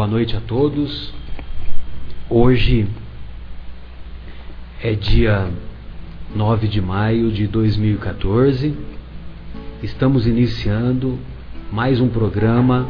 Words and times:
Boa 0.00 0.08
noite 0.08 0.34
a 0.34 0.40
todos. 0.40 1.12
Hoje 2.30 2.88
é 4.82 4.94
dia 4.94 5.50
9 6.34 6.68
de 6.68 6.80
maio 6.80 7.30
de 7.30 7.46
2014. 7.46 8.74
Estamos 9.82 10.26
iniciando 10.26 11.18
mais 11.70 12.00
um 12.00 12.08
programa 12.08 12.88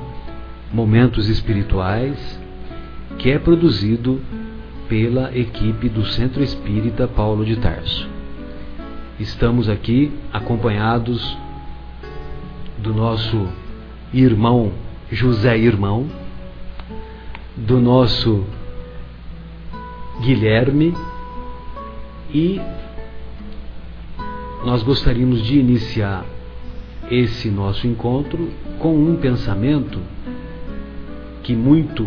Momentos 0.72 1.28
Espirituais 1.28 2.40
que 3.18 3.28
é 3.28 3.40
produzido 3.40 4.20
pela 4.88 5.36
equipe 5.36 5.88
do 5.88 6.06
Centro 6.06 6.44
Espírita 6.44 7.08
Paulo 7.08 7.44
de 7.44 7.56
Tarso. 7.56 8.08
Estamos 9.18 9.68
aqui 9.68 10.12
acompanhados 10.32 11.36
do 12.78 12.94
nosso 12.94 13.48
irmão 14.14 14.70
José 15.10 15.58
Irmão, 15.58 16.06
do 17.56 17.80
nosso 17.80 18.44
Guilherme 20.20 20.94
e 22.32 22.60
nós 24.64 24.82
gostaríamos 24.82 25.42
de 25.42 25.58
iniciar 25.58 26.24
esse 27.10 27.48
nosso 27.50 27.86
encontro 27.86 28.50
com 28.78 28.94
um 28.94 29.16
pensamento 29.16 29.98
que 31.42 31.56
muito 31.56 32.06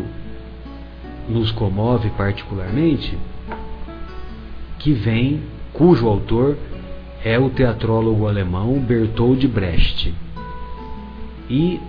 nos 1.28 1.52
comove 1.52 2.10
particularmente, 2.12 3.18
que 4.80 4.94
vem, 4.94 5.42
cujo 5.74 6.08
autor 6.08 6.58
é 7.24 7.40
o 7.40 7.50
teatrólogo 7.50 8.28
alemão 8.28 8.80
Bertold 8.80 9.48
Brecht. 9.48 10.14
E 11.50 11.80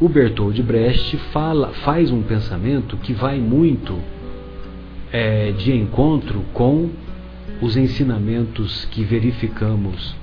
o 0.00 0.08
Bertold 0.08 0.62
Brecht 0.62 1.14
fala, 1.30 1.74
faz 1.84 2.10
um 2.10 2.22
pensamento 2.22 2.96
que 2.96 3.12
vai 3.12 3.38
muito 3.38 4.00
é, 5.12 5.52
de 5.52 5.76
encontro 5.76 6.42
com 6.54 6.88
os 7.60 7.76
ensinamentos 7.76 8.86
que 8.86 9.04
verificamos 9.04 10.16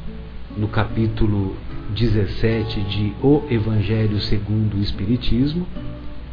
no 0.57 0.67
capítulo 0.67 1.55
17 1.91 2.81
de 2.81 3.13
O 3.21 3.43
Evangelho 3.51 4.19
segundo 4.19 4.77
o 4.77 4.81
Espiritismo, 4.81 5.67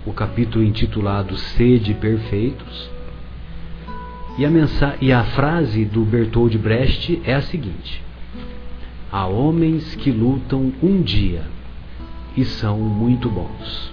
o 0.06 0.12
capítulo 0.14 0.64
intitulado 0.64 1.36
Sede 1.36 1.92
Perfeitos. 1.92 2.91
E 4.39 4.47
a, 4.47 4.51
e 5.03 5.12
a 5.12 5.23
frase 5.23 5.84
do 5.84 6.03
Bertold 6.03 6.56
Brecht 6.56 7.20
é 7.23 7.34
a 7.34 7.42
seguinte: 7.42 8.03
Há 9.12 9.27
homens 9.27 9.95
que 9.97 10.11
lutam 10.11 10.73
um 10.83 11.03
dia 11.03 11.54
e 12.37 12.45
são 12.45 12.79
muito 12.79 13.29
bons. 13.29 13.93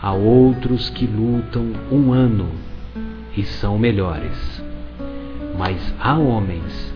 Há 0.00 0.12
outros 0.12 0.90
que 0.90 1.06
lutam 1.06 1.72
um 1.90 2.12
ano 2.12 2.48
e 3.36 3.42
são 3.42 3.78
melhores. 3.78 4.62
Mas 5.58 5.94
há 5.98 6.18
homens 6.18 6.92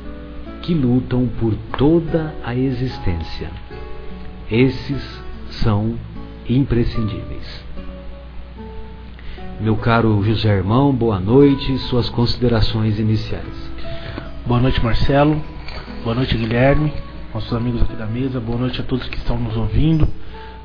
que 0.63 0.75
lutam 0.75 1.27
por 1.41 1.55
toda 1.77 2.35
a 2.45 2.55
existência. 2.55 3.51
Esses 4.51 5.23
são 5.51 5.95
imprescindíveis. 6.49 7.65
Meu 9.61 9.77
caro 9.77 10.23
José 10.23 10.57
Irmão, 10.57 10.93
boa 10.93 11.19
noite. 11.19 11.79
Suas 11.79 12.09
considerações 12.09 12.99
iniciais. 12.99 13.71
Boa 14.47 14.61
noite, 14.61 14.83
Marcelo. 14.85 15.43
Boa 16.05 16.15
noite, 16.15 16.37
Guilherme. 16.37 16.93
Nossos 17.35 17.53
amigos 17.53 17.83
aqui 17.83 17.95
da 17.97 18.07
mesa. 18.07 18.39
Boa 18.39 18.59
noite 18.59 18.81
a 18.81 18.85
todos 18.85 19.09
que 19.09 19.17
estão 19.17 19.39
nos 19.39 19.57
ouvindo. 19.57 20.07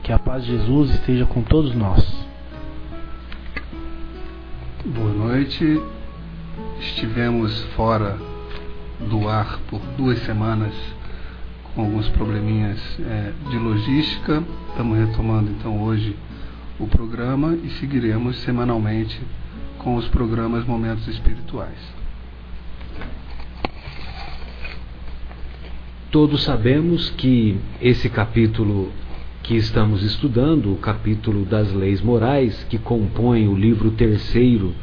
Que 0.03 0.11
a 0.11 0.19
paz 0.19 0.43
de 0.43 0.51
Jesus 0.51 0.89
esteja 0.95 1.25
com 1.25 1.41
todos 1.41 1.73
nós. 1.73 2.05
Boa 4.83 5.13
noite. 5.13 5.81
Estivemos 6.77 7.63
fora 7.77 8.17
do 9.09 9.29
ar 9.29 9.59
por 9.69 9.79
duas 9.95 10.19
semanas 10.25 10.73
com 11.73 11.83
alguns 11.83 12.09
probleminhas 12.09 12.77
é, 12.99 13.31
de 13.49 13.57
logística. 13.57 14.43
Estamos 14.71 14.97
retomando 14.97 15.49
então 15.51 15.81
hoje 15.81 16.17
o 16.77 16.85
programa 16.85 17.57
e 17.63 17.69
seguiremos 17.79 18.35
semanalmente 18.41 19.21
com 19.77 19.95
os 19.95 20.05
programas 20.09 20.65
Momentos 20.65 21.07
Espirituais. 21.07 21.79
Todos 26.11 26.43
sabemos 26.43 27.09
que 27.11 27.57
esse 27.81 28.09
capítulo 28.09 28.91
que 29.43 29.57
estamos 29.57 30.01
estudando, 30.03 30.71
o 30.71 30.77
capítulo 30.77 31.43
das 31.43 31.73
leis 31.73 32.01
morais, 32.01 32.65
que 32.69 32.77
compõe 32.77 33.45
o 33.45 33.55
livro 33.55 33.91
terceiro 33.91 34.73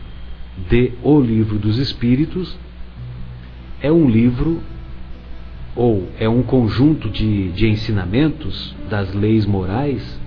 de 0.69 0.93
O 1.03 1.19
Livro 1.19 1.59
dos 1.59 1.79
Espíritos, 1.79 2.55
é 3.81 3.91
um 3.91 4.09
livro 4.09 4.61
ou 5.75 6.07
é 6.19 6.29
um 6.29 6.43
conjunto 6.43 7.09
de, 7.09 7.51
de 7.53 7.69
ensinamentos 7.69 8.77
das 8.91 9.15
leis 9.15 9.47
morais 9.47 10.21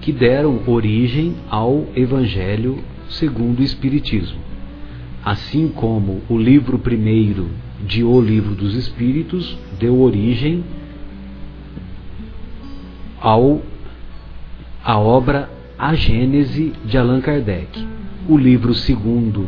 que 0.00 0.10
deram 0.10 0.60
origem 0.66 1.36
ao 1.48 1.86
Evangelho 1.94 2.82
segundo 3.08 3.60
o 3.60 3.62
Espiritismo. 3.62 4.40
Assim 5.24 5.68
como 5.68 6.20
o 6.28 6.36
livro 6.36 6.80
primeiro 6.80 7.48
de 7.86 8.02
O 8.02 8.20
Livro 8.20 8.56
dos 8.56 8.74
Espíritos 8.74 9.56
deu 9.78 10.00
origem 10.00 10.64
ao 13.22 13.62
a 14.84 14.98
obra 14.98 15.48
A 15.78 15.94
Gênese 15.94 16.72
de 16.84 16.98
Allan 16.98 17.20
Kardec. 17.20 17.86
O 18.28 18.36
livro 18.36 18.74
segundo, 18.74 19.46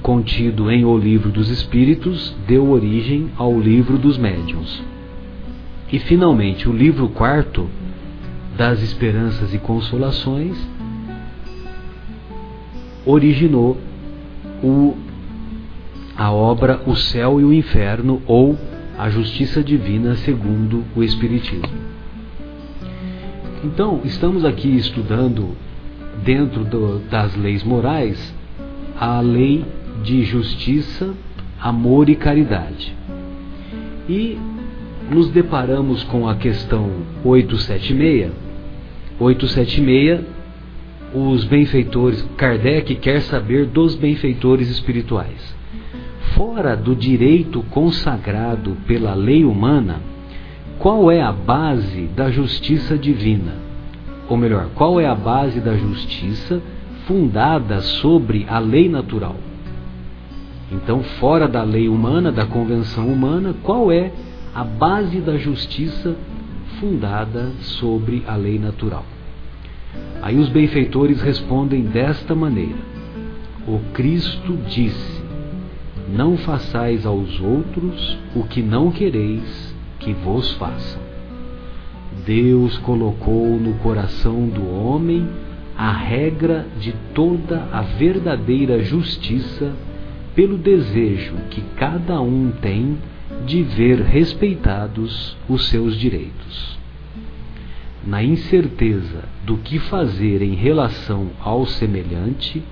contido 0.00 0.70
em 0.70 0.84
O 0.84 0.96
Livro 0.96 1.30
dos 1.30 1.50
Espíritos, 1.50 2.34
deu 2.46 2.70
origem 2.70 3.30
ao 3.36 3.58
Livro 3.58 3.98
dos 3.98 4.16
Médiuns. 4.16 4.82
E 5.92 5.98
finalmente, 5.98 6.68
o 6.68 6.72
livro 6.72 7.08
quarto 7.08 7.68
das 8.56 8.80
esperanças 8.82 9.52
e 9.52 9.58
consolações, 9.58 10.56
originou 13.04 13.76
o, 14.62 14.96
a 16.16 16.30
obra 16.30 16.80
O 16.86 16.94
Céu 16.94 17.40
e 17.40 17.44
o 17.44 17.52
Inferno 17.52 18.22
ou 18.26 18.56
A 18.96 19.10
Justiça 19.10 19.62
Divina 19.62 20.14
segundo 20.16 20.84
o 20.94 21.02
Espiritismo. 21.02 21.93
Então, 23.64 24.02
estamos 24.04 24.44
aqui 24.44 24.76
estudando, 24.76 25.56
dentro 26.22 26.64
do, 26.64 26.98
das 27.08 27.34
leis 27.34 27.64
morais, 27.64 28.34
a 29.00 29.22
lei 29.22 29.64
de 30.02 30.22
justiça, 30.22 31.14
amor 31.58 32.10
e 32.10 32.14
caridade. 32.14 32.94
E 34.06 34.38
nos 35.10 35.30
deparamos 35.30 36.04
com 36.04 36.28
a 36.28 36.34
questão 36.34 36.90
876, 37.24 38.32
876, 39.18 40.20
os 41.14 41.44
benfeitores, 41.44 42.22
Kardec 42.36 42.94
quer 42.96 43.22
saber 43.22 43.64
dos 43.64 43.94
benfeitores 43.94 44.68
espirituais. 44.68 45.56
Fora 46.34 46.76
do 46.76 46.94
direito 46.94 47.62
consagrado 47.70 48.76
pela 48.86 49.14
lei 49.14 49.42
humana, 49.42 50.02
qual 50.78 51.10
é 51.10 51.22
a 51.22 51.32
base 51.32 52.06
da 52.08 52.30
justiça 52.30 52.98
divina? 52.98 53.54
Ou 54.28 54.36
melhor, 54.36 54.68
qual 54.74 55.00
é 55.00 55.06
a 55.06 55.14
base 55.14 55.60
da 55.60 55.76
justiça 55.76 56.60
fundada 57.06 57.80
sobre 57.80 58.46
a 58.48 58.58
lei 58.58 58.88
natural? 58.88 59.36
Então, 60.72 61.02
fora 61.02 61.46
da 61.46 61.62
lei 61.62 61.88
humana, 61.88 62.32
da 62.32 62.46
convenção 62.46 63.06
humana, 63.06 63.54
qual 63.62 63.92
é 63.92 64.10
a 64.54 64.64
base 64.64 65.20
da 65.20 65.36
justiça 65.36 66.16
fundada 66.80 67.50
sobre 67.60 68.22
a 68.26 68.34
lei 68.36 68.58
natural. 68.58 69.04
Aí 70.22 70.38
os 70.38 70.48
benfeitores 70.48 71.20
respondem 71.20 71.82
desta 71.82 72.34
maneira: 72.34 72.78
O 73.66 73.78
Cristo 73.92 74.58
disse: 74.68 75.22
Não 76.08 76.36
façais 76.36 77.04
aos 77.04 77.40
outros 77.40 78.18
o 78.34 78.44
que 78.44 78.62
não 78.62 78.90
quereis 78.90 79.73
que 80.04 80.12
vos 80.12 80.52
façam. 80.52 81.02
Deus 82.24 82.78
colocou 82.78 83.58
no 83.58 83.74
coração 83.74 84.46
do 84.46 84.70
homem 84.70 85.26
a 85.76 85.90
regra 85.90 86.66
de 86.78 86.92
toda 87.12 87.66
a 87.72 87.80
verdadeira 87.82 88.82
justiça 88.84 89.72
pelo 90.34 90.56
desejo 90.56 91.34
que 91.50 91.60
cada 91.76 92.20
um 92.20 92.52
tem 92.60 92.98
de 93.46 93.62
ver 93.62 94.00
respeitados 94.00 95.36
os 95.48 95.68
seus 95.68 95.96
direitos. 95.96 96.78
Na 98.06 98.22
incerteza 98.22 99.24
do 99.44 99.56
que 99.56 99.78
fazer 99.78 100.42
em 100.42 100.54
relação 100.54 101.28
ao 101.40 101.66
semelhante, 101.66 102.62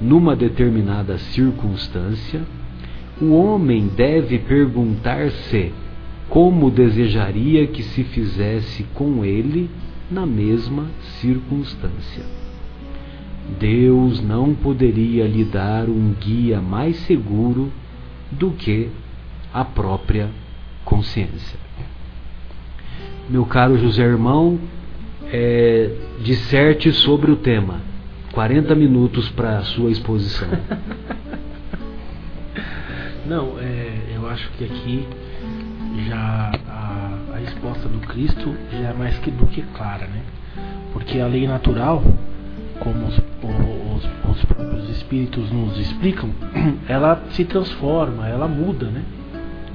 numa 0.00 0.36
determinada 0.36 1.18
circunstância, 1.18 2.42
o 3.20 3.32
homem 3.32 3.88
deve 3.88 4.38
perguntar-se 4.38 5.72
como 6.30 6.70
desejaria 6.70 7.66
que 7.66 7.82
se 7.82 8.04
fizesse 8.04 8.84
com 8.94 9.22
ele 9.24 9.68
na 10.08 10.24
mesma 10.24 10.86
circunstância. 11.20 12.24
Deus 13.58 14.22
não 14.22 14.54
poderia 14.54 15.26
lhe 15.26 15.44
dar 15.44 15.88
um 15.88 16.14
guia 16.20 16.60
mais 16.60 16.96
seguro 16.98 17.72
do 18.30 18.52
que 18.52 18.88
a 19.52 19.64
própria 19.64 20.30
consciência. 20.84 21.58
Meu 23.28 23.44
caro 23.44 23.76
José 23.76 24.04
Irmão, 24.04 24.56
é, 25.32 25.92
disserte 26.20 26.92
sobre 26.92 27.32
o 27.32 27.36
tema. 27.36 27.80
40 28.32 28.72
minutos 28.76 29.28
para 29.30 29.58
a 29.58 29.62
sua 29.62 29.90
exposição. 29.90 30.48
Não, 33.26 33.58
é, 33.58 34.14
eu 34.14 34.28
acho 34.28 34.48
que 34.52 34.64
aqui 34.64 35.04
já 36.08 36.52
a, 36.68 37.34
a 37.34 37.38
resposta 37.38 37.88
do 37.88 37.98
Cristo 38.00 38.54
já 38.72 38.88
é 38.88 38.92
mais 38.92 39.18
que 39.18 39.30
do 39.30 39.46
que 39.46 39.62
clara, 39.62 40.06
né? 40.06 40.22
Porque 40.92 41.20
a 41.20 41.26
lei 41.26 41.46
natural, 41.46 42.02
como 42.78 43.06
os, 43.06 43.18
os, 43.18 44.36
os 44.36 44.44
próprios 44.44 44.88
espíritos 44.90 45.50
nos 45.50 45.78
explicam, 45.78 46.30
ela 46.88 47.22
se 47.30 47.44
transforma, 47.44 48.28
ela 48.28 48.48
muda, 48.48 48.86
né? 48.86 49.02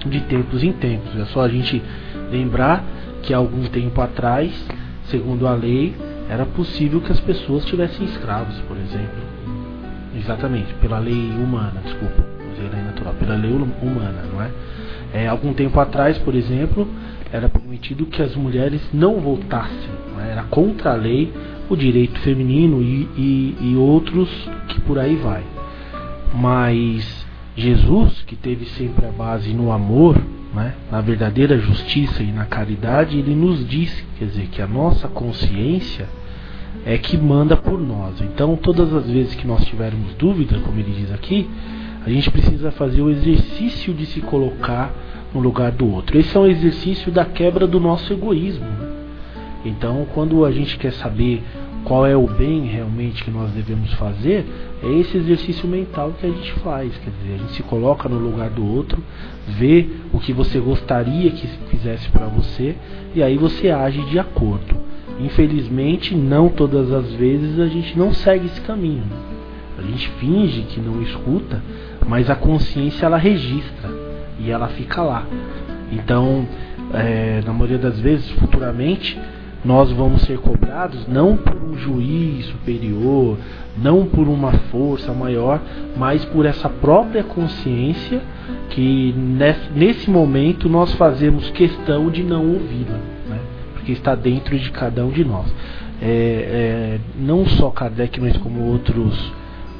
De 0.06 0.22
tempos 0.22 0.64
em 0.64 0.72
tempos. 0.74 1.16
É 1.18 1.26
só 1.26 1.42
a 1.42 1.50
gente 1.50 1.82
lembrar 2.32 2.84
que 3.24 3.34
algum 3.34 3.64
tempo 3.64 4.00
atrás, 4.02 4.52
segundo 5.06 5.48
a 5.48 5.54
lei, 5.54 5.96
era 6.30 6.46
possível 6.46 7.02
que 7.02 7.12
as 7.12 7.20
pessoas 7.20 7.66
tivessem 7.66 8.06
escravos, 8.06 8.56
por 8.68 8.78
exemplo. 8.78 9.24
Exatamente, 10.16 10.74
pela 10.76 11.00
lei 11.00 11.32
humana, 11.32 11.82
desculpa, 11.84 12.24
lei 12.58 12.84
natural, 12.84 13.14
pela 13.16 13.36
lei 13.36 13.52
humana, 13.52 14.24
não 14.32 14.42
é? 14.42 14.50
É? 15.14 15.28
Algum 15.28 15.54
tempo 15.54 15.80
atrás, 15.80 16.18
por 16.20 16.36
exemplo, 16.36 16.88
era 17.32 17.50
permitido 17.50 18.06
que 18.06 18.22
as 18.22 18.36
mulheres 18.36 18.82
não 18.94 19.20
votassem, 19.20 19.90
não 20.14 20.22
é? 20.22 20.32
era 20.32 20.44
contra 20.44 20.92
a 20.92 20.96
lei 20.96 21.32
o 21.70 21.76
direito 21.76 22.20
feminino 22.20 22.82
e, 22.82 23.10
e, 23.18 23.58
e 23.62 23.76
outros 23.76 24.30
que 24.68 24.80
por 24.82 25.00
aí 25.00 25.16
vai. 25.16 25.44
Mas 26.34 27.26
Jesus, 27.56 28.24
que 28.24 28.36
teve 28.36 28.66
sempre 28.66 29.06
a 29.06 29.12
base 29.12 29.54
no 29.54 29.72
amor, 29.72 30.22
né, 30.54 30.74
na 30.92 31.02
verdadeira 31.02 31.58
justiça 31.58 32.22
e 32.22 32.32
na 32.32 32.46
caridade, 32.46 33.18
ele 33.18 33.34
nos 33.34 33.68
diz, 33.68 34.06
quer 34.18 34.26
dizer, 34.26 34.48
que 34.48 34.62
a 34.62 34.68
nossa 34.68 35.08
consciência 35.08 36.08
é 36.86 36.98
que 36.98 37.18
manda 37.18 37.58
por 37.58 37.80
nós. 37.80 38.22
Então, 38.22 38.56
todas 38.56 38.94
as 38.94 39.10
vezes 39.10 39.36
que 39.36 39.48
nós 39.48 39.66
tivermos 39.66 40.14
dúvida, 40.16 40.60
como 40.60 40.80
ele 40.80 40.92
diz 40.92 41.12
aqui, 41.12 41.50
a 42.06 42.10
gente 42.10 42.30
precisa 42.30 42.72
fazer 42.72 43.02
o 43.02 43.10
exercício 43.10 43.92
de 43.94 44.06
se 44.06 44.22
colocar 44.22 44.94
no 45.34 45.40
lugar 45.40 45.72
do 45.72 45.92
outro. 45.92 46.18
Esse 46.18 46.38
é 46.38 46.40
um 46.40 46.46
exercício 46.46 47.12
da 47.12 47.26
quebra 47.26 47.66
do 47.66 47.80
nosso 47.80 48.14
egoísmo. 48.14 48.68
Então, 49.66 50.06
quando 50.14 50.46
a 50.46 50.52
gente 50.52 50.78
quer 50.78 50.94
saber 50.94 51.42
qual 51.84 52.06
é 52.06 52.16
o 52.16 52.28
bem 52.28 52.66
realmente 52.66 53.24
que 53.24 53.32
nós 53.32 53.50
devemos 53.52 53.92
fazer, 53.94 54.46
é 54.84 55.00
esse 55.00 55.18
exercício 55.18 55.68
mental 55.68 56.14
que 56.20 56.28
a 56.28 56.30
gente 56.30 56.52
faz. 56.60 56.96
Quer 56.98 57.10
dizer, 57.10 57.34
a 57.34 57.38
gente 57.38 57.54
se 57.54 57.64
coloca 57.64 58.08
no 58.08 58.20
lugar 58.20 58.52
do 58.52 58.64
outro, 58.64 59.02
vê 59.48 59.88
o 60.14 60.20
que 60.20 60.32
você 60.32 60.60
gostaria 60.60 61.32
que 61.32 61.48
fizesse 61.70 62.08
para 62.10 62.28
você 62.28 62.76
e 63.16 63.24
aí 63.24 63.36
você 63.36 63.72
age 63.72 64.04
de 64.04 64.20
acordo. 64.20 64.76
Infelizmente, 65.20 66.14
não 66.14 66.50
todas 66.50 66.92
as 66.92 67.12
vezes 67.14 67.60
a 67.60 67.68
gente 67.68 67.98
não 67.98 68.14
segue 68.14 68.46
esse 68.46 68.62
caminho. 68.62 69.04
A 69.78 69.82
gente 69.82 70.10
finge 70.20 70.62
que 70.64 70.80
não 70.80 71.02
escuta, 71.02 71.62
mas 72.08 72.30
a 72.30 72.36
consciência 72.36 73.06
ela 73.06 73.18
registra 73.18 73.90
e 74.40 74.52
ela 74.52 74.68
fica 74.70 75.02
lá. 75.02 75.26
Então, 75.92 76.48
é, 76.94 77.42
na 77.46 77.54
maioria 77.54 77.78
das 77.78 78.00
vezes, 78.00 78.30
futuramente, 78.32 79.20
nós 79.64 79.92
vamos 79.92 80.22
ser 80.22 80.38
cobrados 80.38 81.08
não 81.08 81.36
por 81.36 81.56
um 81.56 81.76
juiz 81.76 82.46
superior, 82.46 83.38
não 83.76 84.06
por 84.06 84.28
uma 84.28 84.52
força 84.52 85.12
maior, 85.12 85.60
mas 85.98 86.24
por 86.26 86.46
essa 86.46 86.70
própria 86.70 87.24
consciência 87.24 88.22
que 88.70 89.14
nesse 89.76 90.10
momento 90.10 90.70
nós 90.70 90.94
fazemos 90.94 91.50
questão 91.50 92.10
de 92.10 92.24
não 92.24 92.54
ouvi-la, 92.54 93.00
né? 93.28 93.40
porque 93.74 93.92
está 93.92 94.14
dentro 94.14 94.58
de 94.58 94.70
cada 94.70 95.04
um 95.04 95.10
de 95.10 95.26
nós. 95.26 95.52
É, 96.02 96.08
é, 96.08 97.00
não 97.20 97.46
só 97.46 97.72
Kardec, 97.72 98.20
mas 98.22 98.38
como 98.38 98.62
outros 98.66 99.34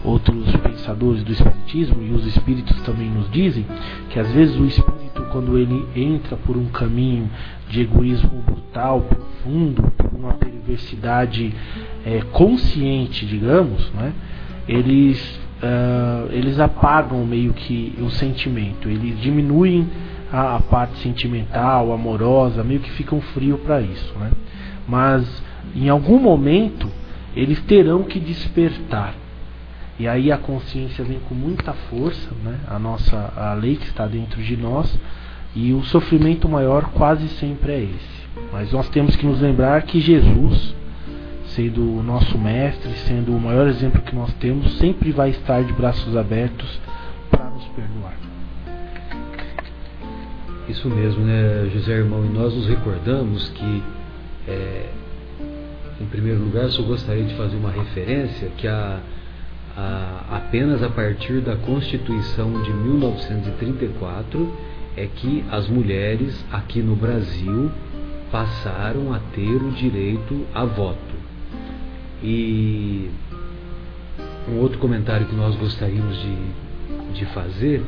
outros 0.06 0.56
pensadores 0.58 1.24
do 1.24 1.32
espiritismo 1.32 2.02
e 2.04 2.12
os 2.12 2.26
espíritos 2.26 2.80
também 2.82 3.10
nos 3.10 3.30
dizem 3.32 3.66
que 4.10 4.20
às 4.20 4.32
vezes 4.32 4.56
o 4.58 4.66
espírito 4.66 5.24
quando 5.32 5.58
ele 5.58 5.86
entra 5.96 6.38
por 6.38 6.56
um 6.56 6.68
caminho 6.68 7.30
de 7.70 7.82
egoísmo 7.82 8.42
brutal, 8.46 9.02
profundo, 9.02 9.92
por 9.98 10.14
uma 10.14 10.34
perversidade 10.34 11.54
é, 12.06 12.22
consciente, 12.32 13.26
digamos, 13.26 13.92
né, 13.92 14.14
eles 14.68 15.40
uh, 15.62 16.32
eles 16.32 16.60
apagam 16.60 17.26
meio 17.26 17.54
que 17.54 17.96
o 18.00 18.10
sentimento, 18.10 18.88
eles 18.88 19.20
diminuem 19.20 19.88
a, 20.32 20.56
a 20.58 20.60
parte 20.60 20.98
sentimental, 21.00 21.92
amorosa, 21.92 22.64
meio 22.64 22.80
que 22.80 22.92
ficam 22.92 23.20
frio 23.22 23.58
para 23.58 23.82
isso, 23.82 24.14
né? 24.20 24.32
Mas 24.88 25.44
em 25.76 25.90
algum 25.90 26.20
momento 26.20 26.90
eles 27.36 27.60
terão 27.62 28.04
que 28.04 28.20
despertar 28.20 29.16
e 29.98 30.08
aí 30.08 30.32
a 30.32 30.38
consciência 30.38 31.06
vem 31.06 31.20
com 31.20 31.34
muita 31.34 31.72
força, 31.90 32.30
né? 32.44 32.60
a 32.68 32.78
nossa 32.78 33.34
a 33.36 33.54
lei 33.54 33.78
que 33.78 33.86
está 33.86 34.06
dentro 34.06 34.42
de 34.42 34.58
nós, 34.58 34.94
e 35.56 35.72
o 35.72 35.84
sofrimento 35.84 36.50
maior 36.50 36.92
quase 36.92 37.30
sempre 37.30 37.72
é 37.72 37.82
esse. 37.84 38.26
Mas 38.52 38.74
nós 38.74 38.90
temos 38.90 39.16
que 39.16 39.26
nos 39.26 39.40
lembrar 39.40 39.82
que 39.84 40.02
Jesus, 40.02 40.76
sendo 41.48 41.98
o 41.98 42.04
nosso 42.04 42.38
mestre, 42.38 42.92
sendo 43.08 43.34
o 43.34 43.40
maior 43.40 43.68
exemplo 43.68 44.02
que 44.02 44.14
nós 44.14 44.34
temos, 44.34 44.74
sempre 44.74 45.14
vai 45.14 45.30
estar 45.30 45.64
de 45.64 45.72
braços 45.72 46.18
abertos 46.18 46.78
para 47.32 47.50
nos 47.50 47.64
perdoar. 47.68 48.18
Isso 50.68 50.90
mesmo, 50.90 51.24
né, 51.24 51.70
José 51.74 51.94
Irmão? 51.94 52.26
E 52.26 52.30
nós 52.30 52.54
nos 52.54 52.68
recordamos 52.68 53.48
que, 53.50 53.84
é, 54.46 54.90
em 56.02 56.06
primeiro 56.08 56.44
lugar, 56.44 56.68
só 56.70 56.82
gostaria 56.82 57.24
de 57.24 57.34
fazer 57.36 57.56
uma 57.56 57.72
referência 57.72 58.50
que 58.58 58.68
a 58.68 59.00
a, 59.76 60.38
apenas 60.38 60.82
a 60.82 60.90
partir 60.90 61.42
da 61.42 61.56
Constituição 61.56 62.62
de 62.64 62.72
1934 62.72 64.52
é 64.96 65.06
que 65.08 65.44
as 65.52 65.68
mulheres 65.68 66.46
aqui 66.52 66.82
no 66.82 66.96
Brasil 66.96 67.70
passaram 68.32 69.14
a 69.14 69.20
ter 69.34 69.56
o 69.56 69.72
direito 69.72 70.46
a 70.54 70.64
voto. 70.66 71.16
E 72.24 73.10
um 74.48 74.60
outro 74.60 74.80
comentário 74.80 75.28
que 75.28 75.36
nós 75.36 75.56
gostaríamos 75.56 76.18
de, 76.18 76.38
de 77.14 77.26
fazer 77.26 77.84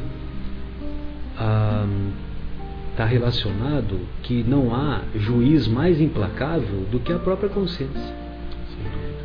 está 2.92 3.04
ah, 3.04 3.06
relacionado 3.06 4.00
que 4.24 4.44
não 4.44 4.76
há 4.76 5.04
juiz 5.16 5.68
mais 5.68 6.02
implacável 6.02 6.86
do 6.92 7.00
que 7.00 7.14
a 7.14 7.20
própria 7.20 7.50
consciência. 7.50 8.16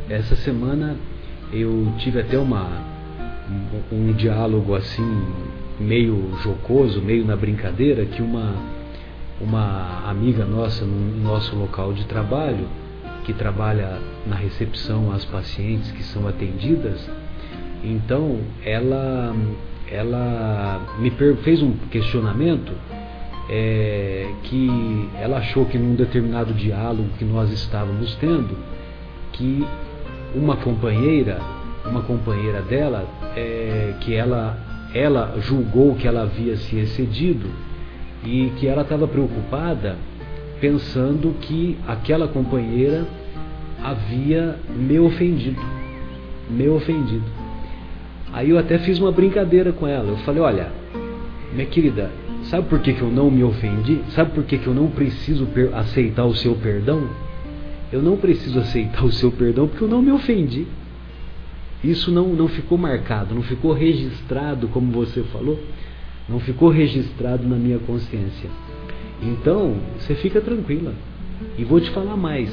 Essa 0.09 0.35
semana 0.35 0.95
eu 1.53 1.93
tive 1.99 2.19
até 2.19 2.37
uma 2.37 2.67
um, 3.91 4.09
um 4.09 4.13
diálogo 4.13 4.75
assim 4.75 5.23
meio 5.79 6.31
jocoso, 6.41 7.01
meio 7.01 7.25
na 7.25 7.35
brincadeira, 7.35 8.05
que 8.05 8.21
uma 8.21 8.55
uma 9.39 10.09
amiga 10.09 10.45
nossa 10.45 10.85
no 10.85 11.23
nosso 11.23 11.55
local 11.55 11.93
de 11.93 12.05
trabalho, 12.05 12.67
que 13.23 13.33
trabalha 13.33 13.99
na 14.25 14.35
recepção 14.35 15.11
às 15.11 15.25
pacientes 15.25 15.91
que 15.91 16.03
são 16.03 16.27
atendidas, 16.27 17.09
então 17.83 18.39
ela 18.65 19.35
ela 19.91 20.81
me 20.99 21.11
fez 21.43 21.61
um 21.61 21.73
questionamento 21.91 22.71
é, 23.49 24.27
que 24.43 25.09
ela 25.19 25.37
achou 25.37 25.65
que 25.65 25.77
num 25.77 25.95
determinado 25.95 26.53
diálogo 26.53 27.09
que 27.19 27.25
nós 27.25 27.51
estávamos 27.51 28.15
tendo, 28.15 28.57
que 29.33 29.65
uma 30.35 30.57
companheira, 30.57 31.39
uma 31.85 32.01
companheira 32.01 32.61
dela, 32.61 33.07
é, 33.35 33.93
que 34.01 34.13
ela, 34.13 34.57
ela 34.93 35.35
julgou 35.39 35.95
que 35.95 36.07
ela 36.07 36.23
havia 36.23 36.55
se 36.57 36.77
excedido 36.77 37.49
e 38.23 38.51
que 38.57 38.67
ela 38.67 38.81
estava 38.83 39.07
preocupada 39.07 39.97
pensando 40.59 41.35
que 41.41 41.77
aquela 41.87 42.27
companheira 42.27 43.05
havia 43.83 44.57
me 44.73 44.97
ofendido, 44.97 45.61
me 46.49 46.69
ofendido. 46.69 47.25
Aí 48.31 48.49
eu 48.49 48.57
até 48.57 48.79
fiz 48.79 48.97
uma 48.97 49.11
brincadeira 49.11 49.73
com 49.73 49.85
ela. 49.85 50.07
Eu 50.07 50.17
falei, 50.19 50.41
olha, 50.41 50.67
minha 51.53 51.65
querida, 51.67 52.09
sabe 52.45 52.67
por 52.67 52.79
que, 52.79 52.93
que 52.93 53.01
eu 53.01 53.11
não 53.11 53.29
me 53.29 53.43
ofendi? 53.43 54.01
Sabe 54.09 54.31
por 54.31 54.43
que, 54.43 54.57
que 54.57 54.67
eu 54.67 54.73
não 54.73 54.87
preciso 54.87 55.47
aceitar 55.73 56.25
o 56.25 56.33
seu 56.33 56.55
perdão? 56.55 57.09
Eu 57.93 58.01
não 58.01 58.17
preciso 58.17 58.57
aceitar 58.57 59.05
o 59.05 59.11
seu 59.11 59.31
perdão 59.31 59.67
porque 59.67 59.83
eu 59.83 59.87
não 59.87 60.01
me 60.01 60.11
ofendi. 60.11 60.65
Isso 61.83 62.09
não, 62.09 62.29
não 62.29 62.47
ficou 62.47 62.75
marcado, 62.75 63.35
não 63.35 63.43
ficou 63.43 63.71
registrado, 63.71 64.67
como 64.69 64.91
você 64.91 65.21
falou, 65.25 65.59
não 66.27 66.39
ficou 66.39 66.69
registrado 66.69 67.47
na 67.47 67.55
minha 67.55 67.77
consciência. 67.77 68.49
Então, 69.21 69.75
você 69.99 70.15
fica 70.15 70.41
tranquila. 70.41 70.95
E 71.55 71.63
vou 71.63 71.79
te 71.79 71.91
falar 71.91 72.17
mais. 72.17 72.49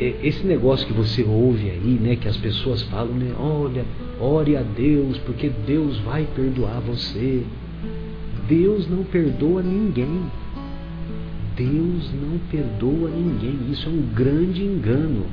é, 0.00 0.14
esse 0.22 0.46
negócio 0.46 0.86
que 0.86 0.92
você 0.92 1.24
ouve 1.24 1.70
aí, 1.70 1.98
né, 2.00 2.14
que 2.14 2.28
as 2.28 2.36
pessoas 2.36 2.82
falam, 2.82 3.14
né, 3.14 3.34
olha, 3.38 3.84
ore 4.20 4.56
a 4.56 4.62
Deus, 4.62 5.18
porque 5.18 5.50
Deus 5.66 5.98
vai 5.98 6.28
perdoar 6.34 6.80
você. 6.80 7.42
Deus 8.48 8.88
não 8.88 9.02
perdoa 9.02 9.62
ninguém. 9.62 10.22
Deus 11.56 12.12
não 12.12 12.38
perdoa 12.50 13.08
ninguém. 13.10 13.70
Isso 13.70 13.88
é 13.88 13.92
um 13.92 14.02
grande 14.14 14.62
engano. 14.62 15.26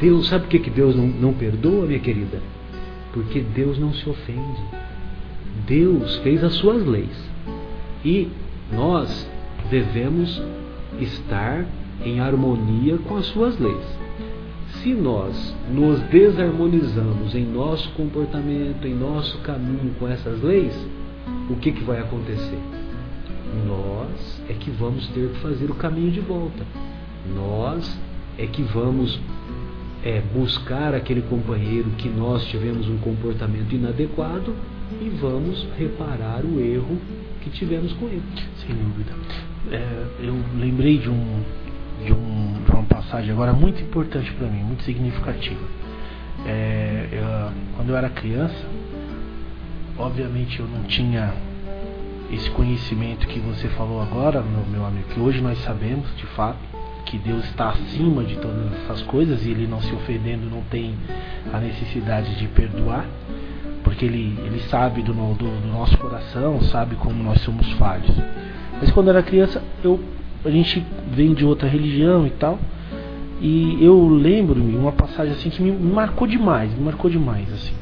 Deus, 0.00 0.28
sabe 0.28 0.44
por 0.44 0.50
que, 0.50 0.58
que 0.58 0.70
Deus 0.70 0.94
não, 0.94 1.06
não 1.06 1.32
perdoa, 1.32 1.86
minha 1.86 1.98
querida? 1.98 2.40
Porque 3.12 3.40
Deus 3.40 3.78
não 3.78 3.92
se 3.92 4.08
ofende. 4.08 4.60
Deus 5.66 6.16
fez 6.18 6.44
as 6.44 6.54
suas 6.54 6.86
leis. 6.86 7.30
E 8.04 8.28
nós 8.72 9.28
devemos 9.70 10.40
estar 11.00 11.66
em 12.04 12.20
harmonia 12.20 12.98
com 12.98 13.16
as 13.16 13.26
suas 13.26 13.58
leis. 13.58 13.98
Se 14.82 14.94
nós 14.94 15.54
nos 15.70 16.00
desarmonizamos 16.04 17.34
em 17.34 17.44
nosso 17.44 17.90
comportamento, 17.90 18.86
em 18.86 18.94
nosso 18.94 19.38
caminho 19.38 19.94
com 19.98 20.08
essas 20.08 20.40
leis, 20.42 20.74
o 21.50 21.56
que, 21.56 21.72
que 21.72 21.84
vai 21.84 21.98
acontecer? 21.98 22.79
Nós 23.66 24.42
é 24.48 24.52
que 24.54 24.70
vamos 24.70 25.06
ter 25.08 25.28
que 25.30 25.40
fazer 25.40 25.70
o 25.70 25.74
caminho 25.74 26.10
de 26.10 26.20
volta. 26.20 26.64
Nós 27.34 27.98
é 28.38 28.46
que 28.46 28.62
vamos 28.62 29.20
é, 30.04 30.22
buscar 30.34 30.94
aquele 30.94 31.22
companheiro 31.22 31.90
que 31.98 32.08
nós 32.08 32.44
tivemos 32.46 32.88
um 32.88 32.98
comportamento 32.98 33.74
inadequado 33.74 34.54
e 35.00 35.08
vamos 35.20 35.66
reparar 35.78 36.44
o 36.44 36.60
erro 36.60 36.98
que 37.42 37.50
tivemos 37.50 37.92
com 37.94 38.06
ele. 38.06 38.22
Sem 38.58 38.74
dúvida. 38.74 39.12
É, 39.70 40.06
eu 40.20 40.34
lembrei 40.58 40.98
de, 40.98 41.08
um, 41.08 41.42
de, 42.04 42.12
um, 42.12 42.62
de 42.64 42.70
uma 42.70 42.82
passagem 42.84 43.30
agora 43.30 43.52
muito 43.52 43.82
importante 43.82 44.32
para 44.32 44.48
mim, 44.48 44.62
muito 44.62 44.82
significativa. 44.84 45.60
É, 46.46 47.08
eu, 47.12 47.52
quando 47.76 47.90
eu 47.90 47.96
era 47.96 48.08
criança, 48.08 48.64
obviamente 49.98 50.58
eu 50.58 50.66
não 50.66 50.84
tinha 50.84 51.34
esse 52.32 52.48
conhecimento 52.50 53.26
que 53.26 53.40
você 53.40 53.68
falou 53.68 54.00
agora, 54.00 54.42
meu, 54.42 54.64
meu 54.66 54.86
amigo, 54.86 55.08
que 55.08 55.20
hoje 55.20 55.40
nós 55.40 55.58
sabemos 55.58 56.06
de 56.16 56.26
fato 56.26 56.58
que 57.04 57.18
Deus 57.18 57.44
está 57.46 57.70
acima 57.70 58.22
de 58.22 58.36
todas 58.36 58.72
essas 58.72 59.02
coisas 59.02 59.44
e 59.44 59.50
Ele 59.50 59.66
não 59.66 59.80
se 59.80 59.92
ofendendo 59.92 60.48
não 60.48 60.62
tem 60.62 60.94
a 61.52 61.58
necessidade 61.58 62.36
de 62.36 62.46
perdoar, 62.48 63.04
porque 63.82 64.04
Ele, 64.04 64.38
ele 64.44 64.60
sabe 64.68 65.02
do, 65.02 65.12
do, 65.12 65.34
do 65.34 65.68
nosso 65.68 65.98
coração, 65.98 66.60
sabe 66.62 66.94
como 66.96 67.22
nós 67.22 67.40
somos 67.40 67.68
falhos. 67.72 68.14
Mas 68.80 68.90
quando 68.92 69.10
era 69.10 69.22
criança, 69.22 69.62
eu, 69.82 69.98
a 70.44 70.50
gente 70.50 70.84
vem 71.10 71.34
de 71.34 71.44
outra 71.44 71.68
religião 71.68 72.26
e 72.26 72.30
tal, 72.30 72.58
e 73.40 73.78
eu 73.80 74.08
lembro-me 74.08 74.76
uma 74.76 74.92
passagem 74.92 75.32
assim 75.32 75.50
que 75.50 75.62
me 75.62 75.72
marcou 75.72 76.28
demais, 76.28 76.72
me 76.74 76.84
marcou 76.84 77.10
demais 77.10 77.52
assim. 77.52 77.74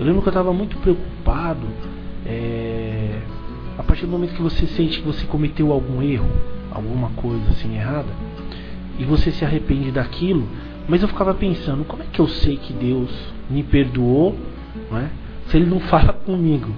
Eu 0.00 0.04
lembro 0.04 0.22
que 0.22 0.28
eu 0.28 0.32
estava 0.32 0.52
muito 0.52 0.76
preocupado. 0.78 1.68
É, 2.26 3.20
a 3.78 3.82
partir 3.82 4.06
do 4.06 4.12
momento 4.12 4.34
que 4.34 4.42
você 4.42 4.66
sente 4.66 5.00
que 5.00 5.06
você 5.06 5.26
cometeu 5.26 5.72
algum 5.72 6.02
erro, 6.02 6.30
alguma 6.70 7.10
coisa 7.10 7.50
assim 7.50 7.76
errada, 7.76 8.08
e 8.98 9.04
você 9.04 9.30
se 9.30 9.44
arrepende 9.44 9.90
daquilo, 9.90 10.48
mas 10.88 11.02
eu 11.02 11.08
ficava 11.08 11.34
pensando, 11.34 11.84
como 11.84 12.02
é 12.02 12.06
que 12.12 12.20
eu 12.20 12.28
sei 12.28 12.56
que 12.56 12.72
Deus 12.72 13.10
me 13.50 13.62
perdoou, 13.62 14.36
não 14.90 14.98
é? 14.98 15.10
Se 15.46 15.56
ele 15.56 15.66
não 15.66 15.80
fala 15.80 16.12
comigo, 16.24 16.74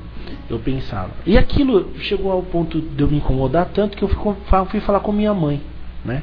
eu 0.48 0.58
pensava. 0.58 1.10
E 1.26 1.36
aquilo 1.36 1.90
chegou 1.98 2.30
ao 2.30 2.42
ponto 2.42 2.80
de 2.80 3.02
eu 3.02 3.08
me 3.08 3.18
incomodar 3.18 3.66
tanto 3.66 3.96
que 3.96 4.02
eu 4.02 4.08
fui 4.08 4.80
falar 4.80 5.00
com 5.00 5.12
minha 5.12 5.34
mãe, 5.34 5.60
né? 6.04 6.22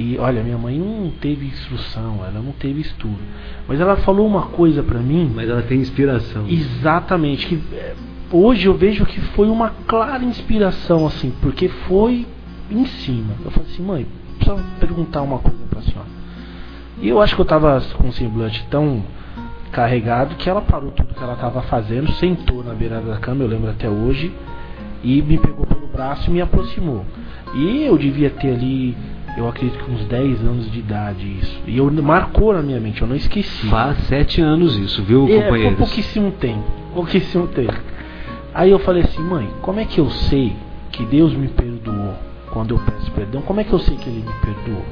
E 0.00 0.16
olha, 0.16 0.44
minha 0.44 0.56
mãe 0.56 0.78
não 0.78 1.10
teve 1.10 1.44
instrução, 1.46 2.20
ela 2.24 2.40
não 2.40 2.52
teve 2.52 2.82
estudo. 2.82 3.18
Mas 3.66 3.80
ela 3.80 3.96
falou 3.96 4.28
uma 4.28 4.42
coisa 4.42 4.80
para 4.80 5.00
mim. 5.00 5.28
Mas 5.34 5.50
ela 5.50 5.60
tem 5.60 5.80
inspiração. 5.80 6.46
Exatamente. 6.48 7.48
Que 7.48 7.60
é, 7.74 7.96
hoje 8.30 8.68
eu 8.68 8.74
vejo 8.74 9.04
que 9.04 9.20
foi 9.20 9.48
uma 9.50 9.70
clara 9.88 10.22
inspiração, 10.22 11.04
assim, 11.04 11.32
porque 11.42 11.68
foi 11.68 12.24
em 12.70 12.86
cima. 12.86 13.34
Eu 13.44 13.50
falei 13.50 13.68
assim, 13.72 13.82
mãe, 13.82 14.06
preciso 14.38 14.64
perguntar 14.78 15.22
uma 15.22 15.40
coisa 15.40 15.58
pra 15.68 15.82
senhora. 15.82 16.08
E 17.02 17.08
eu 17.08 17.20
acho 17.20 17.34
que 17.34 17.40
eu 17.40 17.44
tava 17.44 17.82
com 17.96 18.06
um 18.06 18.12
semblante 18.12 18.64
tão 18.70 19.02
carregado 19.72 20.36
que 20.36 20.48
ela 20.48 20.62
parou 20.62 20.92
tudo 20.92 21.12
que 21.12 21.22
ela 21.22 21.34
estava 21.34 21.60
fazendo, 21.62 22.12
sentou 22.12 22.62
na 22.62 22.72
beirada 22.72 23.10
da 23.10 23.18
cama, 23.18 23.42
eu 23.42 23.48
lembro 23.48 23.68
até 23.68 23.88
hoje, 23.88 24.32
e 25.02 25.20
me 25.22 25.38
pegou 25.38 25.66
pelo 25.66 25.88
braço 25.88 26.30
e 26.30 26.32
me 26.32 26.40
aproximou. 26.40 27.04
E 27.54 27.82
eu 27.82 27.98
devia 27.98 28.30
ter 28.30 28.52
ali, 28.52 28.96
eu 29.38 29.48
acredito 29.48 29.84
que 29.84 29.90
uns 29.90 30.04
10 30.04 30.40
anos 30.40 30.70
de 30.70 30.80
idade 30.80 31.24
isso. 31.40 31.62
E 31.64 31.78
eu 31.78 31.90
marcou 32.02 32.52
na 32.52 32.60
minha 32.60 32.80
mente, 32.80 33.02
eu 33.02 33.08
não 33.08 33.14
esqueci. 33.14 33.68
Faz 33.68 33.96
7 34.08 34.40
anos 34.40 34.76
isso, 34.76 35.02
viu, 35.04 35.28
é, 35.28 35.42
companheiro? 35.42 35.76
Foi 35.76 35.86
pouquíssimo 35.86 36.32
tempo, 36.32 36.64
pouquíssimo 36.92 37.46
tempo. 37.46 37.78
Aí 38.52 38.70
eu 38.70 38.80
falei 38.80 39.04
assim, 39.04 39.22
mãe, 39.22 39.48
como 39.62 39.78
é 39.78 39.84
que 39.84 40.00
eu 40.00 40.10
sei 40.10 40.56
que 40.90 41.04
Deus 41.04 41.32
me 41.34 41.46
perdoou 41.46 42.14
quando 42.50 42.74
eu 42.74 42.78
peço 42.80 43.10
perdão? 43.12 43.40
Como 43.42 43.60
é 43.60 43.64
que 43.64 43.72
eu 43.72 43.78
sei 43.78 43.96
que 43.96 44.08
Ele 44.08 44.24
me 44.26 44.32
perdoou? 44.40 44.84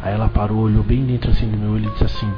Aí 0.00 0.14
ela 0.14 0.28
parou, 0.28 0.58
olhou 0.58 0.84
bem 0.84 1.04
dentro 1.04 1.32
assim 1.32 1.48
do 1.48 1.56
meu 1.56 1.72
olho 1.72 1.88
e 1.88 1.90
disse 1.90 2.04
assim: 2.04 2.32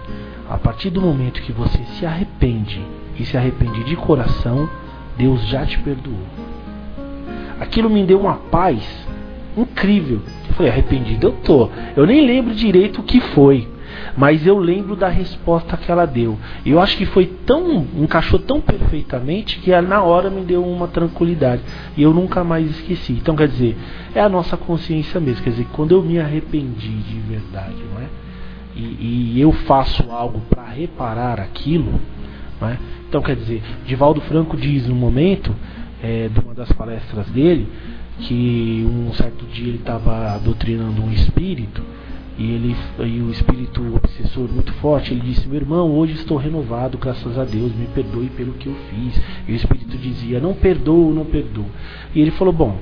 A 0.49 0.57
partir 0.57 0.89
do 0.89 1.03
momento 1.03 1.43
que 1.43 1.53
você 1.53 1.79
se 1.99 2.07
arrepende 2.07 2.81
e 3.19 3.27
se 3.27 3.37
arrepende 3.37 3.85
de 3.85 3.97
coração, 3.97 4.67
Deus 5.19 5.47
já 5.47 5.67
te 5.67 5.79
perdoou. 5.81 6.23
Aquilo 7.61 7.91
me 7.91 8.03
deu 8.05 8.19
uma 8.19 8.35
paz 8.35 9.07
incrível. 9.55 10.23
Eu 10.49 10.55
falei, 10.55 10.73
arrependido 10.73 11.29
eu 11.29 11.33
tô. 11.33 11.71
Eu 11.97 12.07
nem 12.07 12.27
lembro 12.27 12.55
direito 12.55 13.01
o 13.01 13.05
que 13.05 13.21
foi. 13.21 13.69
Mas 14.17 14.47
eu 14.47 14.59
lembro 14.59 14.97
da 14.97 15.09
resposta 15.09 15.77
que 15.77 15.91
ela 15.91 16.07
deu. 16.07 16.39
E 16.65 16.71
eu 16.71 16.81
acho 16.81 16.97
que 16.97 17.07
foi 17.07 17.27
tão. 17.47 17.87
encaixou 17.97 18.39
tão 18.39 18.61
perfeitamente 18.61 19.59
que 19.59 19.79
na 19.81 20.03
hora 20.03 20.31
me 20.31 20.43
deu 20.43 20.65
uma 20.65 20.89
tranquilidade. 20.89 21.63
E 21.97 22.03
eu 22.03 22.13
nunca 22.13 22.43
mais 22.45 22.69
esqueci. 22.71 23.13
Então 23.13 23.37
quer 23.37 23.49
dizer, 23.49 23.77
é 24.15 24.21
a 24.21 24.29
nossa 24.29 24.57
consciência 24.57 25.21
mesmo. 25.21 25.43
Quer 25.43 25.51
dizer, 25.51 25.67
quando 25.73 25.93
eu 25.93 26.03
me 26.03 26.19
arrependi 26.19 26.97
de 26.97 27.21
verdade, 27.21 27.77
não 27.93 28.01
é? 28.01 28.07
E, 28.77 29.35
e 29.35 29.41
eu 29.41 29.53
faço 29.53 30.11
algo 30.11 30.41
para 30.49 30.65
reparar 30.65 31.41
aquilo, 31.41 32.01
não 32.61 32.69
é? 32.69 32.79
Então 33.09 33.23
quer 33.23 33.35
dizer, 33.35 33.63
Divaldo 33.87 34.21
Franco 34.21 34.57
diz 34.57 34.87
no 34.87 34.95
momento, 34.95 35.55
é, 36.03 36.29
de 36.29 36.39
uma 36.41 36.55
das 36.55 36.71
palestras 36.73 37.27
dele, 37.31 37.67
que 38.21 38.87
um 38.89 39.13
certo 39.15 39.45
dia 39.47 39.69
ele 39.69 39.79
estava 39.79 40.39
doutrinando 40.39 41.03
um 41.03 41.11
espírito 41.13 41.83
e 42.37 42.53
ele 42.53 42.77
e 43.01 43.21
o 43.21 43.31
espírito 43.31 43.97
obsessor 43.97 44.49
muito 44.49 44.73
forte, 44.75 45.13
ele 45.13 45.21
disse: 45.21 45.49
"Meu 45.49 45.61
irmão, 45.61 45.91
hoje 45.91 46.15
estou 46.15 46.39
renovado, 46.39 46.97
graças 46.97 47.37
a 47.37 47.45
Deus, 47.45 47.75
me 47.75 47.87
perdoe 47.89 48.29
pelo 48.31 48.53
que 48.53 48.69
eu 48.69 48.75
fiz". 48.91 49.21
E 49.47 49.53
o 49.53 49.55
espírito 49.57 49.97
dizia: 49.97 50.39
"Não 50.41 50.55
perdoo, 50.55 51.13
não 51.13 51.25
perdoo". 51.25 51.67
E 52.15 52.21
ele 52.21 52.31
falou: 52.31 52.53
"Bom, 52.53 52.79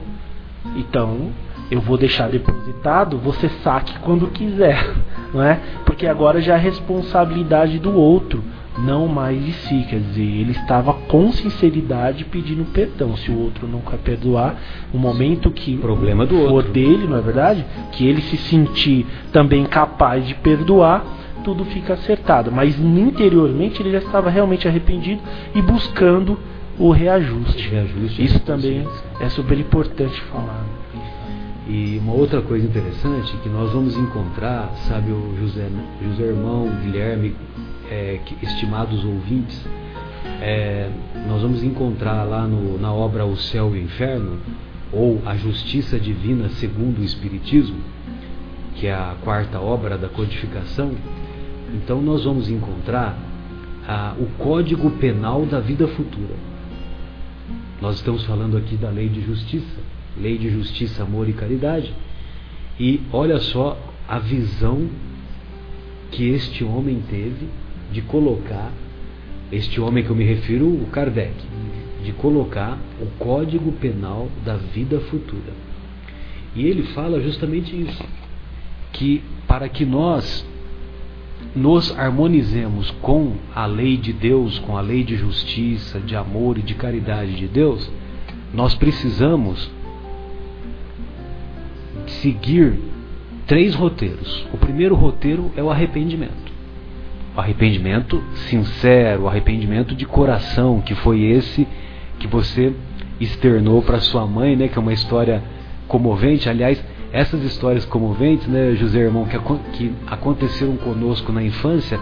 então 0.77 1.31
eu 1.71 1.81
vou 1.81 1.97
deixar 1.97 2.29
depositado, 2.29 3.19
você 3.19 3.49
saque 3.63 3.99
quando 4.01 4.29
quiser, 4.29 4.95
não 5.33 5.43
é? 5.43 5.61
Porque 5.85 6.07
agora 6.07 6.41
já 6.41 6.55
é 6.55 6.59
responsabilidade 6.59 7.79
do 7.79 7.97
outro 7.97 8.43
não 8.79 9.09
mais 9.09 9.45
de 9.45 9.53
si. 9.53 9.87
Quer 9.89 10.01
dizer, 10.01 10.23
ele 10.23 10.53
estava 10.53 10.93
com 10.93 11.33
sinceridade 11.33 12.25
pedindo 12.25 12.65
perdão. 12.73 13.17
Se 13.17 13.31
o 13.31 13.39
outro 13.39 13.67
não 13.67 13.81
quer 13.81 13.99
perdoar, 13.99 14.57
o 14.93 14.99
momento 14.99 15.51
que 15.51 15.77
problema 15.79 16.27
do 16.27 16.37
for 16.37 16.53
outro. 16.53 16.73
dele, 16.73 17.07
não 17.07 17.17
é 17.17 17.21
verdade? 17.21 17.65
Que 17.93 18.07
ele 18.07 18.21
se 18.23 18.37
sentir 18.37 19.07
também 19.33 19.65
capaz 19.65 20.27
de 20.27 20.35
perdoar, 20.35 21.05
tudo 21.45 21.65
fica 21.67 21.95
acertado. 21.95 22.51
Mas 22.53 22.79
interiormente 22.79 23.81
ele 23.81 23.93
já 23.93 23.99
estava 23.99 24.31
realmente 24.31 24.67
arrependido 24.67 25.21
e 25.55 25.63
buscando 25.63 26.39
o 26.79 26.91
reajuste. 26.91 27.69
reajuste 27.69 28.25
Isso 28.25 28.41
também 28.41 28.87
é 29.21 29.29
super 29.29 29.59
importante 29.59 30.21
falar. 30.23 30.65
E 31.69 31.99
uma 32.01 32.13
outra 32.13 32.41
coisa 32.43 32.65
interessante 32.65 33.37
que 33.39 33.49
nós 33.49 33.73
vamos 33.73 33.97
encontrar, 33.97 34.71
sabe, 34.87 35.11
o 35.11 35.35
José, 35.41 35.69
José 36.01 36.23
Irmão, 36.23 36.71
Guilherme, 36.85 37.35
é, 37.91 38.21
estimados 38.43 39.05
ouvintes, 39.05 39.65
é, 40.41 40.91
nós 41.29 41.43
vamos 41.43 41.63
encontrar 41.63 42.25
lá 42.25 42.47
no, 42.47 42.79
na 42.79 42.93
obra 42.93 43.25
O 43.25 43.37
Céu 43.37 43.75
e 43.75 43.81
o 43.81 43.83
Inferno, 43.83 44.39
ou 44.93 45.21
A 45.27 45.37
Justiça 45.37 45.99
Divina 45.99 46.49
segundo 46.51 47.01
o 47.01 47.05
Espiritismo, 47.05 47.79
que 48.77 48.87
é 48.87 48.95
a 48.95 49.17
quarta 49.23 49.61
obra 49.61 49.97
da 49.97 50.09
codificação. 50.09 50.93
Então 51.75 52.01
nós 52.01 52.25
vamos 52.25 52.49
encontrar 52.49 53.19
ah, 53.87 54.15
o 54.19 54.27
Código 54.43 54.91
Penal 54.93 55.47
da 55.47 55.61
Vida 55.61 55.89
Futura. 55.89 56.35
Nós 57.81 57.97
estamos 57.97 58.25
falando 58.25 58.57
aqui 58.57 58.77
da 58.77 58.89
lei 58.89 59.09
de 59.09 59.21
justiça, 59.23 59.81
lei 60.17 60.39
de 60.39 60.51
justiça, 60.51 61.03
amor 61.03 61.29
e 61.29 61.33
caridade. 61.33 61.93
E 62.79 63.01
olha 63.13 63.39
só 63.39 63.79
a 64.09 64.19
visão 64.19 64.89
que 66.11 66.29
este 66.29 66.65
homem 66.65 67.03
teve 67.09 67.49
de 67.91 68.03
colocar, 68.03 68.73
este 69.51 69.81
homem 69.81 70.03
que 70.03 70.11
eu 70.11 70.17
me 70.17 70.25
refiro, 70.25 70.67
o 70.67 70.87
Kardec, 70.91 71.35
de 72.05 72.13
colocar 72.13 72.79
o 73.01 73.07
Código 73.19 73.73
Penal 73.73 74.29
da 74.45 74.57
vida 74.57 75.01
futura. 75.01 75.53
E 76.55 76.65
ele 76.67 76.85
fala 76.95 77.21
justamente 77.21 77.79
isso, 77.79 78.05
que 78.93 79.23
para 79.47 79.69
que 79.69 79.85
nós 79.85 80.45
nos 81.55 81.97
harmonizemos 81.99 82.91
com 83.03 83.35
a 83.55 83.67
lei 83.67 83.97
de 83.97 84.13
Deus, 84.13 84.59
com 84.61 84.77
a 84.77 84.81
lei 84.81 85.05
de 85.05 85.17
justiça, 85.17 86.01
de 86.01 86.17
amor 86.17 86.59
e 86.59 86.63
de 86.63 86.75
caridade 86.75 87.37
de 87.37 87.47
Deus, 87.47 87.91
nós 88.55 88.75
precisamos 88.75 89.71
seguir 92.23 92.79
três 93.47 93.75
roteiros. 93.75 94.47
O 94.53 94.57
primeiro 94.57 94.95
roteiro 94.95 95.51
é 95.57 95.63
o 95.63 95.71
arrependimento. 95.71 96.46
Arrependimento 97.37 98.23
sincero, 98.49 99.29
arrependimento 99.29 99.95
de 99.95 100.07
coração, 100.07 100.81
que 100.81 100.95
foi 100.95 101.23
esse 101.23 101.67
que 102.19 102.27
você 102.27 102.73
externou 103.21 103.83
para 103.83 104.01
sua 104.01 104.27
mãe, 104.27 104.57
né, 104.57 104.69
que 104.69 104.79
é 104.79 104.81
uma 104.81 104.93
história 104.93 105.43
comovente. 105.87 106.49
Aliás, 106.49 106.83
essas 107.13 107.43
histórias 107.43 107.85
comoventes, 107.85 108.47
né, 108.47 108.75
José 108.75 109.01
Irmão, 109.01 109.27
que, 109.27 109.39
que 109.73 109.93
aconteceram 110.07 110.77
conosco 110.77 111.33
na 111.33 111.43
infância, 111.43 112.01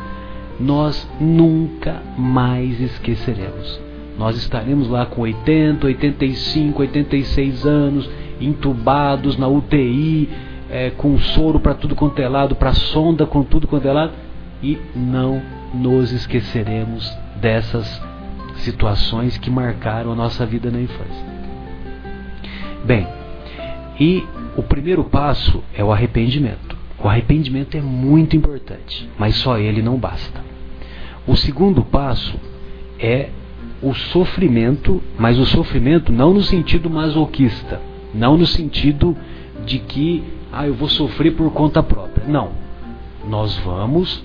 nós 0.59 1.09
nunca 1.21 2.03
mais 2.17 2.81
esqueceremos. 2.81 3.81
Nós 4.19 4.37
estaremos 4.37 4.89
lá 4.89 5.05
com 5.07 5.23
80, 5.23 5.87
85, 5.87 6.81
86 6.81 7.67
anos, 7.67 8.09
entubados 8.41 9.37
na 9.37 9.49
UTI, 9.49 10.29
é, 10.71 10.91
com 10.91 11.19
soro 11.19 11.59
para 11.59 11.75
tudo 11.75 11.95
quanto 11.95 12.21
é 12.21 12.29
lado, 12.29 12.55
para 12.55 12.73
sonda 12.73 13.27
com 13.27 13.43
tudo 13.43 13.67
quanto 13.67 13.87
é 13.87 13.93
lado, 13.93 14.13
e 14.65 14.81
não 14.97 15.43
nos 15.75 16.11
esqueceremos 16.11 17.15
dessas 17.37 18.01
situações 18.57 19.37
que 19.37 19.51
marcaram 19.51 20.11
a 20.11 20.15
nossa 20.15 20.47
vida 20.47 20.71
na 20.71 20.81
infância. 20.81 21.27
Bem, 22.83 23.07
e 24.01 24.25
o 24.57 24.63
primeiro 24.63 25.05
passo 25.05 25.63
é 25.75 25.85
o 25.85 25.93
arrependimento. 25.93 26.75
O 26.99 27.07
arrependimento 27.07 27.77
é 27.77 27.83
muito 27.83 28.37
importante, 28.37 29.07
mas 29.19 29.37
só 29.37 29.59
ele 29.59 29.83
não 29.83 29.99
basta. 29.99 30.43
O 31.27 31.37
segundo 31.37 31.85
passo 31.85 32.35
é 32.99 33.29
o 33.83 33.93
sofrimento, 33.93 35.03
mas 35.19 35.39
o 35.39 35.45
sofrimento 35.45 36.11
não 36.11 36.33
no 36.33 36.43
sentido 36.43 36.89
masoquista, 36.89 37.83
não 38.15 38.39
no 38.39 38.47
sentido 38.47 39.15
de 39.67 39.79
que 39.79 40.25
ah, 40.51 40.67
eu 40.67 40.75
vou 40.75 40.89
sofrer 40.89 41.33
por 41.33 41.51
conta 41.53 41.83
própria. 41.83 42.27
Não. 42.27 42.53
Nós 43.29 43.57
vamos 43.59 44.25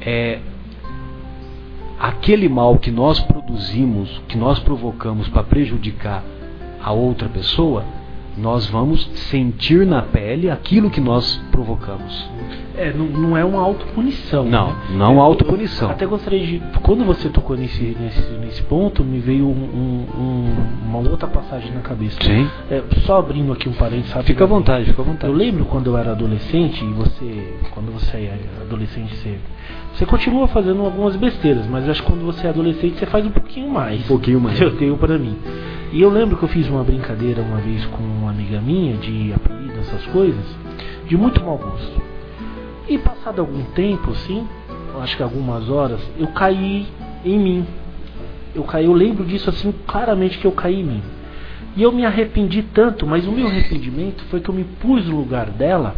é, 0.00 0.40
aquele 1.98 2.48
mal 2.48 2.78
que 2.78 2.90
nós 2.90 3.20
produzimos, 3.20 4.22
que 4.28 4.36
nós 4.36 4.58
provocamos 4.58 5.28
para 5.28 5.42
prejudicar 5.42 6.22
a 6.82 6.92
outra 6.92 7.28
pessoa, 7.28 7.84
nós 8.36 8.66
vamos 8.66 9.04
sentir 9.30 9.84
na 9.84 10.00
pele 10.00 10.48
aquilo 10.48 10.90
que 10.90 11.00
nós 11.00 11.36
provocamos. 11.50 12.30
É, 12.78 12.92
não, 12.92 13.06
não 13.06 13.36
é 13.36 13.44
uma 13.44 13.60
autopunição. 13.60 14.44
Não, 14.44 14.68
né? 14.68 14.76
não 14.92 15.16
é, 15.16 15.20
autopunição. 15.20 15.90
Até 15.90 16.06
gostaria 16.06 16.46
de. 16.46 16.62
Quando 16.80 17.04
você 17.04 17.28
tocou 17.28 17.56
nesse, 17.56 17.96
nesse, 17.98 18.22
nesse 18.34 18.62
ponto, 18.62 19.02
me 19.02 19.18
veio 19.18 19.48
um, 19.48 20.06
um, 20.16 20.54
uma 20.88 20.98
outra 21.00 21.26
passagem 21.26 21.72
na 21.72 21.80
cabeça. 21.80 22.16
Sim. 22.22 22.48
É, 22.70 22.80
só 23.04 23.18
abrindo 23.18 23.52
aqui 23.52 23.68
um 23.68 23.72
parênteses. 23.72 24.14
Fica 24.24 24.44
à 24.44 24.46
vontade, 24.46 24.84
fica 24.84 25.02
à 25.02 25.04
vontade. 25.04 25.32
Eu 25.32 25.36
lembro 25.36 25.64
quando 25.64 25.88
eu 25.88 25.96
era 25.96 26.12
adolescente, 26.12 26.84
e 26.84 26.92
você, 26.92 27.54
quando 27.72 27.92
você 27.92 28.16
é 28.16 28.38
adolescente, 28.62 29.12
você, 29.16 29.38
você 29.94 30.06
continua 30.06 30.46
fazendo 30.46 30.84
algumas 30.84 31.16
besteiras, 31.16 31.66
mas 31.66 31.88
acho 31.88 32.02
que 32.02 32.08
quando 32.08 32.24
você 32.24 32.46
é 32.46 32.50
adolescente, 32.50 32.96
você 32.96 33.06
faz 33.06 33.26
um 33.26 33.30
pouquinho 33.30 33.68
mais. 33.68 34.04
Um 34.04 34.08
pouquinho 34.08 34.40
mais. 34.40 34.60
Eu 34.60 34.76
tenho 34.76 34.96
para 34.96 35.18
mim. 35.18 35.36
E 35.92 36.00
eu 36.00 36.10
lembro 36.10 36.36
que 36.36 36.44
eu 36.44 36.48
fiz 36.48 36.68
uma 36.68 36.84
brincadeira 36.84 37.42
uma 37.42 37.58
vez 37.58 37.84
com 37.86 38.02
uma 38.04 38.30
amiga 38.30 38.60
minha 38.60 38.96
de 38.98 39.32
apelido, 39.32 39.80
essas 39.80 40.04
coisas, 40.06 40.44
de 41.06 41.16
muito 41.16 41.42
mau 41.42 41.58
gosto. 41.58 42.17
E 42.88 42.98
passado 42.98 43.40
algum 43.40 43.64
tempo, 43.72 44.10
assim, 44.12 44.46
acho 45.00 45.16
que 45.16 45.22
algumas 45.22 45.68
horas, 45.68 46.00
eu 46.18 46.26
caí 46.28 46.86
em 47.24 47.38
mim. 47.38 47.66
Eu 48.54 48.64
caí, 48.64 48.86
eu 48.86 48.92
lembro 48.92 49.24
disso 49.24 49.50
assim 49.50 49.72
claramente 49.86 50.38
que 50.38 50.46
eu 50.46 50.52
caí 50.52 50.80
em 50.80 50.84
mim. 50.84 51.02
E 51.76 51.82
eu 51.82 51.92
me 51.92 52.04
arrependi 52.04 52.62
tanto, 52.62 53.06
mas 53.06 53.26
o 53.26 53.32
meu 53.32 53.46
arrependimento 53.46 54.24
foi 54.24 54.40
que 54.40 54.48
eu 54.48 54.54
me 54.54 54.64
pus 54.64 55.06
no 55.06 55.16
lugar 55.16 55.50
dela 55.50 55.94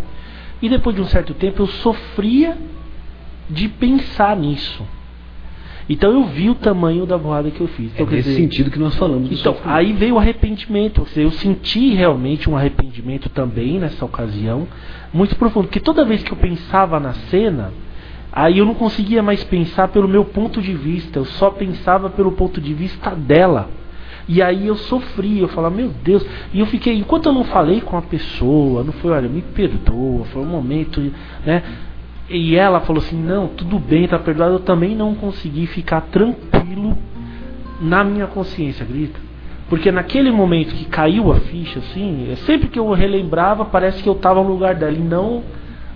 e 0.60 0.68
depois 0.68 0.94
de 0.94 1.00
um 1.00 1.06
certo 1.06 1.32
tempo 1.32 1.62
eu 1.62 1.66
sofria 1.66 2.58
de 3.48 3.68
pensar 3.68 4.36
nisso. 4.36 4.84
Então 5.88 6.12
eu 6.12 6.24
vi 6.24 6.48
o 6.48 6.54
tamanho 6.54 7.04
da 7.04 7.16
voada 7.16 7.50
que 7.50 7.60
eu 7.60 7.66
fiz. 7.66 7.92
Então, 7.92 8.06
é 8.06 8.10
nesse 8.10 8.28
dizer, 8.28 8.42
sentido 8.42 8.70
que 8.70 8.78
nós 8.78 8.94
falamos. 8.94 9.32
Então, 9.32 9.56
aí 9.64 9.92
veio 9.92 10.14
o 10.14 10.18
arrependimento. 10.18 11.00
Ou 11.00 11.06
seja, 11.06 11.26
eu 11.26 11.32
senti 11.32 11.94
realmente 11.94 12.48
um 12.48 12.56
arrependimento 12.56 13.28
também 13.28 13.80
nessa 13.80 14.04
ocasião, 14.04 14.68
muito 15.12 15.36
profundo. 15.36 15.66
Porque 15.66 15.80
toda 15.80 16.04
vez 16.04 16.22
que 16.22 16.32
eu 16.32 16.36
pensava 16.36 17.00
na 17.00 17.12
cena, 17.12 17.72
aí 18.32 18.58
eu 18.58 18.64
não 18.64 18.74
conseguia 18.74 19.22
mais 19.22 19.42
pensar 19.44 19.88
pelo 19.88 20.08
meu 20.08 20.24
ponto 20.24 20.60
de 20.60 20.74
vista. 20.74 21.18
Eu 21.18 21.24
só 21.24 21.50
pensava 21.50 22.10
pelo 22.10 22.32
ponto 22.32 22.60
de 22.60 22.74
vista 22.74 23.10
dela. 23.10 23.68
E 24.28 24.40
aí 24.40 24.66
eu 24.66 24.76
sofri, 24.76 25.40
eu 25.40 25.48
falava, 25.48 25.74
meu 25.74 25.88
Deus. 25.88 26.24
E 26.52 26.60
eu 26.60 26.66
fiquei, 26.66 26.96
enquanto 26.96 27.26
eu 27.26 27.32
não 27.32 27.44
falei 27.44 27.80
com 27.80 27.96
a 27.96 28.02
pessoa, 28.02 28.84
não 28.84 28.92
foi, 28.92 29.10
olha, 29.10 29.28
me 29.28 29.42
perdoa, 29.42 30.24
foi 30.26 30.42
um 30.42 30.46
momento, 30.46 31.00
né? 31.44 31.62
E 32.30 32.54
ela 32.54 32.80
falou 32.80 33.02
assim: 33.02 33.20
Não, 33.20 33.48
tudo 33.48 33.78
bem, 33.78 34.06
tá 34.06 34.18
perdoado. 34.18 34.54
Eu 34.54 34.60
também 34.60 34.94
não 34.94 35.16
consegui 35.16 35.66
ficar 35.66 36.02
tranquilo 36.02 36.96
na 37.80 38.04
minha 38.04 38.28
consciência, 38.28 38.86
grita. 38.86 39.18
Porque 39.70 39.92
naquele 39.92 40.32
momento 40.32 40.74
que 40.74 40.84
caiu 40.84 41.30
a 41.30 41.36
ficha, 41.36 41.78
assim, 41.78 42.34
sempre 42.44 42.68
que 42.68 42.78
eu 42.78 42.90
relembrava, 42.90 43.64
parece 43.64 44.02
que 44.02 44.08
eu 44.08 44.14
estava 44.14 44.42
no 44.42 44.50
lugar 44.50 44.74
dela 44.74 44.92
e 44.92 44.98
não 44.98 45.44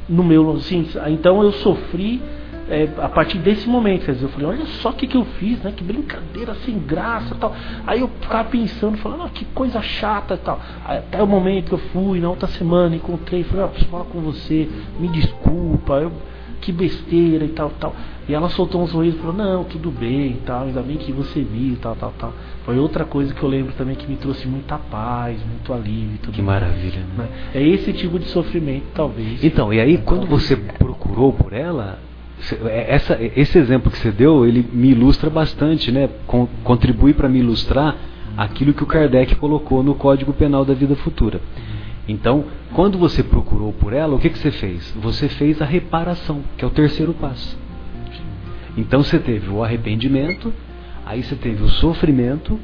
no 0.08 0.22
meu. 0.22 0.52
Assim, 0.52 0.88
então 1.08 1.42
eu 1.42 1.50
sofri 1.50 2.22
é, 2.70 2.88
a 2.98 3.08
partir 3.08 3.38
desse 3.38 3.68
momento. 3.68 4.06
Quer 4.06 4.12
dizer, 4.12 4.26
eu 4.26 4.28
falei, 4.28 4.46
olha 4.46 4.66
só 4.80 4.90
o 4.90 4.92
que, 4.92 5.08
que 5.08 5.16
eu 5.16 5.24
fiz, 5.24 5.60
né? 5.60 5.72
Que 5.76 5.82
brincadeira 5.82 6.54
sem 6.64 6.78
graça 6.78 7.34
tal. 7.34 7.52
Aí 7.84 7.98
eu 7.98 8.08
ficava 8.20 8.48
pensando, 8.48 8.96
falando, 8.98 9.24
ah, 9.24 9.30
que 9.30 9.44
coisa 9.46 9.82
chata 9.82 10.36
tal. 10.36 10.60
Aí, 10.84 10.98
até 10.98 11.20
o 11.20 11.26
momento 11.26 11.70
que 11.70 11.74
eu 11.74 11.78
fui, 11.92 12.20
na 12.20 12.30
outra 12.30 12.46
semana, 12.46 12.94
encontrei, 12.94 13.42
falei, 13.42 13.64
ah, 13.64 13.68
preciso 13.68 13.90
falar 13.90 14.04
com 14.04 14.20
você, 14.20 14.68
me 15.00 15.08
desculpa, 15.08 15.94
eu, 15.94 16.12
que 16.64 16.72
besteira 16.72 17.44
e 17.44 17.48
tal, 17.48 17.70
tal. 17.78 17.94
E 18.26 18.32
ela 18.32 18.48
soltou 18.48 18.82
um 18.82 18.86
sorriso 18.86 19.18
e 19.18 19.20
falou, 19.20 19.36
não, 19.36 19.64
tudo 19.64 19.90
bem 19.90 20.30
e 20.30 20.42
tal, 20.46 20.64
ainda 20.64 20.80
bem 20.80 20.96
que 20.96 21.12
você 21.12 21.42
viu, 21.42 21.76
tal, 21.76 21.94
tal, 21.94 22.12
tal. 22.18 22.32
Foi 22.64 22.78
outra 22.78 23.04
coisa 23.04 23.34
que 23.34 23.42
eu 23.42 23.48
lembro 23.48 23.74
também 23.74 23.94
que 23.94 24.08
me 24.08 24.16
trouxe 24.16 24.48
muita 24.48 24.78
paz, 24.78 25.38
muito 25.46 25.72
alívio. 25.72 26.18
Tudo 26.22 26.34
que 26.34 26.42
maravilha, 26.42 27.02
né? 27.16 27.28
É 27.54 27.62
esse 27.62 27.92
tipo 27.92 28.18
de 28.18 28.24
sofrimento, 28.26 28.86
talvez. 28.94 29.44
Então, 29.44 29.72
e 29.72 29.78
aí 29.78 29.98
quando 29.98 30.26
você 30.26 30.56
procurou 30.56 31.34
por 31.34 31.52
ela, 31.52 31.98
é, 32.66 32.94
essa, 32.94 33.18
esse 33.20 33.58
exemplo 33.58 33.90
que 33.90 33.98
você 33.98 34.10
deu, 34.10 34.46
ele 34.46 34.66
me 34.72 34.90
ilustra 34.92 35.28
bastante, 35.28 35.92
né? 35.92 36.08
Con, 36.26 36.48
contribui 36.62 37.12
para 37.12 37.28
me 37.28 37.40
ilustrar 37.40 37.94
aquilo 38.36 38.72
que 38.72 38.82
o 38.82 38.86
Kardec 38.86 39.34
colocou 39.36 39.82
no 39.82 39.94
Código 39.94 40.32
Penal 40.32 40.64
da 40.64 40.72
Vida 40.72 40.96
Futura. 40.96 41.40
Então, 42.06 42.44
quando 42.74 42.98
você 42.98 43.22
procurou 43.22 43.72
por 43.72 43.92
ela, 43.92 44.14
o 44.14 44.18
que, 44.18 44.28
que 44.28 44.38
você 44.38 44.50
fez? 44.50 44.92
Você 45.00 45.28
fez 45.28 45.62
a 45.62 45.64
reparação, 45.64 46.42
que 46.56 46.64
é 46.64 46.68
o 46.68 46.70
terceiro 46.70 47.14
passo. 47.14 47.58
Então 48.76 49.02
você 49.02 49.18
teve 49.18 49.48
o 49.50 49.62
arrependimento, 49.62 50.52
aí 51.06 51.22
você 51.22 51.36
teve 51.36 51.62
o 51.62 51.68
sofrimento 51.68 52.58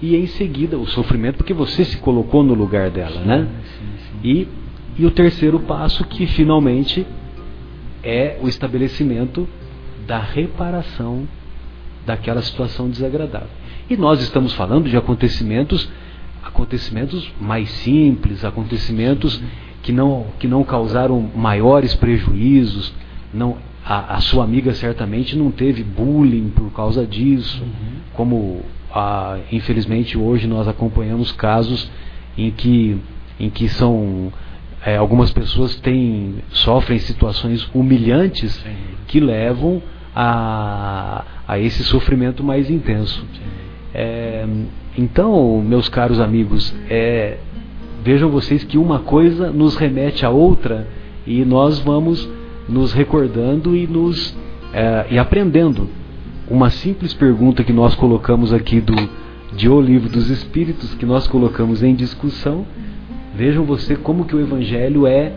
e 0.00 0.14
em 0.14 0.26
seguida 0.26 0.78
o 0.78 0.86
sofrimento 0.86 1.38
porque 1.38 1.52
você 1.52 1.84
se 1.84 1.96
colocou 1.98 2.42
no 2.42 2.54
lugar 2.54 2.90
dela, 2.90 3.20
né? 3.20 3.48
E, 4.22 4.46
e 4.96 5.04
o 5.04 5.10
terceiro 5.10 5.58
passo 5.60 6.04
que 6.04 6.26
finalmente 6.26 7.06
é 8.02 8.38
o 8.40 8.48
estabelecimento 8.48 9.48
da 10.06 10.20
reparação 10.20 11.26
daquela 12.06 12.40
situação 12.40 12.88
desagradável. 12.88 13.48
E 13.90 13.96
nós 13.96 14.22
estamos 14.22 14.52
falando 14.52 14.88
de 14.88 14.96
acontecimentos 14.96 15.90
acontecimentos 16.46 17.30
mais 17.40 17.68
simples, 17.70 18.44
acontecimentos 18.44 19.42
que 19.82 19.92
não, 19.92 20.26
que 20.38 20.46
não 20.46 20.64
causaram 20.64 21.30
maiores 21.34 21.94
prejuízos. 21.94 22.92
Não, 23.32 23.56
a, 23.84 24.16
a 24.16 24.20
sua 24.20 24.44
amiga 24.44 24.72
certamente 24.74 25.36
não 25.36 25.50
teve 25.50 25.82
bullying 25.82 26.50
por 26.50 26.70
causa 26.72 27.06
disso, 27.06 27.62
uhum. 27.62 27.96
como 28.14 28.62
infelizmente 29.52 30.16
hoje 30.16 30.46
nós 30.46 30.66
acompanhamos 30.66 31.30
casos 31.30 31.90
em 32.38 32.50
que, 32.50 32.96
em 33.38 33.50
que 33.50 33.68
são 33.68 34.32
é, 34.84 34.96
algumas 34.96 35.30
pessoas 35.32 35.76
têm, 35.76 36.36
sofrem 36.48 36.98
situações 36.98 37.68
humilhantes 37.74 38.52
Sim. 38.52 38.70
que 39.06 39.20
levam 39.20 39.82
a, 40.14 41.24
a 41.46 41.58
esse 41.58 41.84
sofrimento 41.84 42.42
mais 42.42 42.70
intenso. 42.70 43.22
É, 43.92 44.46
então, 44.96 45.62
meus 45.62 45.88
caros 45.88 46.20
amigos, 46.20 46.74
é, 46.88 47.38
vejam 48.02 48.30
vocês 48.30 48.64
que 48.64 48.78
uma 48.78 49.00
coisa 49.00 49.50
nos 49.50 49.76
remete 49.76 50.24
à 50.24 50.30
outra 50.30 50.86
e 51.26 51.44
nós 51.44 51.78
vamos 51.78 52.28
nos 52.68 52.92
recordando 52.92 53.76
e 53.76 53.86
nos 53.86 54.36
é, 54.72 55.06
e 55.10 55.18
aprendendo. 55.18 55.88
Uma 56.48 56.70
simples 56.70 57.12
pergunta 57.12 57.64
que 57.64 57.72
nós 57.72 57.94
colocamos 57.94 58.52
aqui 58.52 58.80
do 58.80 58.94
de 59.54 59.68
O 59.68 59.80
Livro 59.80 60.08
dos 60.08 60.28
Espíritos, 60.28 60.94
que 60.94 61.06
nós 61.06 61.26
colocamos 61.26 61.82
em 61.82 61.94
discussão, 61.94 62.66
Vejam 63.36 63.64
você 63.64 63.94
como 63.94 64.24
que 64.24 64.34
o 64.34 64.40
evangelho 64.40 65.06
é 65.06 65.30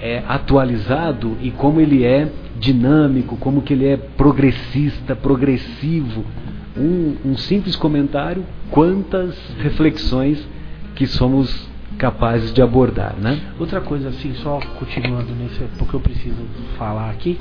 é 0.00 0.22
atualizado 0.26 1.36
e 1.42 1.50
como 1.50 1.78
ele 1.78 2.02
é 2.02 2.32
dinâmico, 2.58 3.36
como 3.36 3.60
que 3.60 3.74
ele 3.74 3.86
é 3.86 3.98
progressista, 3.98 5.14
progressivo. 5.14 6.24
Um, 6.76 7.16
um 7.24 7.36
simples 7.36 7.74
comentário, 7.74 8.44
quantas 8.70 9.36
reflexões 9.58 10.46
que 10.94 11.06
somos 11.06 11.68
capazes 11.98 12.52
de 12.52 12.62
abordar, 12.62 13.16
né? 13.18 13.40
Outra 13.58 13.80
coisa 13.80 14.08
assim, 14.08 14.32
só 14.34 14.60
continuando 14.78 15.32
nesse, 15.34 15.64
porque 15.76 15.94
eu 15.94 16.00
preciso 16.00 16.42
falar 16.78 17.10
aqui, 17.10 17.38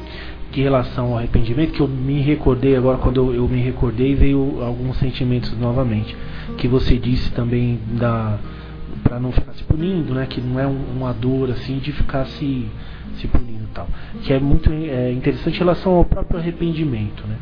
de 0.51 0.61
relação 0.61 1.11
ao 1.11 1.17
arrependimento, 1.19 1.73
que 1.73 1.79
eu 1.79 1.87
me 1.87 2.19
recordei 2.21 2.75
agora, 2.75 2.97
quando 2.97 3.17
eu, 3.17 3.35
eu 3.35 3.47
me 3.47 3.61
recordei, 3.61 4.15
veio 4.15 4.61
alguns 4.61 4.97
sentimentos 4.97 5.55
novamente. 5.57 6.15
Que 6.57 6.67
você 6.67 6.97
disse 6.97 7.31
também 7.31 7.79
da 7.99 8.39
para 9.03 9.19
não 9.19 9.31
ficar 9.31 9.53
se 9.53 9.63
punindo, 9.63 10.13
né? 10.13 10.25
Que 10.27 10.41
não 10.41 10.59
é 10.59 10.67
um, 10.67 10.77
uma 10.97 11.13
dor 11.13 11.51
assim 11.51 11.77
de 11.77 11.91
ficar 11.91 12.25
se, 12.25 12.67
se 13.15 13.27
punindo 13.27 13.63
e 13.63 13.73
tal. 13.73 13.87
Que 14.23 14.33
é 14.33 14.39
muito 14.39 14.71
é, 14.71 15.11
interessante 15.11 15.55
em 15.55 15.59
relação 15.59 15.93
ao 15.93 16.05
próprio 16.05 16.39
arrependimento, 16.39 17.25
né? 17.27 17.35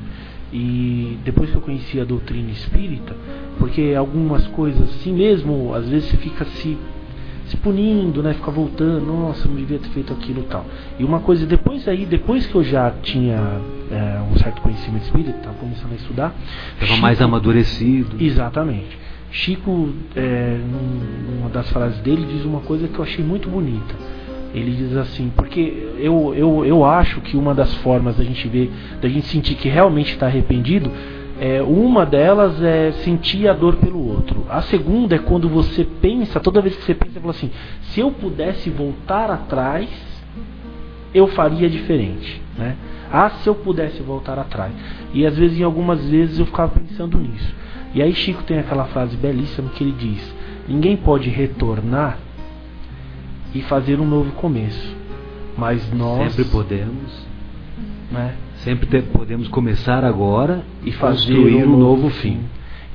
E 0.51 1.17
depois 1.25 1.49
que 1.49 1.57
eu 1.57 1.61
conheci 1.61 1.99
a 1.99 2.05
doutrina 2.05 2.49
espírita, 2.51 3.15
porque 3.59 3.93
algumas 3.97 4.47
coisas 4.47 4.81
assim 4.95 5.13
mesmo, 5.13 5.73
às 5.73 5.87
vezes 5.89 6.09
você 6.09 6.17
fica 6.17 6.45
se 6.45 6.77
se 7.47 7.55
punindo, 7.57 8.21
né? 8.21 8.33
Ficar 8.33 8.51
voltando, 8.51 9.05
nossa, 9.05 9.47
não 9.47 9.55
devia 9.55 9.79
ter 9.79 9.89
feito 9.89 10.11
aquilo 10.13 10.41
e 10.41 10.43
tal. 10.43 10.65
E 10.99 11.03
uma 11.03 11.19
coisa, 11.19 11.45
depois 11.45 11.87
aí, 11.87 12.05
depois 12.05 12.45
que 12.45 12.55
eu 12.55 12.63
já 12.63 12.91
tinha 13.01 13.37
é, 13.89 14.19
um 14.29 14.37
certo 14.37 14.61
conhecimento 14.61 15.03
espírita, 15.03 15.37
estava 15.37 15.55
começando 15.55 15.93
a 15.93 15.95
estudar. 15.95 16.35
Estava 16.79 16.99
mais 16.99 17.21
amadurecido. 17.21 18.17
Exatamente. 18.19 18.97
Chico, 19.31 19.89
é, 20.15 20.57
numa 21.29 21.49
das 21.49 21.69
frases 21.69 21.99
dele, 21.99 22.25
diz 22.29 22.45
uma 22.45 22.61
coisa 22.61 22.87
que 22.87 22.99
eu 22.99 23.03
achei 23.03 23.23
muito 23.23 23.49
bonita. 23.49 23.95
Ele 24.57 24.71
diz 24.71 24.95
assim, 24.95 25.31
porque 25.35 25.89
eu, 25.97 26.33
eu, 26.35 26.65
eu 26.65 26.85
acho 26.85 27.21
que 27.21 27.37
uma 27.37 27.53
das 27.53 27.73
formas 27.75 28.17
da 28.17 28.23
gente 28.23 28.47
ver, 28.47 28.71
da 29.01 29.07
gente 29.07 29.27
sentir 29.27 29.55
que 29.55 29.69
realmente 29.69 30.13
está 30.13 30.25
arrependido, 30.25 30.91
é, 31.39 31.61
uma 31.61 32.05
delas 32.05 32.61
é 32.61 32.91
sentir 33.03 33.47
a 33.47 33.53
dor 33.53 33.75
pelo 33.75 34.05
outro. 34.07 34.45
A 34.49 34.61
segunda 34.61 35.15
é 35.15 35.19
quando 35.19 35.47
você 35.47 35.83
pensa, 35.83 36.39
toda 36.39 36.61
vez 36.61 36.75
que 36.75 36.83
você 36.83 36.95
pensa, 36.95 37.13
você 37.13 37.19
fala 37.19 37.31
assim: 37.31 37.51
se 37.81 37.99
eu 37.99 38.11
pudesse 38.11 38.69
voltar 38.69 39.29
atrás, 39.29 39.87
eu 41.13 41.27
faria 41.27 41.69
diferente. 41.69 42.41
Né? 42.57 42.75
Ah, 43.11 43.29
se 43.29 43.47
eu 43.47 43.55
pudesse 43.55 44.01
voltar 44.01 44.39
atrás. 44.39 44.73
E 45.13 45.25
às 45.25 45.37
vezes, 45.37 45.59
em 45.59 45.63
algumas 45.63 46.03
vezes, 46.09 46.39
eu 46.39 46.45
ficava 46.45 46.71
pensando 46.71 47.17
nisso. 47.17 47.55
E 47.93 48.01
aí, 48.01 48.13
Chico 48.13 48.43
tem 48.43 48.59
aquela 48.59 48.85
frase 48.85 49.15
belíssima 49.15 49.69
que 49.69 49.83
ele 49.83 49.95
diz: 49.97 50.35
Ninguém 50.67 50.97
pode 50.97 51.29
retornar 51.29 52.17
e 53.57 53.61
fazer 53.63 53.99
um 53.99 54.05
novo 54.05 54.31
começo, 54.33 54.95
mas 55.57 55.91
nós. 55.91 56.33
Sempre 56.33 56.51
podemos. 56.51 57.27
Né? 58.11 58.35
Sempre 58.57 58.87
te, 58.87 59.01
podemos 59.07 59.47
começar 59.47 60.03
agora 60.05 60.63
e 60.83 60.91
fazer 60.91 61.37
um, 61.37 61.73
um 61.73 61.77
novo 61.77 62.09
fim. 62.09 62.33
fim. 62.33 62.39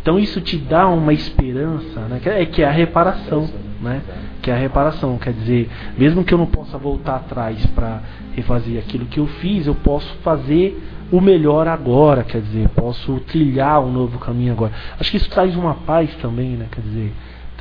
Então 0.01 0.18
isso 0.18 0.40
te 0.40 0.57
dá 0.57 0.88
uma 0.88 1.12
esperança, 1.12 2.01
né? 2.03 2.20
que, 2.22 2.29
é, 2.29 2.46
que 2.46 2.62
é 2.62 2.66
a 2.66 2.70
reparação, 2.70 3.48
né? 3.81 4.03
que 4.40 4.51
é 4.51 4.55
a 4.55 4.57
reparação. 4.57 5.18
Quer 5.18 5.33
dizer, 5.33 5.70
mesmo 5.98 6.25
que 6.25 6.33
eu 6.33 6.38
não 6.38 6.46
possa 6.46 6.79
voltar 6.79 7.16
atrás 7.16 7.64
para 7.66 8.01
refazer 8.35 8.79
aquilo 8.79 9.07
que 9.07 9.18
eu 9.18 9.27
fiz, 9.27 9.66
eu 9.66 9.75
posso 9.75 10.12
fazer 10.22 10.81
o 11.11 11.20
melhor 11.20 11.68
agora, 11.68 12.25
quer 12.25 12.40
dizer, 12.40 12.68
posso 12.70 13.20
trilhar 13.27 13.81
um 13.81 13.92
novo 13.92 14.18
caminho 14.18 14.53
agora. 14.53 14.72
Acho 14.98 15.11
que 15.11 15.18
isso 15.18 15.29
traz 15.29 15.55
uma 15.55 15.75
paz 15.75 16.12
também, 16.16 16.51
né? 16.51 16.66
Quer 16.70 16.81
dizer, 16.81 17.12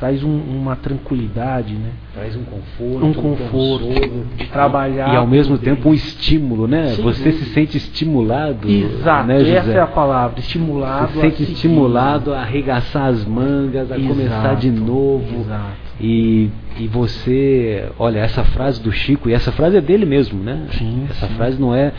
traz 0.02 0.24
um, 0.24 0.36
uma 0.36 0.76
tranquilidade, 0.76 1.76
né? 1.76 1.92
Traz 2.16 2.36
um 2.36 2.44
conforto, 2.44 3.06
um 3.06 3.14
conforto 3.14 3.86
um 3.86 4.36
de 4.36 4.48
trabalhar 4.48 5.14
e 5.14 5.16
ao 5.16 5.28
mesmo 5.28 5.60
tempo 5.60 5.90
um 5.90 5.94
estímulo, 5.94 6.68
né? 6.68 6.96
Sim, 6.96 7.04
Você 7.04 7.32
se 7.34 7.46
sente 7.54 7.78
estimulado, 7.78 8.68
Exato, 8.68 9.28
né, 9.28 9.48
essa 9.48 9.70
é 9.70 9.80
a 9.80 9.86
palavra, 9.86 10.40
estimulado. 10.40 11.14
Se 11.14 11.22
sente 11.22 11.44
a 11.44 11.46
estimulado 11.46 12.34
a 12.34 12.40
arregaçar 12.40 13.10
as 13.10 13.24
mangas, 13.24 13.92
a 13.92 13.96
Exato. 13.96 14.16
começar 14.16 14.56
de 14.56 14.72
novo. 14.72 15.42
Exato. 15.42 15.92
E, 16.00 16.50
e 16.80 16.88
você, 16.88 17.88
olha, 18.00 18.18
essa 18.22 18.44
frase 18.44 18.82
do 18.82 18.92
Chico, 18.92 19.30
e 19.30 19.34
essa 19.34 19.52
frase 19.52 19.78
é 19.78 19.82
dele 19.82 20.08
mesmo, 20.08 20.44
né? 20.44 20.66
Sim, 20.72 21.06
essa 21.12 21.28
sim. 21.28 21.36
frase 21.36 21.62
não 21.62 21.76
é 21.76 21.94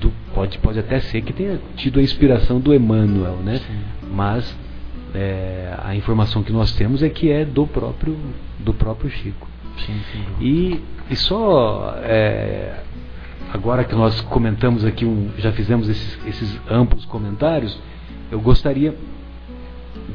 do, 0.00 0.12
pode, 0.32 0.56
pode 0.58 0.78
até 0.78 1.00
ser 1.00 1.20
que 1.22 1.32
tenha 1.32 1.58
tido 1.74 1.98
a 1.98 2.02
inspiração 2.02 2.60
do 2.60 2.72
Emmanuel, 2.72 3.38
né? 3.44 3.56
Sim. 3.56 3.80
Mas 4.08 4.56
é, 5.14 5.74
a 5.82 5.94
informação 5.94 6.42
que 6.42 6.52
nós 6.52 6.72
temos 6.72 7.02
é 7.02 7.08
que 7.08 7.30
é 7.30 7.44
do 7.44 7.66
próprio, 7.66 8.16
do 8.58 8.72
próprio 8.72 9.10
Chico. 9.10 9.48
Sim, 9.84 10.00
sim. 10.12 10.24
E, 10.40 10.80
e 11.10 11.16
só 11.16 11.94
é, 12.02 12.82
agora 13.52 13.84
que 13.84 13.94
nós 13.94 14.20
comentamos 14.22 14.84
aqui, 14.84 15.04
um, 15.04 15.30
já 15.38 15.52
fizemos 15.52 15.88
esses, 15.88 16.18
esses 16.26 16.60
amplos 16.70 17.04
comentários, 17.04 17.78
eu 18.30 18.40
gostaria 18.40 18.94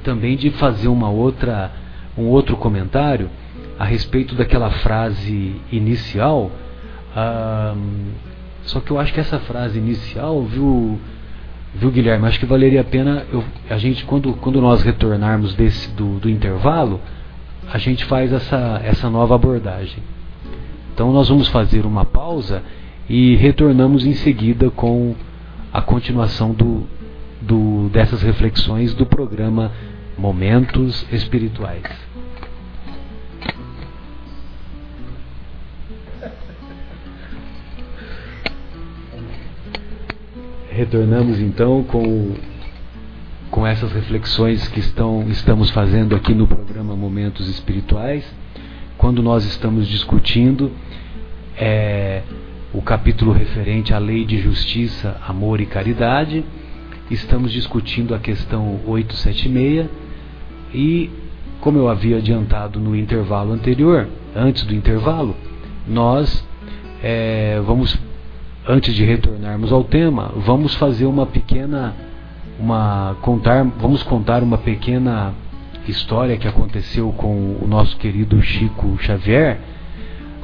também 0.03 0.37
de 0.37 0.51
fazer 0.51 0.87
uma 0.87 1.09
outra, 1.09 1.71
um 2.17 2.25
outro 2.25 2.55
comentário 2.57 3.29
a 3.77 3.83
respeito 3.83 4.35
daquela 4.35 4.69
frase 4.71 5.55
inicial. 5.71 6.51
só 8.63 8.79
que 8.79 8.91
eu 8.91 8.99
acho 8.99 9.13
que 9.13 9.19
essa 9.19 9.39
frase 9.39 9.77
inicial, 9.77 10.43
viu, 10.43 10.99
Viu, 11.77 11.91
Guilherme? 11.91 12.25
Acho 12.27 12.39
que 12.39 12.45
valeria 12.45 12.81
a 12.81 12.85
pena 12.85 13.25
eu, 13.31 13.43
a 13.69 13.77
gente, 13.77 14.05
quando, 14.05 14.33
quando 14.35 14.61
nós 14.61 14.81
retornarmos 14.81 15.53
desse, 15.55 15.89
do, 15.91 16.19
do 16.19 16.29
intervalo, 16.29 17.01
a 17.71 17.77
gente 17.77 18.05
faz 18.05 18.31
essa, 18.31 18.81
essa 18.83 19.09
nova 19.09 19.35
abordagem. 19.35 20.01
Então 20.93 21.11
nós 21.11 21.27
vamos 21.27 21.49
fazer 21.49 21.85
uma 21.85 22.05
pausa 22.05 22.63
e 23.09 23.35
retornamos 23.35 24.05
em 24.05 24.13
seguida 24.13 24.69
com 24.69 25.15
a 25.73 25.81
continuação 25.81 26.53
do, 26.53 26.87
do, 27.41 27.89
dessas 27.89 28.21
reflexões 28.21 28.93
do 28.93 29.05
programa 29.05 29.71
Momentos 30.17 31.05
Espirituais. 31.11 32.04
Retornamos 40.75 41.39
então 41.39 41.83
com, 41.83 42.33
com 43.49 43.65
essas 43.65 43.93
reflexões 43.93 44.67
que 44.67 44.81
estão, 44.81 45.25
estamos 45.29 45.69
fazendo 45.69 46.13
aqui 46.13 46.33
no 46.33 46.45
programa 46.45 46.97
Momentos 46.97 47.47
Espirituais, 47.47 48.25
quando 48.97 49.23
nós 49.23 49.45
estamos 49.45 49.87
discutindo 49.87 50.69
é, 51.57 52.23
o 52.73 52.81
capítulo 52.81 53.31
referente 53.31 53.93
à 53.93 53.97
lei 53.97 54.25
de 54.25 54.37
justiça, 54.41 55.15
amor 55.25 55.61
e 55.61 55.65
caridade. 55.65 56.43
Estamos 57.09 57.53
discutindo 57.53 58.13
a 58.13 58.19
questão 58.19 58.81
876 58.85 59.89
e, 60.73 61.09
como 61.61 61.77
eu 61.77 61.87
havia 61.87 62.17
adiantado 62.17 62.81
no 62.81 62.93
intervalo 62.97 63.53
anterior, 63.53 64.09
antes 64.35 64.65
do 64.65 64.75
intervalo, 64.75 65.37
nós 65.87 66.45
é, 67.01 67.61
vamos 67.65 67.97
antes 68.67 68.93
de 68.93 69.05
retornarmos 69.05 69.71
ao 69.71 69.83
tema, 69.83 70.31
vamos 70.35 70.75
fazer 70.75 71.05
uma 71.05 71.25
pequena 71.25 71.93
uma 72.59 73.17
contar, 73.21 73.63
vamos 73.63 74.01
contar 74.01 74.41
uma 74.41 74.57
pequena 74.57 75.33
história 75.87 76.37
que 76.37 76.47
aconteceu 76.47 77.11
com 77.11 77.57
o 77.61 77.67
nosso 77.67 77.97
querido 77.97 78.41
Chico 78.41 78.97
Xavier, 78.99 79.59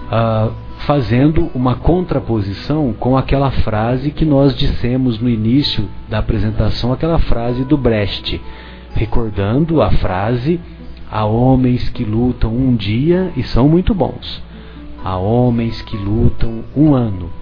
uh, 0.08 0.52
fazendo 0.80 1.50
uma 1.56 1.76
contraposição 1.76 2.94
com 2.94 3.18
aquela 3.18 3.50
frase 3.50 4.12
que 4.12 4.26
nós 4.26 4.56
dissemos 4.56 5.20
no 5.20 5.30
início 5.30 5.88
da 6.10 6.20
apresentação, 6.20 6.92
aquela 6.92 7.18
frase 7.18 7.64
do 7.64 7.78
Brecht, 7.78 8.42
recordando 8.94 9.82
a 9.82 9.90
frase: 9.92 10.60
há 11.10 11.24
homens 11.24 11.90
que 11.90 12.04
lutam 12.04 12.54
um 12.54 12.76
dia 12.76 13.32
e 13.38 13.44
são 13.44 13.70
muito 13.70 13.96
bons, 13.96 14.44
há 15.04 15.18
homens 15.18 15.82
que 15.82 15.96
lutam 15.96 16.64
um 16.76 16.94
ano 16.94 17.41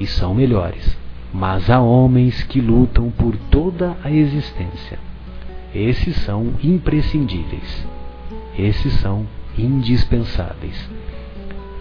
e 0.00 0.06
são 0.06 0.34
melhores. 0.34 0.96
Mas 1.32 1.68
há 1.68 1.80
homens 1.80 2.42
que 2.44 2.60
lutam 2.60 3.10
por 3.10 3.36
toda 3.50 3.96
a 4.02 4.10
existência. 4.10 4.98
Esses 5.74 6.16
são 6.16 6.54
imprescindíveis. 6.62 7.86
Esses 8.58 8.92
são 8.94 9.26
indispensáveis. 9.56 10.88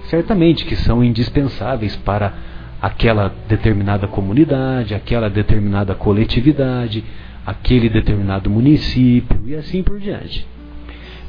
Certamente 0.10 0.66
que 0.66 0.76
são 0.76 1.04
indispensáveis 1.04 1.96
para 1.96 2.34
aquela 2.82 3.34
determinada 3.48 4.08
comunidade, 4.08 4.94
aquela 4.94 5.30
determinada 5.30 5.96
coletividade, 5.96 7.04
aquele 7.46 7.90
determinado 7.90 8.50
município 8.50 9.42
e 9.46 9.56
assim 9.56 9.82
por 9.82 10.00
diante. 10.00 10.46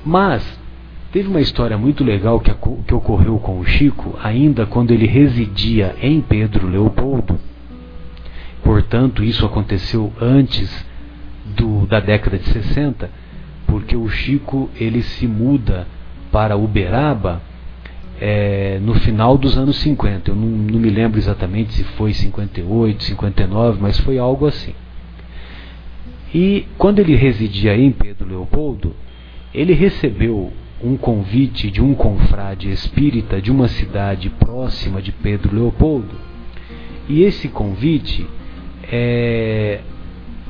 Mas 0.04 0.58
Teve 1.10 1.28
uma 1.28 1.40
história 1.40 1.78
muito 1.78 2.04
legal 2.04 2.38
que, 2.38 2.52
que 2.86 2.94
ocorreu 2.94 3.38
com 3.38 3.58
o 3.58 3.64
Chico, 3.64 4.18
ainda 4.22 4.66
quando 4.66 4.90
ele 4.90 5.06
residia 5.06 5.96
em 6.02 6.20
Pedro 6.20 6.68
Leopoldo. 6.68 7.40
Portanto, 8.62 9.24
isso 9.24 9.46
aconteceu 9.46 10.12
antes 10.20 10.84
do, 11.56 11.86
da 11.86 11.98
década 11.98 12.36
de 12.36 12.46
60, 12.50 13.10
porque 13.66 13.96
o 13.96 14.06
Chico 14.10 14.68
ele 14.78 15.02
se 15.02 15.26
muda 15.26 15.86
para 16.30 16.58
Uberaba 16.58 17.40
é, 18.20 18.78
no 18.82 18.92
final 18.94 19.38
dos 19.38 19.56
anos 19.56 19.76
50. 19.78 20.30
Eu 20.30 20.34
não, 20.34 20.46
não 20.46 20.78
me 20.78 20.90
lembro 20.90 21.18
exatamente 21.18 21.72
se 21.72 21.84
foi 21.84 22.12
58, 22.12 23.02
59, 23.02 23.78
mas 23.80 23.98
foi 23.98 24.18
algo 24.18 24.46
assim. 24.46 24.74
E 26.34 26.66
quando 26.76 26.98
ele 26.98 27.14
residia 27.14 27.74
em 27.74 27.90
Pedro 27.90 28.28
Leopoldo, 28.28 28.94
ele 29.54 29.72
recebeu 29.72 30.52
um 30.82 30.96
convite 30.96 31.70
de 31.70 31.82
um 31.82 31.94
confrade 31.94 32.70
espírita 32.70 33.40
de 33.40 33.50
uma 33.50 33.68
cidade 33.68 34.30
próxima 34.30 35.02
de 35.02 35.10
Pedro 35.10 35.54
Leopoldo. 35.54 36.14
E 37.08 37.22
esse 37.22 37.48
convite 37.48 38.26
é, 38.90 39.80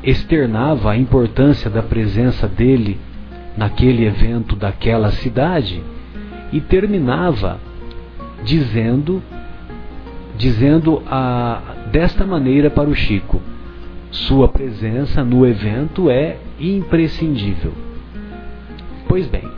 externava 0.03 0.91
a 0.91 0.97
importância 0.97 1.71
da 1.71 1.83
presença 1.83 2.47
dele 2.47 2.99
naquele 3.57 4.05
evento 4.05 4.55
daquela 4.55 5.11
cidade 5.11 5.83
e 6.53 6.61
terminava 6.61 7.59
dizendo 8.45 9.23
dizendo 10.37 11.03
a, 11.07 11.61
desta 11.91 12.25
maneira 12.25 12.71
para 12.71 12.88
o 12.88 12.95
Chico: 12.95 13.41
sua 14.11 14.49
presença 14.49 15.25
no 15.25 15.47
evento 15.47 16.09
é 16.09 16.37
imprescindível. 16.61 17.73
Pois 19.09 19.27
bem, 19.27 19.58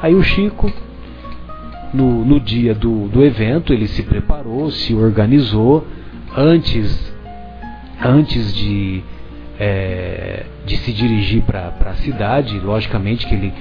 aí 0.00 0.14
o 0.14 0.22
Chico, 0.22 0.72
no, 1.92 2.24
no 2.24 2.40
dia 2.40 2.74
do, 2.74 3.08
do 3.08 3.22
evento, 3.24 3.72
ele 3.72 3.86
se 3.86 4.02
preparou, 4.02 4.70
se 4.70 4.94
organizou 4.94 5.86
antes, 6.36 7.12
antes 8.02 8.54
de, 8.54 9.02
é, 9.58 10.46
de 10.64 10.76
se 10.78 10.92
dirigir 10.92 11.42
para 11.42 11.74
a 11.84 11.94
cidade. 11.94 12.58
Logicamente 12.60 13.26
que 13.26 13.34
ele 13.34 13.52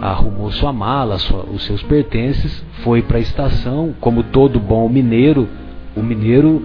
arrumou 0.00 0.50
sua 0.52 0.72
mala, 0.72 1.18
sua, 1.18 1.44
os 1.44 1.62
seus 1.64 1.82
pertences, 1.82 2.64
foi 2.82 3.02
para 3.02 3.18
a 3.18 3.20
estação, 3.20 3.94
como 4.00 4.22
todo 4.22 4.60
bom 4.60 4.88
mineiro. 4.88 5.48
O 5.96 6.02
mineiro, 6.02 6.62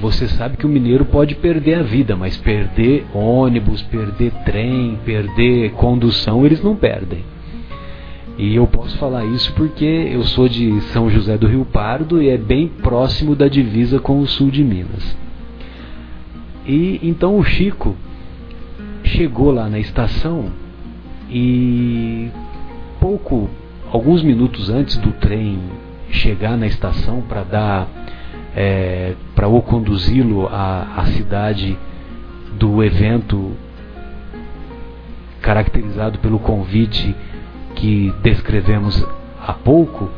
você 0.00 0.26
sabe 0.28 0.56
que 0.56 0.64
o 0.64 0.68
mineiro 0.68 1.04
pode 1.04 1.34
perder 1.34 1.74
a 1.74 1.82
vida, 1.82 2.16
mas 2.16 2.36
perder 2.36 3.04
ônibus, 3.12 3.82
perder 3.82 4.32
trem, 4.44 4.98
perder 5.04 5.72
condução, 5.72 6.46
eles 6.46 6.62
não 6.62 6.74
perdem. 6.74 7.24
E 8.38 8.54
eu 8.56 8.66
posso 8.66 8.96
falar 8.96 9.24
isso 9.26 9.52
porque 9.52 9.84
eu 9.84 10.24
sou 10.24 10.48
de 10.48 10.80
São 10.92 11.10
José 11.10 11.36
do 11.36 11.46
Rio 11.46 11.66
Pardo 11.66 12.22
e 12.22 12.28
é 12.28 12.38
bem 12.38 12.66
próximo 12.66 13.36
da 13.36 13.46
divisa 13.46 13.98
com 14.00 14.20
o 14.20 14.26
sul 14.26 14.50
de 14.50 14.64
Minas. 14.64 15.16
E 16.66 16.98
então 17.02 17.36
o 17.38 17.44
Chico 17.44 17.94
chegou 19.04 19.50
lá 19.50 19.68
na 19.68 19.78
estação 19.78 20.46
e 21.28 22.30
pouco, 23.00 23.50
alguns 23.90 24.22
minutos 24.22 24.70
antes 24.70 24.96
do 24.96 25.12
trem 25.12 25.58
chegar 26.10 26.56
na 26.56 26.66
estação 26.66 27.20
para 27.22 27.42
dar, 27.42 27.88
é, 28.56 29.14
para 29.34 29.48
o 29.48 29.60
conduzi-lo 29.60 30.46
à, 30.46 30.94
à 30.96 31.06
cidade 31.06 31.76
do 32.58 32.82
evento 32.82 33.52
caracterizado 35.40 36.18
pelo 36.20 36.38
convite 36.38 37.14
que 37.74 38.12
descrevemos 38.22 39.04
há 39.40 39.52
pouco, 39.52 40.08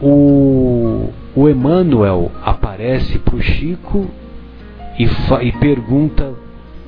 o, 0.00 1.10
o 1.34 1.48
Emmanuel 1.48 2.30
aparece 2.42 3.18
para 3.18 3.36
o 3.36 3.42
Chico 3.42 4.10
e, 4.98 5.04
e 5.46 5.52
pergunta 5.52 6.34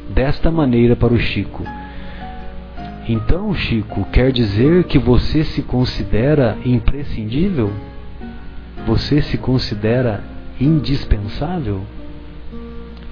desta 0.08 0.50
maneira 0.50 0.96
para 0.96 1.12
o 1.12 1.18
Chico: 1.18 1.62
então, 3.08 3.54
Chico, 3.54 4.04
quer 4.12 4.32
dizer 4.32 4.84
que 4.84 4.98
você 4.98 5.44
se 5.44 5.62
considera 5.62 6.58
imprescindível? 6.64 7.72
Você 8.84 9.22
se 9.22 9.38
considera 9.38 10.24
indispensável? 10.60 11.82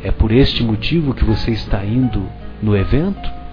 É 0.03 0.11
por 0.11 0.33
este 0.33 0.64
motivo 0.64 1.14
que 1.14 1.25
você 1.25 1.53
está 1.53 1.85
indo 1.85 2.23
no 2.61 2.77
evento? 2.77 3.43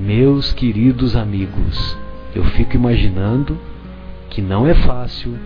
Meus 0.00 0.52
queridos 0.52 1.16
amigos, 1.16 1.98
eu 2.32 2.44
fico 2.44 2.76
imaginando 2.76 3.58
que 4.30 4.40
não 4.40 4.64
é 4.64 4.72
fácil 4.72 5.36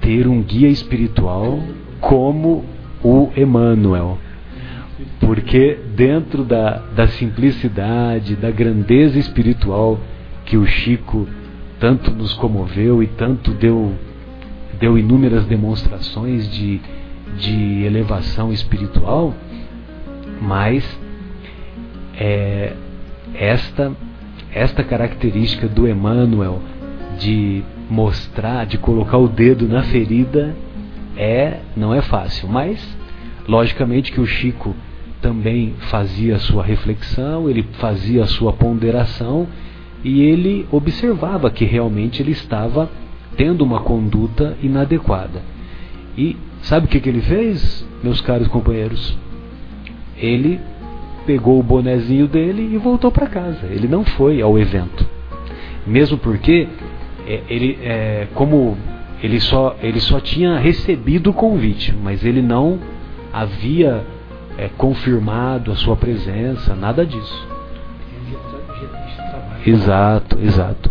ter 0.00 0.28
um 0.28 0.40
guia 0.40 0.68
espiritual 0.68 1.58
como 2.00 2.64
o 3.02 3.32
Emmanuel. 3.36 4.16
Porque 5.18 5.76
dentro 5.96 6.44
da, 6.44 6.76
da 6.94 7.08
simplicidade, 7.08 8.36
da 8.36 8.48
grandeza 8.52 9.18
espiritual 9.18 9.98
que 10.44 10.56
o 10.56 10.64
Chico 10.64 11.26
tanto 11.80 12.12
nos 12.12 12.32
comoveu 12.34 13.02
e 13.02 13.08
tanto 13.08 13.50
deu, 13.50 13.92
deu 14.78 14.96
inúmeras 14.96 15.44
demonstrações 15.46 16.48
de, 16.48 16.80
de 17.36 17.82
elevação 17.82 18.52
espiritual, 18.52 19.34
mas 20.40 20.84
é, 22.14 22.72
esta, 23.34 23.92
esta 24.52 24.82
característica 24.82 25.68
do 25.68 25.88
Emmanuel 25.88 26.60
de 27.18 27.62
mostrar, 27.88 28.66
de 28.66 28.78
colocar 28.78 29.18
o 29.18 29.28
dedo 29.28 29.68
na 29.68 29.82
ferida, 29.82 30.54
é 31.16 31.60
não 31.76 31.94
é 31.94 32.00
fácil, 32.00 32.48
mas 32.48 32.96
logicamente 33.46 34.12
que 34.12 34.20
o 34.20 34.26
Chico 34.26 34.74
também 35.20 35.74
fazia 35.90 36.36
a 36.36 36.38
sua 36.38 36.64
reflexão, 36.64 37.48
ele 37.48 37.62
fazia 37.74 38.22
a 38.22 38.26
sua 38.26 38.52
ponderação 38.52 39.46
e 40.02 40.22
ele 40.22 40.66
observava 40.70 41.50
que 41.50 41.64
realmente 41.64 42.22
ele 42.22 42.32
estava 42.32 42.90
tendo 43.36 43.62
uma 43.62 43.80
conduta 43.80 44.56
inadequada. 44.62 45.42
E 46.16 46.36
sabe 46.62 46.86
o 46.86 46.88
que, 46.88 47.00
que 47.00 47.08
ele 47.08 47.20
fez, 47.20 47.86
meus 48.02 48.20
caros 48.20 48.48
companheiros? 48.48 49.16
Ele 50.16 50.60
pegou 51.26 51.58
o 51.58 51.62
bonezinho 51.62 52.26
dele 52.26 52.70
e 52.72 52.76
voltou 52.76 53.10
para 53.10 53.26
casa. 53.26 53.66
Ele 53.66 53.88
não 53.88 54.04
foi 54.04 54.40
ao 54.40 54.58
evento. 54.58 55.06
Mesmo 55.86 56.18
porque 56.18 56.68
é, 57.26 57.40
ele, 57.48 57.78
é, 57.82 58.26
como 58.34 58.76
ele 59.22 59.40
só, 59.40 59.76
ele 59.82 60.00
só 60.00 60.20
tinha 60.20 60.58
recebido 60.58 61.30
o 61.30 61.34
convite, 61.34 61.94
mas 62.02 62.24
ele 62.24 62.42
não 62.42 62.78
havia 63.32 64.04
é, 64.58 64.68
confirmado 64.76 65.70
a 65.70 65.76
sua 65.76 65.96
presença, 65.96 66.74
nada 66.74 67.04
disso. 67.04 67.48
Exato, 69.66 70.38
exato. 70.42 70.90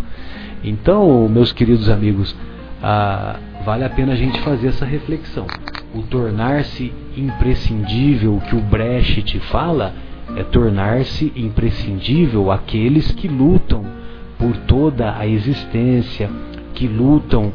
Então, 0.64 1.28
meus 1.28 1.52
queridos 1.52 1.90
amigos, 1.90 2.36
ah, 2.82 3.38
vale 3.66 3.84
a 3.84 3.90
pena 3.90 4.14
a 4.14 4.16
gente 4.16 4.40
fazer 4.42 4.68
essa 4.68 4.86
reflexão. 4.86 5.48
O 5.94 6.04
tornar-se 6.04 6.94
imprescindível 7.18 8.42
que 8.48 8.56
o 8.56 8.62
Brecht 8.62 9.40
fala 9.40 9.94
é 10.36 10.44
tornar-se 10.44 11.32
imprescindível 11.36 12.52
aqueles 12.52 13.12
que 13.12 13.28
lutam 13.28 13.84
por 14.38 14.56
toda 14.58 15.18
a 15.18 15.28
existência, 15.28 16.30
que 16.74 16.88
lutam 16.88 17.52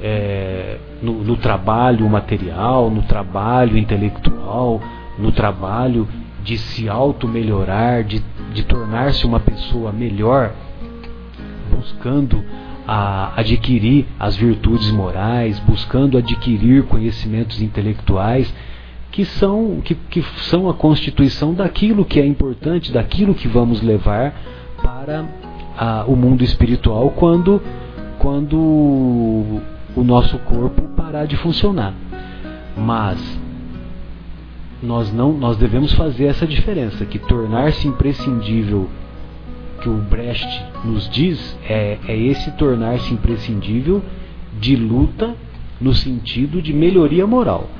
é, 0.00 0.78
no, 1.02 1.24
no 1.24 1.36
trabalho 1.36 2.08
material, 2.08 2.90
no 2.90 3.02
trabalho 3.02 3.78
intelectual, 3.78 4.82
no 5.18 5.32
trabalho, 5.32 6.06
de 6.42 6.58
se 6.58 6.88
auto-melhorar, 6.88 8.04
de, 8.04 8.22
de 8.52 8.62
tornar-se 8.62 9.26
uma 9.26 9.40
pessoa 9.40 9.90
melhor, 9.90 10.52
buscando 11.74 12.44
a 12.86 13.32
adquirir 13.36 14.06
as 14.18 14.36
virtudes 14.36 14.90
morais, 14.92 15.58
buscando 15.60 16.16
adquirir 16.16 16.84
conhecimentos 16.84 17.60
intelectuais 17.60 18.54
que 19.16 19.24
são, 19.24 19.80
que, 19.82 19.94
que 19.94 20.22
são 20.42 20.68
a 20.68 20.74
constituição 20.74 21.54
daquilo 21.54 22.04
que 22.04 22.20
é 22.20 22.26
importante, 22.26 22.92
daquilo 22.92 23.34
que 23.34 23.48
vamos 23.48 23.80
levar 23.80 24.34
para 24.82 25.24
a, 25.74 26.04
o 26.06 26.14
mundo 26.14 26.44
espiritual 26.44 27.08
quando, 27.16 27.62
quando 28.18 28.58
o 28.58 30.04
nosso 30.04 30.36
corpo 30.40 30.82
parar 30.94 31.24
de 31.24 31.34
funcionar. 31.34 31.94
Mas 32.76 33.18
nós 34.82 35.10
não 35.10 35.32
nós 35.32 35.56
devemos 35.56 35.94
fazer 35.94 36.26
essa 36.26 36.46
diferença 36.46 37.06
que 37.06 37.18
tornar-se 37.18 37.88
imprescindível 37.88 38.86
que 39.80 39.88
o 39.88 39.94
Brecht 39.94 40.62
nos 40.84 41.08
diz 41.08 41.56
é, 41.66 41.96
é 42.06 42.14
esse 42.14 42.50
tornar-se 42.50 43.14
imprescindível 43.14 44.02
de 44.60 44.76
luta 44.76 45.34
no 45.80 45.94
sentido 45.94 46.60
de 46.60 46.74
melhoria 46.74 47.26
moral 47.26 47.70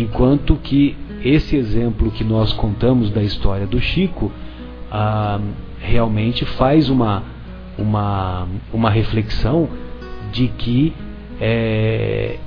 enquanto 0.00 0.56
que 0.56 0.96
esse 1.24 1.56
exemplo 1.56 2.10
que 2.10 2.24
nós 2.24 2.52
contamos 2.52 3.10
da 3.10 3.22
história 3.22 3.66
do 3.66 3.80
Chico 3.80 4.30
ah, 4.90 5.40
realmente 5.80 6.44
faz 6.44 6.88
uma 6.88 7.22
uma 7.78 8.46
uma 8.72 8.90
reflexão 8.90 9.68
de 10.32 10.48
que 10.48 10.92
é, 11.40 12.38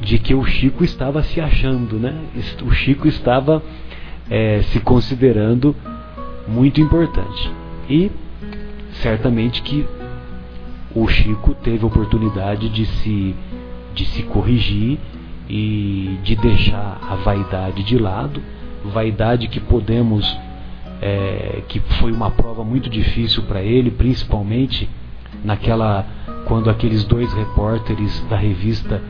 de 0.00 0.18
que 0.18 0.34
o 0.34 0.44
Chico 0.44 0.84
estava 0.84 1.22
se 1.22 1.40
achando, 1.40 1.96
né? 1.96 2.14
O 2.62 2.70
Chico 2.70 3.08
estava 3.08 3.62
é, 4.30 4.62
se 4.62 4.80
considerando 4.80 5.74
muito 6.46 6.80
importante. 6.80 7.50
E 7.88 8.10
certamente 9.02 9.62
que 9.62 9.86
o 10.94 11.06
Chico 11.06 11.54
teve 11.54 11.84
oportunidade 11.84 12.68
de 12.68 12.86
se, 12.86 13.34
de 13.94 14.04
se 14.06 14.22
corrigir 14.24 14.98
e 15.48 16.18
de 16.22 16.36
deixar 16.36 16.98
a 17.08 17.14
vaidade 17.16 17.82
de 17.82 17.98
lado, 17.98 18.42
vaidade 18.84 19.48
que 19.48 19.60
podemos, 19.60 20.36
é, 21.00 21.62
que 21.68 21.80
foi 22.00 22.12
uma 22.12 22.30
prova 22.30 22.62
muito 22.62 22.90
difícil 22.90 23.42
para 23.44 23.62
ele, 23.62 23.90
principalmente 23.90 24.88
naquela 25.44 26.06
quando 26.44 26.70
aqueles 26.70 27.04
dois 27.04 27.32
repórteres 27.34 28.24
da 28.28 28.36
revista 28.36 29.02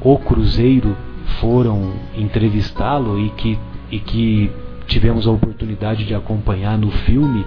O 0.00 0.18
Cruzeiro 0.18 0.96
foram 1.40 1.92
entrevistá-lo 2.16 3.18
e 3.18 3.30
que, 3.30 3.58
e 3.90 3.98
que 3.98 4.50
tivemos 4.86 5.26
a 5.26 5.30
oportunidade 5.30 6.04
de 6.04 6.14
acompanhar 6.14 6.76
no 6.76 6.90
filme 6.90 7.44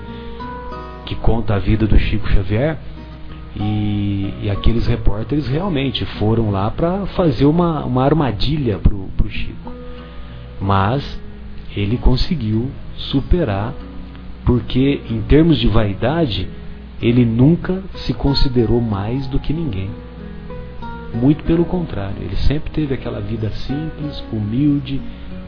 que 1.06 1.16
conta 1.16 1.56
a 1.56 1.60
vida 1.60 1.86
do 1.86 2.00
Chico 2.00 2.30
Xavier. 2.30 2.78
E, 3.56 4.34
e 4.42 4.50
aqueles 4.50 4.88
repórteres 4.88 5.48
realmente 5.48 6.06
foram 6.06 6.50
lá 6.50 6.72
para 6.72 7.06
fazer 7.08 7.46
uma, 7.46 7.86
uma 7.86 8.04
armadilha 8.04 8.80
para 8.80 8.96
o 8.96 9.30
Chico. 9.30 9.72
Mas 10.60 11.20
ele 11.76 11.98
conseguiu 11.98 12.70
superar, 12.96 13.74
porque 14.46 15.02
em 15.10 15.22
termos 15.22 15.58
de 15.58 15.68
vaidade, 15.68 16.48
ele 17.02 17.26
nunca 17.26 17.84
se 17.96 18.14
considerou 18.14 18.82
mais 18.82 19.28
do 19.28 19.40
que 19.40 19.54
ninguém. 19.54 19.90
Muito 21.14 21.44
pelo 21.44 21.66
contrário, 21.66 22.18
ele 22.22 22.36
sempre 22.36 22.72
teve 22.72 22.94
aquela 22.94 23.20
vida 23.20 23.50
simples, 23.52 24.24
humilde, 24.32 25.00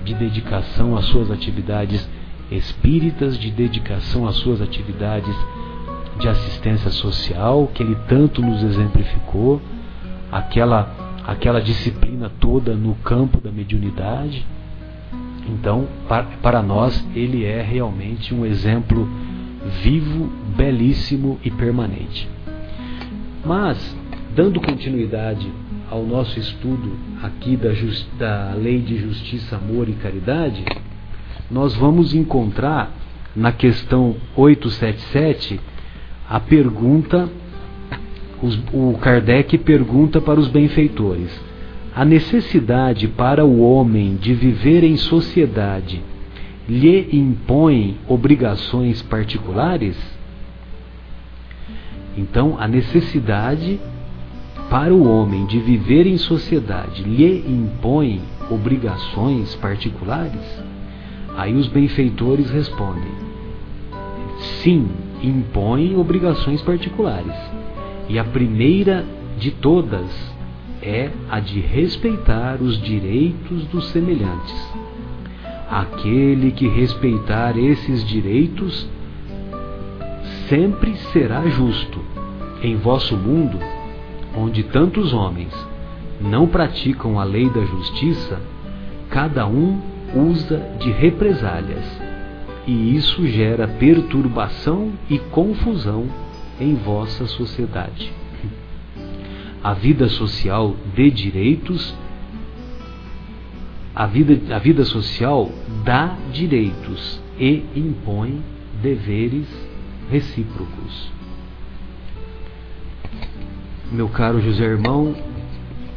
de 0.04 0.13
dedicação 0.13 0.96
às 0.96 1.06
suas 1.06 1.32
atividades 1.32 2.08
espíritas, 2.52 3.38
de 3.39 3.50
dedicação 3.50 4.28
às 4.28 4.36
suas 4.36 4.62
atividades 4.62 5.36
de 6.19 6.28
assistência 6.28 6.89
social, 6.89 7.69
que 7.73 7.84
ele 7.84 7.97
tanto 8.08 8.41
nos 8.41 8.63
exemplificou, 8.63 9.62
aquela, 10.32 10.93
aquela 11.25 11.62
disciplina 11.62 12.32
toda 12.39 12.73
no 12.75 12.95
campo 12.95 13.39
da 13.39 13.51
mediunidade. 13.51 14.45
Então, 15.47 15.88
para, 16.41 16.62
nós, 16.62 17.06
ele 17.13 17.43
é 17.45 17.62
realmente 17.62 18.34
um 18.34 18.45
exemplo 18.45 19.08
vivo, 19.82 20.30
belíssimo 20.56 21.39
e 21.43 21.51
permanente. 21.51 22.28
Mas, 23.45 23.95
dando 24.36 24.60
continuidade 24.60 25.51
ao 25.89 26.04
nosso 26.04 26.39
estudo 26.39 26.97
aqui 27.21 27.56
da, 27.56 27.73
just, 27.73 28.08
da 28.17 28.54
lei 28.56 28.80
de 28.80 28.97
justiça, 28.97 29.58
amor 29.58 29.88
e 29.88 29.93
caridade, 29.93 30.65
nós 31.49 31.75
vamos 31.75 32.13
encontrar 32.15 32.91
na 33.36 33.51
questão 33.51 34.15
877 34.36 35.60
a 36.29 36.39
pergunta, 36.39 37.29
os, 38.41 38.59
o 38.73 38.97
Kardec 38.99 39.57
pergunta 39.59 40.19
para 40.19 40.39
os 40.39 40.47
benfeitores: 40.47 41.29
a 41.95 42.03
necessidade 42.03 43.07
para 43.07 43.45
o 43.45 43.61
homem 43.61 44.15
de 44.15 44.33
viver 44.33 44.83
em 44.83 44.97
sociedade 44.97 46.01
lhe 46.67 47.09
impõe 47.13 47.97
obrigações 48.07 49.01
particulares? 49.03 49.95
Então, 52.17 52.55
a 52.59 52.67
necessidade 52.67 53.79
para 54.69 54.93
o 54.93 55.07
homem 55.07 55.45
de 55.45 55.59
viver 55.59 56.07
em 56.07 56.17
sociedade 56.17 57.03
lhe 57.03 57.45
impõe 57.47 58.21
obrigações 58.49 59.53
particulares? 59.55 60.63
Aí 61.38 61.53
os 61.53 61.67
benfeitores 61.67 62.49
respondem: 62.49 63.11
sim, 64.63 64.88
impõe 65.27 65.95
obrigações 65.95 66.61
particulares. 66.61 67.35
E 68.07 68.19
a 68.19 68.23
primeira 68.23 69.05
de 69.38 69.51
todas 69.51 70.09
é 70.81 71.09
a 71.29 71.39
de 71.39 71.59
respeitar 71.59 72.61
os 72.61 72.79
direitos 72.81 73.65
dos 73.65 73.88
semelhantes. 73.88 74.73
Aquele 75.69 76.51
que 76.51 76.67
respeitar 76.67 77.57
esses 77.57 78.05
direitos 78.05 78.88
sempre 80.47 80.95
será 81.11 81.47
justo. 81.47 81.99
Em 82.61 82.75
vosso 82.77 83.17
mundo, 83.17 83.59
onde 84.35 84.63
tantos 84.63 85.13
homens 85.13 85.53
não 86.21 86.47
praticam 86.47 87.19
a 87.19 87.23
lei 87.23 87.49
da 87.49 87.61
justiça, 87.61 88.39
cada 89.09 89.45
um 89.47 89.79
usa 90.15 90.57
de 90.79 90.91
represálias, 90.91 91.85
e 92.67 92.95
isso 92.95 93.25
gera 93.28 93.67
perturbação 93.67 94.93
e 95.10 95.19
confusão 95.19 96.08
em 96.60 96.75
vossa 96.75 97.28
sociedade. 97.28 98.12
A 99.63 99.73
vida 99.73 100.08
social 100.08 100.75
de 100.95 101.10
direitos 101.10 101.95
a 103.95 104.06
vida, 104.08 104.54
a 104.54 104.60
vida 104.60 104.84
social 104.84 105.49
dá 105.86 106.17
direitos 106.34 107.21
e 107.39 107.63
impõe 107.73 108.43
deveres 108.82 109.47
recíprocos. 110.12 111.10
Meu 113.89 114.10
caro 114.10 114.41
José 114.41 114.65
Irmão, 114.65 115.15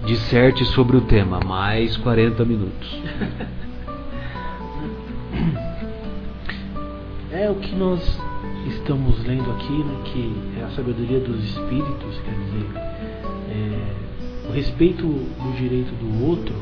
disserte 0.07 0.65
sobre 0.67 0.97
o 0.97 1.01
tema, 1.01 1.41
mais 1.41 1.97
40 1.97 2.45
minutos. 2.45 3.03
É 7.31 7.51
o 7.51 7.57
que 7.57 7.75
nós 7.75 8.01
estamos 8.67 9.23
lendo 9.27 9.51
aqui, 9.51 9.85
né, 9.85 10.03
que 10.05 10.61
é 10.61 10.65
a 10.65 10.71
sabedoria 10.71 11.21
dos 11.21 11.45
espíritos, 11.45 12.19
quer 12.25 12.35
dizer, 12.35 12.71
é, 13.51 14.49
o 14.49 14.53
respeito 14.53 15.03
do 15.03 15.57
direito 15.57 15.95
do 15.97 16.27
outro 16.27 16.55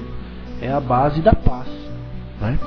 é 0.61 0.72
a 0.72 0.81
base 0.81 1.20
da 1.20 1.33
paz. 1.33 1.68
Né? 2.40 2.59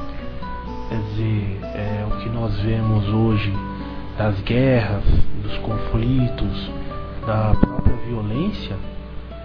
Quer 0.88 1.02
dizer, 1.10 1.60
é 1.76 2.08
o 2.10 2.22
que 2.22 2.30
nós 2.30 2.56
vemos 2.62 3.06
hoje 3.10 3.54
das 4.18 4.40
guerras, 4.42 5.04
dos 5.44 5.58
conflitos, 5.58 6.72
da 7.28 7.54
própria 7.60 7.98
violência, 8.08 8.78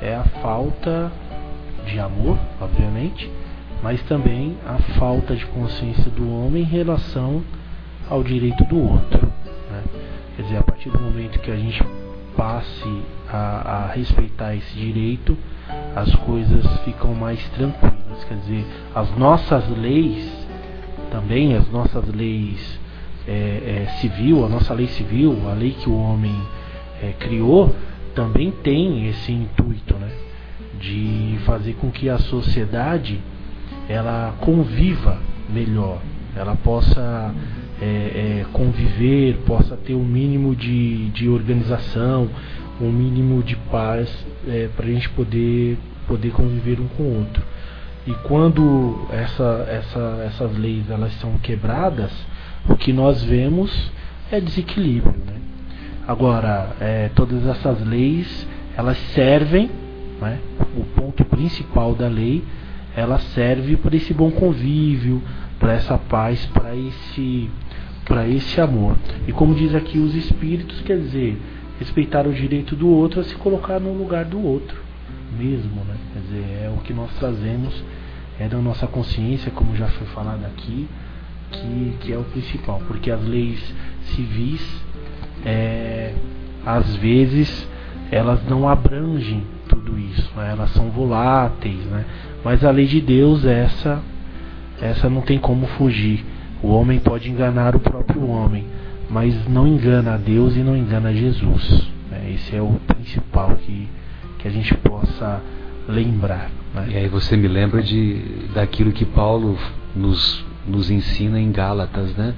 é 0.00 0.14
a 0.14 0.24
falta 0.40 1.10
de 1.86 1.98
amor, 1.98 2.38
obviamente, 2.60 3.28
mas 3.82 4.00
também 4.02 4.56
a 4.64 4.78
falta 4.96 5.34
de 5.34 5.44
consciência 5.46 6.08
do 6.12 6.30
homem 6.30 6.62
em 6.62 6.66
relação 6.66 7.42
ao 8.08 8.22
direito 8.22 8.64
do 8.64 8.78
outro. 8.78 9.26
Né? 9.70 9.82
Quer 10.36 10.42
dizer, 10.42 10.56
a 10.58 10.62
partir 10.62 10.90
do 10.90 10.98
momento 11.00 11.38
que 11.40 11.50
a 11.50 11.56
gente 11.56 11.82
passe 12.36 13.02
a, 13.28 13.86
a 13.86 13.92
respeitar 13.92 14.54
esse 14.54 14.74
direito, 14.74 15.36
as 15.94 16.14
coisas 16.16 16.66
ficam 16.84 17.14
mais 17.14 17.42
tranquilas. 17.50 18.24
Quer 18.28 18.36
dizer, 18.38 18.66
as 18.94 19.10
nossas 19.16 19.68
leis, 19.76 20.30
também 21.10 21.54
as 21.56 21.68
nossas 21.70 22.06
leis 22.08 22.78
é, 23.26 23.86
é, 23.86 23.90
civil, 24.00 24.44
a 24.44 24.48
nossa 24.48 24.74
lei 24.74 24.86
civil, 24.88 25.48
a 25.48 25.54
lei 25.54 25.72
que 25.72 25.88
o 25.88 25.96
homem 25.96 26.34
é, 27.02 27.12
criou, 27.18 27.74
também 28.14 28.50
tem 28.50 29.08
esse 29.08 29.32
intuito, 29.32 29.94
né, 29.94 30.10
de 30.78 31.38
fazer 31.44 31.74
com 31.74 31.90
que 31.90 32.08
a 32.08 32.18
sociedade 32.18 33.20
ela 33.88 34.34
conviva 34.40 35.18
melhor, 35.48 35.98
ela 36.36 36.54
possa 36.56 37.34
é, 37.80 37.84
é, 37.84 38.46
conviver, 38.52 39.38
possa 39.46 39.76
ter 39.76 39.94
um 39.94 40.04
mínimo 40.04 40.54
de, 40.54 41.10
de 41.10 41.28
organização, 41.28 42.28
um 42.80 42.90
mínimo 42.90 43.42
de 43.42 43.56
paz 43.56 44.08
é, 44.46 44.68
para 44.76 44.86
a 44.86 44.88
gente 44.88 45.08
poder, 45.10 45.78
poder 46.06 46.30
conviver 46.32 46.80
um 46.80 46.88
com 46.88 47.02
o 47.02 47.18
outro. 47.18 47.42
E 48.06 48.12
quando 48.24 49.06
essa, 49.10 49.66
essa, 49.68 50.24
essas 50.26 50.56
leis 50.58 50.90
elas 50.90 51.12
são 51.14 51.38
quebradas, 51.38 52.12
o 52.68 52.76
que 52.76 52.92
nós 52.92 53.22
vemos 53.24 53.90
é 54.30 54.40
desequilíbrio. 54.40 55.14
Né? 55.26 55.34
Agora, 56.06 56.76
é, 56.80 57.10
todas 57.14 57.46
essas 57.46 57.84
leis 57.86 58.46
elas 58.76 58.98
servem, 59.14 59.70
né? 60.20 60.38
o 60.76 60.84
ponto 61.00 61.24
principal 61.24 61.94
da 61.94 62.08
lei, 62.08 62.44
ela 62.96 63.18
serve 63.18 63.76
para 63.76 63.96
esse 63.96 64.12
bom 64.12 64.30
convívio, 64.30 65.22
para 65.58 65.72
essa 65.72 65.96
paz, 65.96 66.44
para 66.46 66.76
esse 66.76 67.48
para 68.04 68.28
esse 68.28 68.60
amor. 68.60 68.96
E 69.26 69.32
como 69.32 69.54
diz 69.54 69.74
aqui 69.74 69.98
os 69.98 70.14
espíritos, 70.14 70.80
quer 70.82 70.98
dizer, 70.98 71.40
respeitar 71.78 72.26
o 72.26 72.32
direito 72.32 72.76
do 72.76 72.88
outro 72.88 73.20
é 73.20 73.24
se 73.24 73.34
colocar 73.36 73.80
no 73.80 73.92
lugar 73.92 74.24
do 74.24 74.40
outro 74.42 74.84
mesmo, 75.38 75.84
né? 75.84 75.96
Quer 76.12 76.20
dizer, 76.20 76.64
é 76.64 76.72
o 76.74 76.80
que 76.80 76.92
nós 76.92 77.10
trazemos, 77.18 77.84
é 78.38 78.48
da 78.48 78.58
nossa 78.58 78.86
consciência, 78.86 79.50
como 79.50 79.76
já 79.76 79.88
foi 79.88 80.06
falado 80.08 80.44
aqui, 80.44 80.88
que, 81.50 81.96
que 82.00 82.12
é 82.12 82.18
o 82.18 82.24
principal, 82.24 82.80
porque 82.86 83.10
as 83.10 83.22
leis 83.24 83.74
civis, 84.14 84.84
é, 85.44 86.14
às 86.64 86.96
vezes, 86.96 87.68
elas 88.10 88.42
não 88.48 88.68
abrangem 88.68 89.42
tudo 89.68 89.98
isso, 89.98 90.30
né? 90.36 90.50
elas 90.52 90.70
são 90.70 90.90
voláteis, 90.90 91.84
né? 91.86 92.04
Mas 92.44 92.64
a 92.64 92.70
lei 92.70 92.86
de 92.86 93.00
Deus, 93.00 93.44
essa, 93.44 94.02
essa 94.80 95.08
não 95.08 95.22
tem 95.22 95.38
como 95.38 95.66
fugir. 95.66 96.24
O 96.64 96.68
homem 96.68 96.98
pode 96.98 97.30
enganar 97.30 97.76
o 97.76 97.78
próprio 97.78 98.26
homem, 98.26 98.64
mas 99.10 99.46
não 99.46 99.68
engana 99.68 100.14
a 100.14 100.16
Deus 100.16 100.56
e 100.56 100.60
não 100.60 100.74
engana 100.74 101.12
Jesus. 101.12 101.92
Né? 102.10 102.32
Esse 102.32 102.56
é 102.56 102.62
o 102.62 102.80
principal 102.86 103.54
que, 103.56 103.86
que 104.38 104.48
a 104.48 104.50
gente 104.50 104.74
possa 104.78 105.42
lembrar. 105.86 106.50
Né? 106.74 106.88
E 106.92 106.96
aí 106.96 107.06
você 107.06 107.36
me 107.36 107.48
lembra 107.48 107.82
de 107.82 108.48
daquilo 108.54 108.92
que 108.92 109.04
Paulo 109.04 109.58
nos, 109.94 110.42
nos 110.66 110.90
ensina 110.90 111.38
em 111.38 111.52
Gálatas, 111.52 112.16
né? 112.16 112.34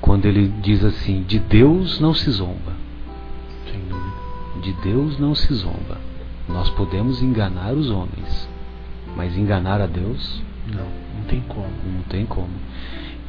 Quando 0.00 0.26
ele 0.26 0.46
diz 0.62 0.84
assim: 0.84 1.24
de 1.24 1.40
Deus 1.40 1.98
não 1.98 2.14
se 2.14 2.30
zomba. 2.30 2.72
Sem 3.68 3.80
dúvida. 3.80 4.62
De 4.62 4.72
Deus 4.74 5.18
não 5.18 5.34
se 5.34 5.52
zomba. 5.54 5.98
Nós 6.48 6.70
podemos 6.70 7.20
enganar 7.20 7.72
os 7.72 7.90
homens, 7.90 8.48
mas 9.16 9.36
enganar 9.36 9.80
a 9.80 9.86
Deus 9.88 10.40
não, 10.68 10.86
não 11.18 11.24
tem 11.26 11.40
como. 11.48 11.66
Não 11.84 12.02
tem 12.08 12.24
como. 12.26 12.50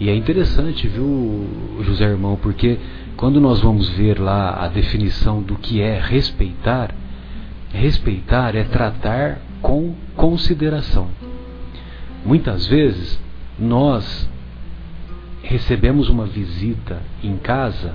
E 0.01 0.09
é 0.09 0.15
interessante, 0.15 0.87
viu, 0.87 1.47
José 1.81 2.05
Irmão, 2.05 2.35
porque 2.41 2.79
quando 3.15 3.39
nós 3.39 3.59
vamos 3.59 3.87
ver 3.89 4.19
lá 4.19 4.65
a 4.65 4.67
definição 4.67 5.43
do 5.43 5.55
que 5.55 5.79
é 5.79 5.99
respeitar, 5.99 6.91
respeitar 7.71 8.55
é 8.55 8.63
tratar 8.63 9.39
com 9.61 9.93
consideração. 10.15 11.07
Muitas 12.25 12.65
vezes 12.65 13.21
nós 13.59 14.27
recebemos 15.43 16.09
uma 16.09 16.25
visita 16.25 16.99
em 17.23 17.37
casa 17.37 17.93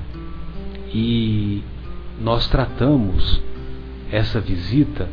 e 0.95 1.61
nós 2.21 2.47
tratamos 2.47 3.43
essa 4.13 4.41
visita 4.41 5.09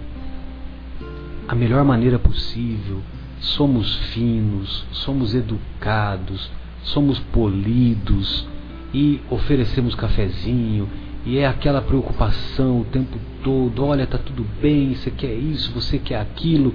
a 1.48 1.56
melhor 1.56 1.84
maneira 1.84 2.20
possível, 2.20 3.02
somos 3.40 3.96
finos, 4.14 4.86
somos 4.92 5.34
educados, 5.34 6.52
somos 6.84 7.20
polidos 7.20 8.48
e 8.94 9.20
oferecemos 9.30 9.96
cafezinho 9.96 10.88
e 11.26 11.38
é 11.38 11.48
aquela 11.48 11.82
preocupação 11.82 12.82
o 12.82 12.86
tempo 12.86 13.18
todo, 13.44 13.86
olha, 13.86 14.06
tá 14.06 14.18
tudo 14.18 14.46
bem, 14.62 14.94
você 14.94 15.10
quer 15.10 15.34
isso, 15.34 15.72
você 15.72 15.98
quer 15.98 16.20
aquilo 16.20 16.74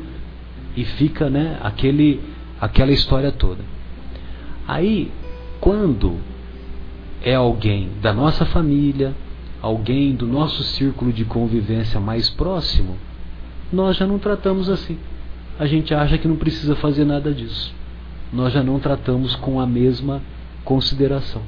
e 0.77 0.85
fica, 0.85 1.29
né, 1.29 1.59
aquele 1.63 2.21
aquela 2.61 2.91
história 2.91 3.31
toda. 3.31 3.63
Aí, 4.67 5.11
quando 5.61 6.17
é 7.23 7.35
alguém 7.35 7.91
da 8.03 8.13
nossa 8.13 8.45
família, 8.45 9.15
alguém 9.63 10.15
do 10.15 10.27
nosso 10.27 10.63
círculo 10.63 11.13
de 11.13 11.25
convivência 11.25 12.01
mais 12.01 12.29
próximo, 12.31 12.97
nós 13.73 13.97
já 13.97 14.07
não 14.07 14.19
tratamos 14.19 14.69
assim 14.69 14.99
a 15.59 15.67
gente 15.67 15.93
acha 15.93 16.17
que 16.17 16.29
não 16.29 16.37
precisa 16.37 16.77
fazer 16.77 17.05
nada 17.05 17.35
disso. 17.35 17.75
Nós 18.33 18.53
já 18.53 18.63
não 18.63 18.79
tratamos 18.79 19.35
com 19.37 19.61
a 19.61 19.67
mesma 19.67 20.23
consideração. 20.65 21.43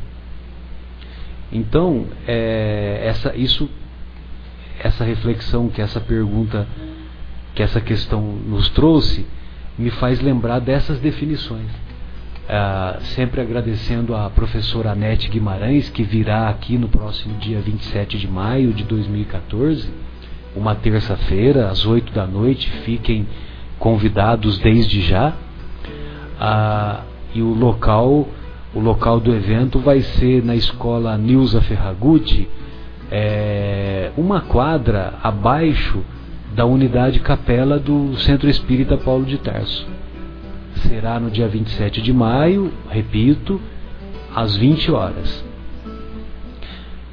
Então, 1.53 2.07
é, 2.27 3.03
essa, 3.05 3.37
isso, 3.37 3.69
essa 4.79 5.05
reflexão 5.05 5.69
que 5.69 5.83
essa 5.83 6.01
pergunta, 6.01 6.67
que 7.55 7.63
essa 7.63 7.81
questão 7.81 8.23
nos 8.23 8.69
trouxe, 8.71 9.27
me 9.79 9.91
faz 9.91 10.21
lembrar 10.21 10.61
dessas 10.61 10.99
definições. 10.99 11.69
Ah, 12.49 12.99
sempre 13.15 13.41
agradecendo 13.41 14.15
a 14.15 14.29
professora 14.29 14.91
Anete 14.91 15.29
Guimarães, 15.29 15.89
que 15.89 16.03
virá 16.03 16.49
aqui 16.49 16.77
no 16.77 16.89
próximo 16.89 17.39
dia 17.39 17.61
27 17.61 18.19
de 18.19 18.27
maio 18.27 18.73
de 18.73 18.83
2014, 18.85 19.89
uma 20.57 20.75
terça-feira, 20.75 21.69
às 21.69 21.87
8 21.87 22.13
da 22.13 22.27
noite. 22.27 22.69
Fiquem 22.85 23.27
convidados 23.79 24.59
desde 24.59 25.01
já. 25.01 25.33
Ah, 26.41 27.03
e 27.35 27.43
o 27.43 27.53
local, 27.53 28.27
o 28.75 28.81
local 28.81 29.21
do 29.21 29.35
evento 29.35 29.79
vai 29.79 30.01
ser 30.01 30.43
na 30.43 30.57
escola 30.57 31.19
Nilza 31.19 31.61
Ferragutti, 31.61 32.49
é, 33.11 34.11
uma 34.17 34.41
quadra 34.41 35.15
abaixo 35.23 36.03
da 36.55 36.65
unidade 36.65 37.21
capela 37.21 37.79
do 37.79 38.17
Centro 38.17 38.49
Espírita 38.49 38.97
Paulo 38.97 39.25
de 39.25 39.37
Tarso. 39.39 39.87
Será 40.89 41.21
no 41.21 41.31
dia 41.31 41.47
27 41.47 42.01
de 42.01 42.13
maio, 42.13 42.73
repito, 42.89 43.61
às 44.35 44.57
20 44.57 44.91
horas. 44.91 45.45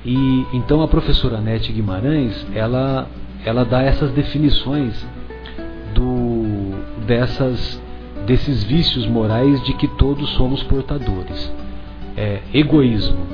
E 0.05 0.45
então 0.53 0.81
a 0.81 0.87
professora 0.87 1.41
Nete 1.41 1.73
Guimarães, 1.73 2.47
ela 2.55 3.07
ela 3.45 3.63
dá 3.63 3.81
essas 3.81 4.11
definições 4.11 5.05
do, 5.93 6.75
dessas, 7.05 7.81
desses 8.27 8.61
vícios 8.61 9.07
morais 9.07 9.63
de 9.63 9.73
que 9.73 9.87
todos 9.87 10.29
somos 10.31 10.61
portadores. 10.63 11.51
É, 12.15 12.41
egoísmo. 12.53 13.25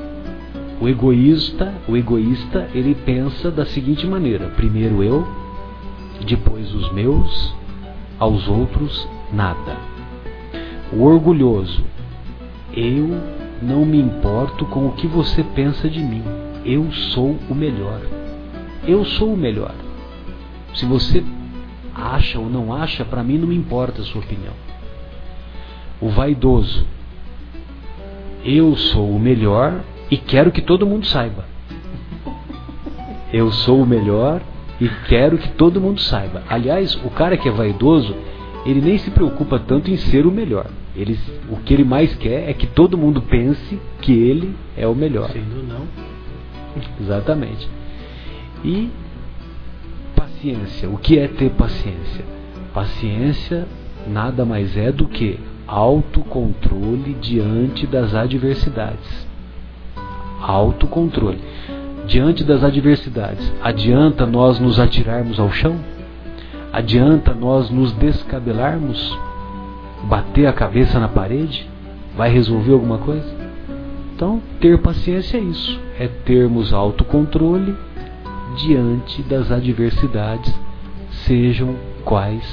O 0.80 0.88
egoísta, 0.88 1.74
o 1.88 1.96
egoísta, 1.96 2.68
ele 2.72 2.94
pensa 2.94 3.50
da 3.50 3.66
seguinte 3.66 4.06
maneira: 4.06 4.46
primeiro 4.50 5.02
eu, 5.02 5.26
depois 6.24 6.72
os 6.72 6.92
meus, 6.92 7.54
aos 8.18 8.46
outros 8.48 9.08
nada. 9.32 9.76
O 10.92 11.02
orgulhoso, 11.02 11.82
eu 12.72 13.20
não 13.60 13.84
me 13.84 13.98
importo 13.98 14.64
com 14.66 14.86
o 14.86 14.92
que 14.92 15.08
você 15.08 15.42
pensa 15.42 15.90
de 15.90 16.00
mim. 16.00 16.22
Eu 16.64 16.90
sou 16.92 17.36
o 17.50 17.54
melhor. 17.54 18.00
Eu 18.86 19.04
sou 19.04 19.34
o 19.34 19.36
melhor. 19.36 19.74
Se 20.74 20.86
você 20.86 21.24
acha 21.94 22.38
ou 22.38 22.48
não 22.48 22.72
acha, 22.72 23.04
para 23.04 23.24
mim 23.24 23.38
não 23.38 23.48
me 23.48 23.56
importa 23.56 24.02
a 24.02 24.04
sua 24.04 24.20
opinião. 24.20 24.52
O 26.04 26.10
vaidoso, 26.10 26.84
eu 28.44 28.76
sou 28.76 29.08
o 29.08 29.18
melhor 29.18 29.80
e 30.10 30.18
quero 30.18 30.52
que 30.52 30.60
todo 30.60 30.86
mundo 30.86 31.06
saiba. 31.06 31.46
Eu 33.32 33.50
sou 33.50 33.80
o 33.80 33.86
melhor 33.86 34.42
e 34.78 34.86
quero 35.08 35.38
que 35.38 35.48
todo 35.48 35.80
mundo 35.80 35.98
saiba. 36.02 36.42
Aliás, 36.46 36.94
o 37.06 37.08
cara 37.08 37.38
que 37.38 37.48
é 37.48 37.50
vaidoso, 37.50 38.14
ele 38.66 38.82
nem 38.82 38.98
se 38.98 39.10
preocupa 39.12 39.58
tanto 39.58 39.90
em 39.90 39.96
ser 39.96 40.26
o 40.26 40.30
melhor. 40.30 40.66
Ele, 40.94 41.18
o 41.48 41.56
que 41.56 41.72
ele 41.72 41.84
mais 41.84 42.14
quer 42.16 42.50
é 42.50 42.52
que 42.52 42.66
todo 42.66 42.98
mundo 42.98 43.22
pense 43.22 43.80
que 44.02 44.12
ele 44.12 44.54
é 44.76 44.86
o 44.86 44.94
melhor. 44.94 45.30
Sendo 45.30 45.66
não. 45.66 45.86
Exatamente. 47.00 47.66
E 48.62 48.90
paciência. 50.14 50.86
O 50.90 50.98
que 50.98 51.18
é 51.18 51.28
ter 51.28 51.48
paciência? 51.52 52.26
Paciência 52.74 53.66
nada 54.06 54.44
mais 54.44 54.76
é 54.76 54.92
do 54.92 55.08
que 55.08 55.40
autocontrole 55.66 57.14
diante 57.20 57.86
das 57.86 58.14
adversidades. 58.14 59.26
Autocontrole. 60.40 61.40
Diante 62.06 62.44
das 62.44 62.62
adversidades, 62.62 63.50
adianta 63.62 64.26
nós 64.26 64.60
nos 64.60 64.78
atirarmos 64.78 65.40
ao 65.40 65.50
chão? 65.50 65.76
Adianta 66.72 67.32
nós 67.32 67.70
nos 67.70 67.92
descabelarmos? 67.92 69.18
Bater 70.04 70.46
a 70.46 70.52
cabeça 70.52 71.00
na 71.00 71.08
parede? 71.08 71.66
Vai 72.14 72.30
resolver 72.30 72.72
alguma 72.72 72.98
coisa? 72.98 73.26
Então, 74.14 74.40
ter 74.60 74.78
paciência 74.78 75.38
é 75.38 75.40
isso: 75.40 75.80
é 75.98 76.06
termos 76.06 76.72
autocontrole 76.72 77.74
diante 78.56 79.22
das 79.22 79.50
adversidades, 79.50 80.54
sejam 81.10 81.74
quais 82.04 82.44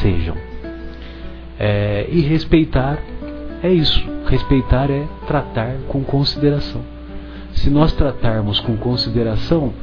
sejam. 0.00 0.49
É, 1.62 2.08
e 2.10 2.22
respeitar 2.22 2.98
é 3.62 3.70
isso. 3.70 4.02
Respeitar 4.26 4.90
é 4.90 5.06
tratar 5.26 5.76
com 5.88 6.02
consideração. 6.02 6.80
Se 7.52 7.68
nós 7.68 7.92
tratarmos 7.92 8.58
com 8.60 8.78
consideração 8.78 9.74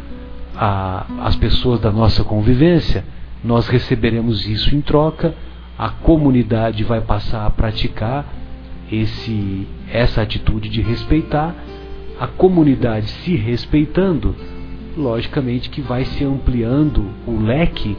a, 0.55 1.05
as 1.19 1.35
pessoas 1.35 1.79
da 1.79 1.91
nossa 1.91 2.23
convivência, 2.23 3.05
nós 3.43 3.67
receberemos 3.67 4.47
isso 4.47 4.75
em 4.75 4.81
troca, 4.81 5.35
a 5.77 5.89
comunidade 5.89 6.83
vai 6.83 7.01
passar 7.01 7.45
a 7.45 7.51
praticar 7.51 8.25
esse, 8.91 9.67
essa 9.91 10.23
atitude 10.23 10.69
de 10.69 10.81
respeitar, 10.81 11.53
a 12.19 12.25
comunidade 12.25 13.07
se 13.07 13.35
respeitando, 13.35 14.35
logicamente 14.97 15.69
que 15.69 15.81
vai 15.81 16.05
se 16.05 16.23
ampliando 16.23 17.05
o 17.27 17.39
leque 17.39 17.95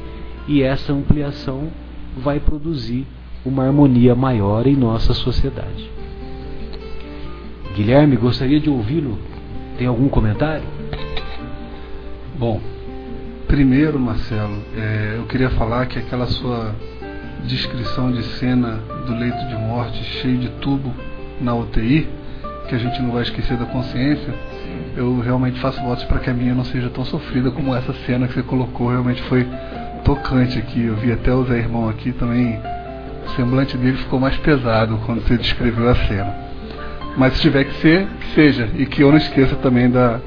e 0.48 0.62
essa 0.62 0.92
ampliação 0.92 1.68
vai 2.16 2.40
produzir 2.40 3.06
uma 3.44 3.64
harmonia 3.64 4.14
maior 4.14 4.66
em 4.66 4.76
nossa 4.76 5.14
sociedade. 5.14 5.90
Guilherme, 7.74 8.16
gostaria 8.16 8.58
de 8.58 8.68
ouvi-lo. 8.68 9.18
Tem 9.76 9.86
algum 9.86 10.08
comentário? 10.08 10.64
Bom, 12.36 12.60
primeiro, 13.46 13.98
Marcelo, 13.98 14.58
é, 14.76 15.14
eu 15.16 15.24
queria 15.26 15.50
falar 15.50 15.86
que 15.86 15.98
aquela 15.98 16.26
sua 16.26 16.74
descrição 17.44 18.10
de 18.10 18.22
cena 18.22 18.80
do 19.06 19.14
leito 19.14 19.38
de 19.46 19.54
morte 19.54 20.02
cheio 20.20 20.38
de 20.38 20.48
tubo 20.60 20.92
na 21.40 21.54
UTI, 21.54 22.08
que 22.68 22.74
a 22.74 22.78
gente 22.78 23.00
não 23.00 23.12
vai 23.12 23.22
esquecer 23.22 23.56
da 23.56 23.64
consciência, 23.66 24.34
eu 24.96 25.20
realmente 25.20 25.60
faço 25.60 25.80
votos 25.82 26.04
para 26.04 26.18
que 26.18 26.28
a 26.28 26.34
minha 26.34 26.54
não 26.54 26.64
seja 26.64 26.90
tão 26.90 27.04
sofrida 27.04 27.50
como 27.50 27.74
essa 27.74 27.92
cena 28.04 28.26
que 28.26 28.34
você 28.34 28.42
colocou. 28.42 28.90
Realmente 28.90 29.22
foi 29.22 29.46
tocante 30.04 30.58
aqui. 30.58 30.84
Eu 30.84 30.96
vi 30.96 31.12
até 31.12 31.32
o 31.32 31.44
Zé 31.44 31.58
Irmão 31.58 31.88
aqui 31.88 32.12
também. 32.12 32.60
O 33.28 33.36
semblante 33.36 33.76
dele 33.76 33.96
ficou 33.98 34.18
mais 34.18 34.36
pesado 34.38 34.98
quando 35.06 35.22
você 35.22 35.36
descreveu 35.36 35.88
a 35.88 35.94
cena. 35.94 36.34
Mas 37.16 37.34
se 37.34 37.42
tiver 37.42 37.64
que 37.64 37.74
ser, 37.80 38.06
que 38.20 38.34
seja. 38.34 38.68
E 38.74 38.86
que 38.86 39.02
eu 39.02 39.10
não 39.10 39.18
esqueça 39.18 39.54
também 39.56 39.90
da, 39.90 40.20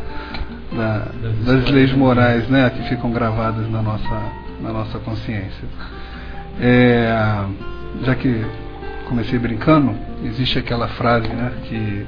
da, 0.72 1.08
das 1.46 1.70
leis 1.70 1.92
morais 1.94 2.48
né, 2.48 2.70
que 2.70 2.84
ficam 2.90 3.12
gravadas 3.12 3.70
na 3.70 3.82
nossa, 3.82 4.22
na 4.62 4.72
nossa 4.72 5.00
consciência. 5.00 5.68
É, 6.60 7.46
já 8.04 8.16
que 8.16 8.46
comecei 9.08 9.40
brincando, 9.40 9.94
existe 10.24 10.60
aquela 10.60 10.88
frase 10.90 11.28
né, 11.28 11.52
que 11.64 12.06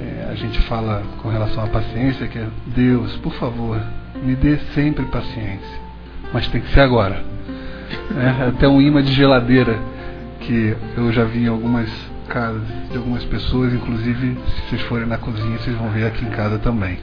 é, 0.00 0.28
a 0.30 0.34
gente 0.34 0.58
fala 0.62 1.02
com 1.22 1.28
relação 1.28 1.64
à 1.64 1.66
paciência, 1.66 2.26
que 2.26 2.38
é 2.38 2.46
Deus, 2.66 3.16
por 3.18 3.32
favor, 3.34 3.80
me 4.22 4.34
dê 4.34 4.56
sempre 4.74 5.04
paciência, 5.06 5.78
mas 6.32 6.48
tem 6.48 6.60
que 6.60 6.72
ser 6.72 6.80
agora. 6.80 7.22
É, 8.16 8.48
até 8.48 8.68
um 8.68 8.80
imã 8.80 9.02
de 9.02 9.12
geladeira 9.12 9.78
que 10.50 10.76
eu 10.96 11.12
já 11.12 11.22
vi 11.22 11.44
em 11.44 11.46
algumas 11.46 11.88
casas 12.26 12.60
de 12.90 12.96
algumas 12.96 13.24
pessoas, 13.24 13.72
inclusive 13.72 14.34
se 14.34 14.68
vocês 14.68 14.82
forem 14.82 15.06
na 15.06 15.16
cozinha, 15.16 15.56
vocês 15.56 15.76
vão 15.76 15.90
ver 15.90 16.06
aqui 16.06 16.24
em 16.24 16.30
casa 16.30 16.58
também. 16.58 16.98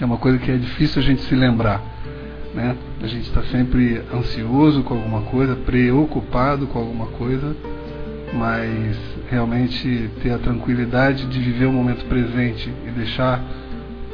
É 0.00 0.04
uma 0.04 0.16
coisa 0.16 0.38
que 0.38 0.50
é 0.50 0.56
difícil 0.56 1.00
a 1.00 1.04
gente 1.04 1.22
se 1.22 1.36
lembrar. 1.36 1.80
Né? 2.52 2.74
A 3.00 3.06
gente 3.06 3.28
está 3.28 3.44
sempre 3.44 4.02
ansioso 4.12 4.82
com 4.82 4.94
alguma 4.94 5.22
coisa, 5.22 5.54
preocupado 5.54 6.66
com 6.66 6.80
alguma 6.80 7.06
coisa, 7.06 7.54
mas 8.32 8.96
realmente 9.30 10.10
ter 10.20 10.32
a 10.32 10.38
tranquilidade 10.38 11.26
de 11.26 11.38
viver 11.38 11.66
o 11.66 11.72
momento 11.72 12.04
presente 12.06 12.72
e 12.88 12.90
deixar 12.90 13.40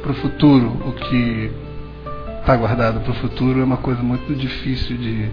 para 0.03 0.11
o 0.11 0.15
futuro 0.15 0.67
o 0.85 0.91
que 0.91 1.51
está 2.41 2.55
guardado 2.55 2.99
para 2.99 3.11
o 3.11 3.15
futuro 3.15 3.59
é 3.59 3.63
uma 3.63 3.77
coisa 3.77 4.03
muito 4.03 4.35
difícil 4.35 4.97
de, 4.97 5.29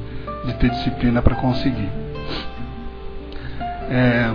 de 0.47 0.55
ter 0.59 0.71
disciplina 0.71 1.21
para 1.21 1.35
conseguir. 1.35 2.08
É, 3.91 4.31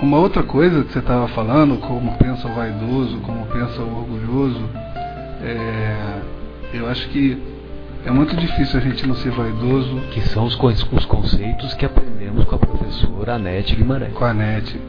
uma 0.00 0.18
outra 0.18 0.42
coisa 0.42 0.84
que 0.84 0.92
você 0.92 0.98
estava 0.98 1.26
falando, 1.28 1.78
como 1.78 2.16
pensa 2.18 2.46
o 2.46 2.54
vaidoso, 2.54 3.18
como 3.20 3.46
pensa 3.46 3.80
o 3.80 3.98
orgulhoso, 3.98 4.62
é, 5.42 6.20
eu 6.74 6.88
acho 6.88 7.08
que 7.08 7.38
é 8.04 8.10
muito 8.10 8.36
difícil 8.36 8.78
a 8.78 8.82
gente 8.82 9.04
não 9.06 9.16
ser 9.16 9.32
vaidoso. 9.32 10.00
Que 10.12 10.20
são 10.20 10.44
os, 10.44 10.56
os 10.92 11.04
conceitos 11.06 11.74
que 11.74 11.84
aprendemos 11.84 12.44
com 12.44 12.54
a 12.54 12.58
professora 12.58 13.34
Anete 13.34 13.74
Guimarães. 13.74 14.12
Com 14.12 14.24
a 14.24 14.30
Anete. 14.30 14.80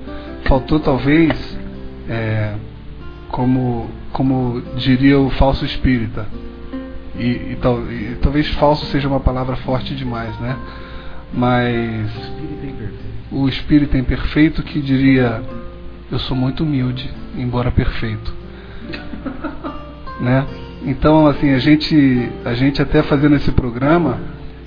Faltou 0.45 0.79
talvez, 0.79 1.57
é, 2.07 2.53
como, 3.29 3.89
como 4.11 4.61
diria 4.75 5.19
o 5.19 5.31
falso 5.31 5.65
espírita, 5.65 6.27
e, 7.15 7.53
e, 7.53 7.57
tal, 7.59 7.81
e, 7.91 8.17
talvez 8.21 8.47
falso 8.49 8.85
seja 8.85 9.07
uma 9.07 9.19
palavra 9.19 9.55
forte 9.55 9.95
demais, 9.95 10.37
né? 10.39 10.55
Mas 11.33 12.11
o 13.31 13.47
espírito 13.47 13.97
imperfeito 13.97 14.63
que 14.63 14.81
diria: 14.81 15.41
Eu 16.11 16.19
sou 16.19 16.35
muito 16.35 16.63
humilde, 16.63 17.09
embora 17.37 17.71
perfeito. 17.71 18.33
né? 20.19 20.45
Então, 20.85 21.27
assim, 21.27 21.51
a 21.51 21.59
gente, 21.59 22.29
a 22.45 22.53
gente 22.53 22.81
até 22.81 23.03
fazendo 23.03 23.35
esse 23.35 23.51
programa, 23.51 24.19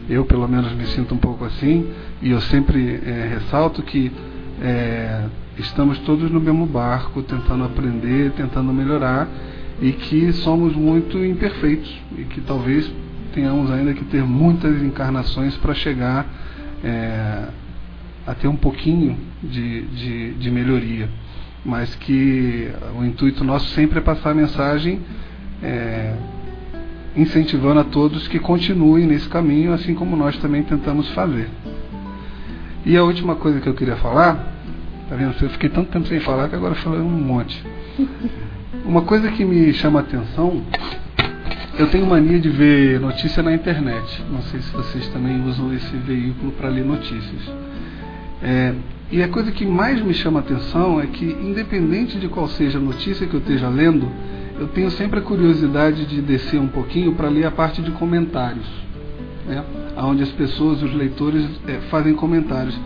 eu 0.08 0.24
pelo 0.24 0.46
menos 0.48 0.72
me 0.72 0.86
sinto 0.86 1.14
um 1.14 1.18
pouco 1.18 1.44
assim, 1.44 1.88
e 2.20 2.30
eu 2.30 2.40
sempre 2.40 3.00
é, 3.06 3.38
ressalto 3.38 3.82
que 3.82 4.12
é, 4.60 5.24
estamos 5.56 5.98
todos 6.00 6.30
no 6.30 6.40
mesmo 6.40 6.66
barco, 6.66 7.22
tentando 7.22 7.64
aprender, 7.64 8.32
tentando 8.32 8.72
melhorar, 8.72 9.28
e 9.80 9.92
que 9.92 10.32
somos 10.32 10.74
muito 10.74 11.24
imperfeitos, 11.24 11.90
e 12.18 12.24
que 12.24 12.40
talvez 12.40 12.90
tenhamos 13.32 13.70
ainda 13.70 13.94
que 13.94 14.04
ter 14.04 14.22
muitas 14.22 14.82
encarnações 14.82 15.56
para 15.56 15.72
chegar 15.72 16.26
é, 16.84 17.44
a 18.26 18.34
ter 18.34 18.48
um 18.48 18.56
pouquinho 18.56 19.16
de, 19.42 19.82
de, 19.82 20.32
de 20.34 20.50
melhoria. 20.50 21.08
Mas 21.64 21.94
que 21.94 22.70
o 22.98 23.04
intuito 23.04 23.44
nosso 23.44 23.68
sempre 23.70 23.98
é 23.98 24.02
passar 24.02 24.30
a 24.30 24.34
mensagem 24.34 25.00
é, 25.62 26.14
incentivando 27.16 27.80
a 27.80 27.84
todos 27.84 28.28
que 28.28 28.38
continuem 28.38 29.06
nesse 29.06 29.28
caminho, 29.28 29.72
assim 29.72 29.94
como 29.94 30.16
nós 30.16 30.36
também 30.38 30.62
tentamos 30.62 31.08
fazer. 31.10 31.48
E 32.84 32.96
a 32.96 33.04
última 33.04 33.36
coisa 33.36 33.60
que 33.60 33.68
eu 33.68 33.74
queria 33.74 33.96
falar, 33.96 34.54
tá 35.08 35.16
vendo? 35.16 35.34
Eu 35.40 35.50
fiquei 35.50 35.68
tanto 35.68 35.90
tempo 35.90 36.06
sem 36.06 36.20
falar 36.20 36.48
que 36.48 36.54
agora 36.54 36.74
falei 36.76 37.00
um 37.00 37.10
monte. 37.10 37.62
Uma 38.84 39.02
coisa 39.02 39.30
que 39.30 39.44
me 39.44 39.72
chama 39.74 40.00
a 40.00 40.02
atenção, 40.02 40.62
eu 41.78 41.88
tenho 41.88 42.06
mania 42.06 42.38
de 42.38 42.48
ver 42.48 42.98
notícia 43.00 43.42
na 43.42 43.52
internet. 43.52 44.24
Não 44.30 44.40
sei 44.42 44.60
se 44.60 44.72
vocês 44.72 45.08
também 45.08 45.44
usam 45.46 45.74
esse 45.74 45.94
veículo 45.96 46.52
para 46.52 46.68
ler 46.68 46.84
notícias. 46.84 47.52
É, 48.42 48.74
e 49.12 49.22
a 49.22 49.28
coisa 49.28 49.50
que 49.50 49.66
mais 49.66 50.00
me 50.02 50.14
chama 50.14 50.38
a 50.38 50.42
atenção 50.42 51.00
é 51.00 51.06
que, 51.06 51.24
independente 51.24 52.18
de 52.18 52.28
qual 52.28 52.48
seja 52.48 52.78
a 52.78 52.80
notícia 52.80 53.26
que 53.26 53.34
eu 53.34 53.40
esteja 53.40 53.68
lendo, 53.68 54.08
eu 54.58 54.68
tenho 54.68 54.90
sempre 54.90 55.18
a 55.18 55.22
curiosidade 55.22 56.06
de 56.06 56.20
descer 56.20 56.60
um 56.60 56.68
pouquinho 56.68 57.14
para 57.14 57.28
ler 57.28 57.44
a 57.46 57.50
parte 57.50 57.82
de 57.82 57.90
comentários, 57.92 58.66
né? 59.46 59.64
onde 59.96 60.22
as 60.22 60.30
pessoas, 60.30 60.82
os 60.82 60.94
leitores, 60.94 61.44
é, 61.66 61.80
fazem 61.90 62.14
comentários. 62.14 62.78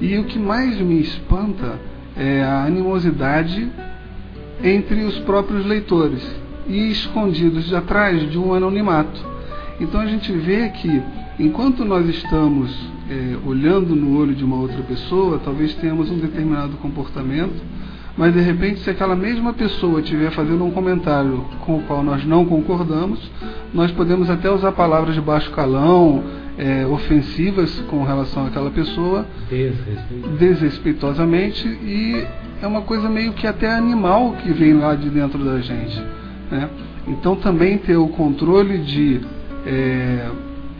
E 0.00 0.16
o 0.18 0.24
que 0.24 0.38
mais 0.38 0.80
me 0.80 1.00
espanta 1.00 1.78
é 2.16 2.42
a 2.42 2.64
animosidade 2.64 3.68
entre 4.62 5.04
os 5.04 5.18
próprios 5.20 5.64
leitores 5.64 6.22
e 6.66 6.90
escondidos 6.90 7.72
atrás 7.72 8.30
de 8.30 8.38
um 8.38 8.52
anonimato. 8.52 9.24
Então 9.80 10.00
a 10.00 10.06
gente 10.06 10.32
vê 10.32 10.68
que 10.70 11.02
enquanto 11.38 11.84
nós 11.84 12.08
estamos 12.08 12.74
é, 13.10 13.36
olhando 13.46 13.94
no 13.94 14.18
olho 14.18 14.34
de 14.34 14.44
uma 14.44 14.56
outra 14.56 14.82
pessoa, 14.82 15.40
talvez 15.42 15.74
tenhamos 15.74 16.10
um 16.10 16.18
determinado 16.18 16.76
comportamento 16.76 17.56
mas 18.18 18.34
de 18.34 18.40
repente, 18.40 18.80
se 18.80 18.90
aquela 18.90 19.14
mesma 19.14 19.52
pessoa 19.52 20.00
estiver 20.00 20.32
fazendo 20.32 20.64
um 20.64 20.72
comentário 20.72 21.44
com 21.60 21.76
o 21.76 21.82
qual 21.84 22.02
nós 22.02 22.26
não 22.26 22.44
concordamos, 22.44 23.20
nós 23.72 23.92
podemos 23.92 24.28
até 24.28 24.50
usar 24.50 24.72
palavras 24.72 25.14
de 25.14 25.20
baixo 25.20 25.52
calão, 25.52 26.24
é, 26.58 26.84
ofensivas 26.84 27.80
com 27.88 28.02
relação 28.02 28.44
àquela 28.44 28.72
pessoa, 28.72 29.24
desrespeitosamente, 30.36 31.68
e 31.68 32.26
é 32.60 32.66
uma 32.66 32.82
coisa 32.82 33.08
meio 33.08 33.34
que 33.34 33.46
até 33.46 33.72
animal 33.72 34.32
que 34.42 34.50
vem 34.50 34.74
lá 34.74 34.96
de 34.96 35.08
dentro 35.10 35.38
da 35.44 35.60
gente. 35.60 36.02
Né? 36.50 36.68
Então, 37.06 37.36
também 37.36 37.78
ter 37.78 37.96
o 37.96 38.08
controle 38.08 38.78
de 38.78 39.20
é, 39.64 40.28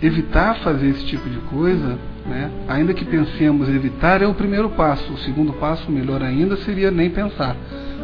evitar 0.03 0.57
fazer 0.57 0.89
esse 0.89 1.05
tipo 1.07 1.31
de 1.31 1.39
coisa 1.39 1.97
né? 2.29 2.51
Ainda 2.68 2.95
que 2.95 3.05
pensemos 3.05 3.68
evitar, 3.68 4.22
é 4.22 4.26
o 4.26 4.35
primeiro 4.35 4.70
passo. 4.70 5.12
O 5.12 5.18
segundo 5.18 5.53
passo, 5.55 5.91
melhor 5.91 6.22
ainda, 6.22 6.57
seria 6.59 6.91
nem 6.91 7.11
pensar. 7.11 7.57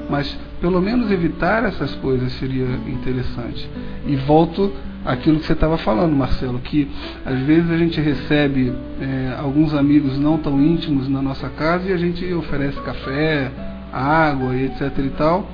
Mas 0.09 0.37
pelo 0.61 0.81
menos 0.81 1.11
evitar 1.11 1.65
essas 1.65 1.95
coisas 1.97 2.33
seria 2.35 2.67
interessante. 2.87 3.69
E 4.07 4.17
volto 4.17 4.73
àquilo 5.05 5.39
que 5.39 5.47
você 5.47 5.53
estava 5.53 5.77
falando, 5.77 6.17
Marcelo, 6.17 6.59
que 6.59 6.91
às 7.25 7.39
vezes 7.41 7.71
a 7.71 7.77
gente 7.77 8.01
recebe 8.01 8.73
é, 9.01 9.35
alguns 9.39 9.75
amigos 9.75 10.19
não 10.19 10.39
tão 10.39 10.61
íntimos 10.61 11.09
na 11.09 11.21
nossa 11.21 11.49
casa 11.51 11.89
e 11.89 11.93
a 11.93 11.97
gente 11.97 12.33
oferece 12.33 12.81
café, 12.81 13.53
água 13.93 14.57
e 14.57 14.65
etc 14.65 14.99
e 14.99 15.11
tal. 15.11 15.51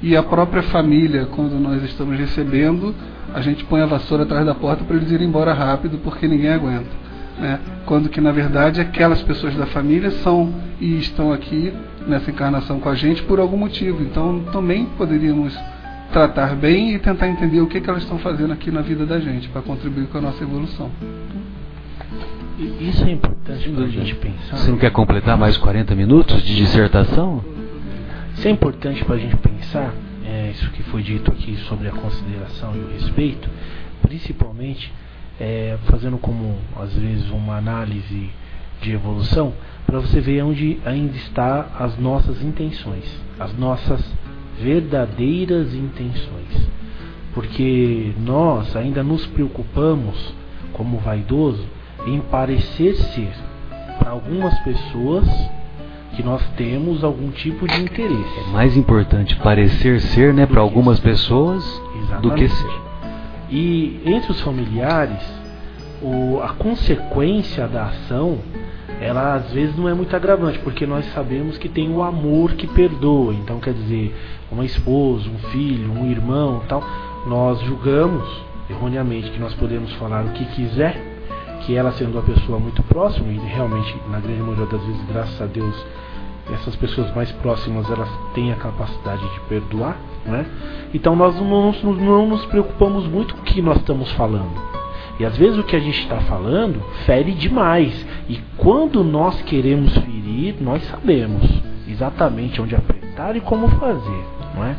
E 0.00 0.16
a 0.16 0.22
própria 0.22 0.62
família, 0.64 1.26
quando 1.26 1.60
nós 1.60 1.82
estamos 1.84 2.18
recebendo, 2.18 2.94
a 3.32 3.40
gente 3.40 3.64
põe 3.64 3.80
a 3.80 3.86
vassoura 3.86 4.24
atrás 4.24 4.44
da 4.44 4.54
porta 4.54 4.84
para 4.84 4.96
eles 4.96 5.10
irem 5.10 5.28
embora 5.28 5.52
rápido 5.52 5.98
porque 6.02 6.26
ninguém 6.26 6.50
aguenta 6.50 7.01
né? 7.42 7.58
quando 7.84 8.08
que 8.08 8.20
na 8.20 8.30
verdade 8.30 8.80
aquelas 8.80 9.20
pessoas 9.22 9.54
da 9.56 9.66
família 9.66 10.12
são 10.22 10.54
e 10.80 10.98
estão 10.98 11.32
aqui 11.32 11.74
nessa 12.06 12.30
encarnação 12.30 12.78
com 12.78 12.88
a 12.88 12.94
gente 12.94 13.22
por 13.24 13.40
algum 13.40 13.56
motivo. 13.56 14.02
Então 14.02 14.44
também 14.52 14.86
poderíamos 14.96 15.58
tratar 16.12 16.54
bem 16.54 16.94
e 16.94 16.98
tentar 16.98 17.28
entender 17.28 17.60
o 17.60 17.66
que, 17.66 17.80
que 17.80 17.90
elas 17.90 18.04
estão 18.04 18.18
fazendo 18.18 18.52
aqui 18.52 18.70
na 18.70 18.80
vida 18.80 19.04
da 19.04 19.18
gente 19.18 19.48
para 19.48 19.60
contribuir 19.60 20.06
com 20.06 20.18
a 20.18 20.20
nossa 20.20 20.42
evolução. 20.42 20.90
Isso 22.80 23.04
é 23.04 23.10
importante 23.10 23.68
para 23.70 23.84
a 23.84 23.88
gente 23.88 24.14
pensar. 24.14 24.56
Você 24.56 24.70
não 24.70 24.78
quer 24.78 24.90
completar 24.92 25.36
mais 25.36 25.56
40 25.56 25.94
minutos 25.96 26.42
de 26.44 26.54
dissertação? 26.54 27.42
Isso 28.34 28.46
é 28.46 28.50
importante 28.50 29.04
para 29.04 29.16
a 29.16 29.18
gente 29.18 29.36
pensar, 29.36 29.92
é, 30.24 30.50
isso 30.50 30.70
que 30.70 30.82
foi 30.84 31.02
dito 31.02 31.30
aqui 31.32 31.56
sobre 31.68 31.88
a 31.88 31.92
consideração 31.92 32.74
e 32.76 32.78
o 32.78 32.92
respeito, 32.92 33.48
principalmente 34.00 34.92
é, 35.42 35.76
fazendo 35.86 36.18
como 36.18 36.54
às 36.80 36.94
vezes 36.94 37.28
uma 37.30 37.56
análise 37.56 38.30
de 38.80 38.92
evolução, 38.92 39.52
para 39.84 39.98
você 39.98 40.20
ver 40.20 40.44
onde 40.44 40.78
ainda 40.84 41.16
está 41.16 41.66
as 41.80 41.98
nossas 41.98 42.40
intenções, 42.40 43.20
as 43.40 43.52
nossas 43.58 44.00
verdadeiras 44.60 45.74
intenções. 45.74 46.70
Porque 47.34 48.12
nós 48.20 48.76
ainda 48.76 49.02
nos 49.02 49.26
preocupamos, 49.26 50.32
como 50.72 50.98
vaidoso, 50.98 51.66
em 52.06 52.20
parecer 52.20 52.94
ser 52.94 53.32
para 53.98 54.10
algumas 54.10 54.56
pessoas 54.60 55.26
que 56.14 56.22
nós 56.22 56.42
temos 56.56 57.02
algum 57.02 57.30
tipo 57.30 57.66
de 57.66 57.82
interesse. 57.82 58.40
É 58.48 58.52
mais 58.52 58.76
importante 58.76 59.34
parecer 59.36 60.00
ser, 60.00 60.32
né, 60.32 60.46
para 60.46 60.60
algumas 60.60 61.00
pessoas 61.00 61.64
Exatamente. 61.96 62.22
do 62.22 62.34
que 62.34 62.48
ser. 62.48 62.91
E 63.54 64.00
entre 64.06 64.32
os 64.32 64.40
familiares, 64.40 65.22
o, 66.00 66.40
a 66.42 66.54
consequência 66.54 67.68
da 67.68 67.84
ação, 67.84 68.38
ela 68.98 69.34
às 69.34 69.52
vezes 69.52 69.76
não 69.76 69.86
é 69.86 69.92
muito 69.92 70.16
agravante, 70.16 70.58
porque 70.60 70.86
nós 70.86 71.04
sabemos 71.12 71.58
que 71.58 71.68
tem 71.68 71.90
o 71.90 72.02
amor 72.02 72.52
que 72.52 72.66
perdoa. 72.66 73.34
Então, 73.34 73.60
quer 73.60 73.74
dizer, 73.74 74.16
uma 74.50 74.64
esposa, 74.64 75.28
um 75.28 75.38
filho, 75.50 75.92
um 75.92 76.10
irmão, 76.10 76.62
tal, 76.66 76.82
nós 77.26 77.60
julgamos 77.60 78.26
erroneamente 78.70 79.30
que 79.30 79.38
nós 79.38 79.52
podemos 79.52 79.92
falar 79.96 80.24
o 80.24 80.30
que 80.30 80.46
quiser, 80.46 80.96
que 81.60 81.76
ela 81.76 81.92
sendo 81.92 82.12
uma 82.12 82.22
pessoa 82.22 82.58
muito 82.58 82.82
próxima, 82.84 83.28
e 83.28 83.36
realmente, 83.36 83.94
na 84.08 84.18
grande 84.18 84.40
maioria 84.40 84.64
das 84.64 84.80
vezes, 84.82 85.04
graças 85.12 85.42
a 85.42 85.46
Deus, 85.46 85.86
essas 86.54 86.74
pessoas 86.76 87.14
mais 87.14 87.30
próximas 87.32 87.88
elas 87.90 88.08
têm 88.34 88.50
a 88.50 88.56
capacidade 88.56 89.22
de 89.28 89.40
perdoar, 89.40 89.98
né? 90.24 90.46
Então 90.94 91.16
nós 91.16 91.34
não, 91.40 91.72
não 91.94 92.26
nos 92.26 92.44
preocupamos 92.46 93.06
muito 93.06 93.34
com 93.34 93.40
o 93.40 93.44
que 93.44 93.62
nós 93.62 93.78
estamos 93.78 94.10
falando. 94.12 94.72
E 95.18 95.24
às 95.24 95.36
vezes 95.36 95.58
o 95.58 95.64
que 95.64 95.76
a 95.76 95.80
gente 95.80 96.00
está 96.00 96.16
falando 96.22 96.82
fere 97.04 97.32
demais. 97.32 98.06
E 98.28 98.40
quando 98.56 99.04
nós 99.04 99.40
queremos 99.42 99.96
ferir, 99.98 100.56
nós 100.60 100.82
sabemos 100.84 101.42
exatamente 101.88 102.60
onde 102.60 102.74
apertar 102.74 103.36
e 103.36 103.40
como 103.40 103.68
fazer, 103.68 104.24
não 104.54 104.64
é? 104.64 104.74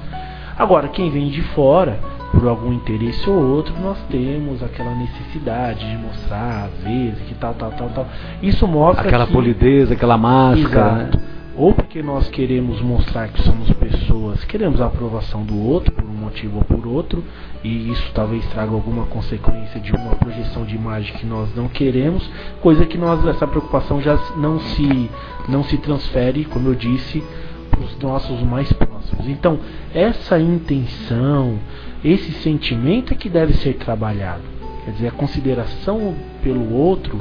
Agora, 0.57 0.87
quem 0.87 1.09
vem 1.09 1.29
de 1.29 1.41
fora, 1.41 1.99
por 2.31 2.47
algum 2.47 2.73
interesse 2.73 3.27
ou 3.29 3.35
outro, 3.35 3.73
nós 3.81 3.97
temos 4.09 4.61
aquela 4.61 4.93
necessidade 4.95 5.87
de 5.87 5.97
mostrar, 5.97 6.65
às 6.65 6.83
vezes, 6.83 7.19
que 7.27 7.33
tal, 7.35 7.53
tal, 7.53 7.71
tal, 7.71 7.89
tal. 7.89 8.07
Isso 8.41 8.67
mostra 8.67 9.07
aquela 9.07 9.25
que... 9.25 9.33
polidez, 9.33 9.91
aquela 9.91 10.17
máscara. 10.17 11.03
Exato. 11.03 11.32
Ou 11.55 11.71
porque 11.71 12.01
nós 12.01 12.27
queremos 12.29 12.81
mostrar 12.81 13.27
que 13.27 13.41
somos 13.43 13.71
pessoas, 13.73 14.43
queremos 14.43 14.81
a 14.81 14.87
aprovação 14.87 15.43
do 15.43 15.55
outro 15.59 15.91
por 15.91 16.03
um 16.03 16.13
motivo 16.13 16.57
ou 16.57 16.63
por 16.63 16.87
outro, 16.87 17.23
e 17.63 17.91
isso 17.91 18.11
talvez 18.13 18.43
traga 18.47 18.71
alguma 18.71 19.05
consequência 19.05 19.79
de 19.79 19.91
uma 19.91 20.15
projeção 20.15 20.65
de 20.65 20.75
imagem 20.75 21.15
que 21.15 21.25
nós 21.25 21.55
não 21.55 21.67
queremos, 21.67 22.27
coisa 22.59 22.87
que 22.87 22.97
nós 22.97 23.23
essa 23.27 23.45
preocupação 23.45 24.01
já 24.01 24.17
não 24.35 24.59
se 24.59 25.09
não 25.47 25.63
se 25.63 25.77
transfere, 25.77 26.45
como 26.45 26.69
eu 26.69 26.75
disse, 26.75 27.23
para 27.69 27.81
os 27.81 27.99
nossos 27.99 28.41
mais 28.41 28.71
próximos. 28.73 29.27
Então, 29.27 29.59
essa 29.93 30.39
intenção, 30.39 31.59
esse 32.03 32.31
sentimento 32.31 33.13
é 33.13 33.15
que 33.15 33.29
deve 33.29 33.53
ser 33.53 33.75
trabalhado. 33.75 34.41
Quer 34.85 34.91
dizer, 34.91 35.07
a 35.07 35.11
consideração 35.11 36.15
pelo 36.41 36.73
outro, 36.73 37.19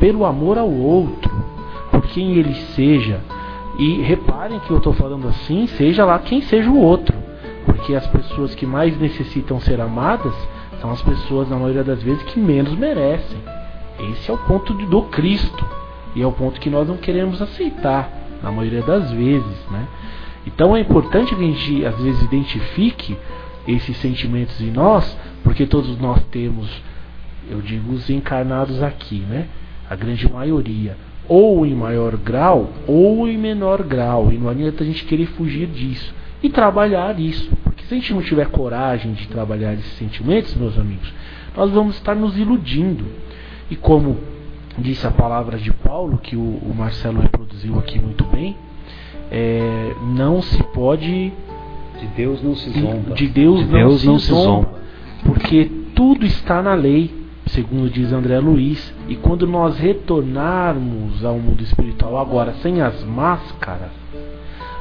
pelo 0.00 0.24
amor 0.24 0.58
ao 0.58 0.70
outro, 0.70 1.30
por 1.90 2.02
quem 2.08 2.32
ele 2.36 2.54
seja. 2.74 3.20
E 3.78 4.00
reparem 4.02 4.60
que 4.60 4.70
eu 4.70 4.78
estou 4.78 4.92
falando 4.92 5.28
assim, 5.28 5.66
seja 5.66 6.04
lá 6.04 6.18
quem 6.18 6.42
seja 6.42 6.70
o 6.70 6.78
outro. 6.78 7.16
Porque 7.64 7.94
as 7.94 8.06
pessoas 8.06 8.54
que 8.54 8.66
mais 8.66 8.96
necessitam 8.98 9.60
ser 9.60 9.80
amadas 9.80 10.34
são 10.80 10.90
as 10.90 11.02
pessoas, 11.02 11.48
na 11.48 11.56
maioria 11.56 11.82
das 11.82 12.02
vezes, 12.02 12.22
que 12.24 12.38
menos 12.38 12.74
merecem. 12.74 13.38
Esse 14.12 14.30
é 14.30 14.34
o 14.34 14.38
ponto 14.38 14.72
do 14.72 15.02
Cristo. 15.02 15.64
E 16.14 16.22
é 16.22 16.26
o 16.26 16.32
ponto 16.32 16.60
que 16.60 16.70
nós 16.70 16.86
não 16.86 16.96
queremos 16.96 17.42
aceitar, 17.42 18.08
na 18.42 18.52
maioria 18.52 18.82
das 18.82 19.10
vezes. 19.10 19.66
Né? 19.70 19.88
Então 20.46 20.76
é 20.76 20.80
importante 20.80 21.34
que 21.34 21.42
a 21.42 21.46
gente, 21.46 21.84
às 21.84 21.96
vezes, 21.98 22.22
identifique 22.22 23.16
esses 23.66 23.96
sentimentos 23.96 24.60
em 24.60 24.70
nós, 24.70 25.16
porque 25.42 25.66
todos 25.66 25.98
nós 25.98 26.22
temos, 26.30 26.68
eu 27.50 27.60
digo, 27.60 27.92
os 27.92 28.08
encarnados 28.10 28.82
aqui, 28.82 29.20
né? 29.20 29.48
A 29.88 29.96
grande 29.96 30.30
maioria. 30.30 30.96
Ou 31.28 31.64
em 31.64 31.74
maior 31.74 32.16
grau, 32.16 32.70
ou 32.86 33.28
em 33.28 33.38
menor 33.38 33.82
grau. 33.82 34.30
E 34.32 34.38
não 34.38 34.48
adianta 34.48 34.82
a 34.82 34.86
gente 34.86 35.04
querer 35.04 35.26
fugir 35.26 35.66
disso 35.66 36.14
e 36.42 36.50
trabalhar 36.50 37.18
isso. 37.18 37.50
Porque 37.62 37.84
se 37.84 37.94
a 37.94 37.96
gente 37.96 38.12
não 38.12 38.22
tiver 38.22 38.46
coragem 38.48 39.14
de 39.14 39.26
trabalhar 39.28 39.72
esses 39.72 39.96
sentimentos, 39.96 40.54
meus 40.54 40.78
amigos, 40.78 41.12
nós 41.56 41.70
vamos 41.70 41.96
estar 41.96 42.14
nos 42.14 42.36
iludindo. 42.36 43.06
E 43.70 43.76
como 43.76 44.18
disse 44.78 45.06
a 45.06 45.10
palavra 45.10 45.56
de 45.56 45.72
Paulo, 45.72 46.18
que 46.18 46.36
o, 46.36 46.40
o 46.40 46.74
Marcelo 46.76 47.20
reproduziu 47.20 47.78
aqui 47.78 47.98
muito 47.98 48.24
bem, 48.24 48.56
é, 49.30 49.94
não 50.14 50.42
se 50.42 50.62
pode. 50.64 51.32
De 51.98 52.06
Deus 52.16 52.42
não 52.42 52.54
se 52.54 52.68
zomba. 52.70 53.14
De 53.14 53.26
Deus, 53.28 53.60
de 53.60 53.72
não, 53.72 53.78
Deus 53.78 54.00
se 54.00 54.06
não, 54.06 54.18
se 54.18 54.26
zomba. 54.26 54.68
Porque 55.24 55.70
tudo 55.94 56.26
está 56.26 56.60
na 56.60 56.74
lei, 56.74 57.10
segundo 57.54 57.88
diz 57.88 58.12
André 58.12 58.38
Luiz. 58.40 58.92
E 59.08 59.14
quando 59.14 59.46
nós 59.46 59.78
retornarmos 59.78 61.24
ao 61.24 61.38
mundo 61.38 61.62
espiritual 61.62 62.18
agora 62.18 62.52
sem 62.54 62.82
as 62.82 63.02
máscaras, 63.04 63.92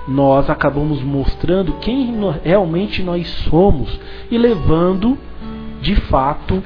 nós 0.08 0.50
acabamos 0.50 1.02
mostrando 1.02 1.74
quem 1.74 2.14
realmente 2.44 3.02
nós 3.02 3.28
somos 3.50 3.98
e 4.30 4.38
levando 4.38 5.18
de 5.82 5.96
fato 5.96 6.62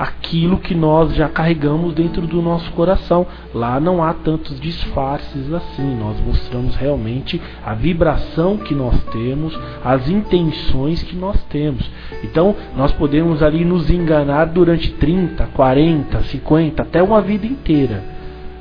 aquilo 0.00 0.56
que 0.56 0.74
nós 0.74 1.14
já 1.14 1.28
carregamos 1.28 1.92
dentro 1.92 2.26
do 2.26 2.40
nosso 2.40 2.72
coração. 2.72 3.26
Lá 3.54 3.78
não 3.78 4.02
há 4.02 4.14
tantos 4.14 4.58
disfarces 4.58 5.52
assim. 5.52 5.94
Nós 5.94 6.18
mostramos 6.20 6.74
realmente 6.74 7.38
a 7.62 7.74
vibração 7.74 8.56
que 8.56 8.74
nós 8.74 8.98
temos, 9.12 9.54
as 9.84 10.08
intenções 10.08 11.02
que 11.02 11.14
nós 11.14 11.36
temos. 11.50 11.86
Então, 12.24 12.56
nós 12.74 12.92
podemos 12.92 13.42
ali 13.42 13.62
nos 13.62 13.90
enganar 13.90 14.46
durante 14.46 14.90
30, 14.94 15.48
40, 15.48 16.22
50, 16.22 16.82
até 16.82 17.02
uma 17.02 17.20
vida 17.20 17.46
inteira. 17.46 18.02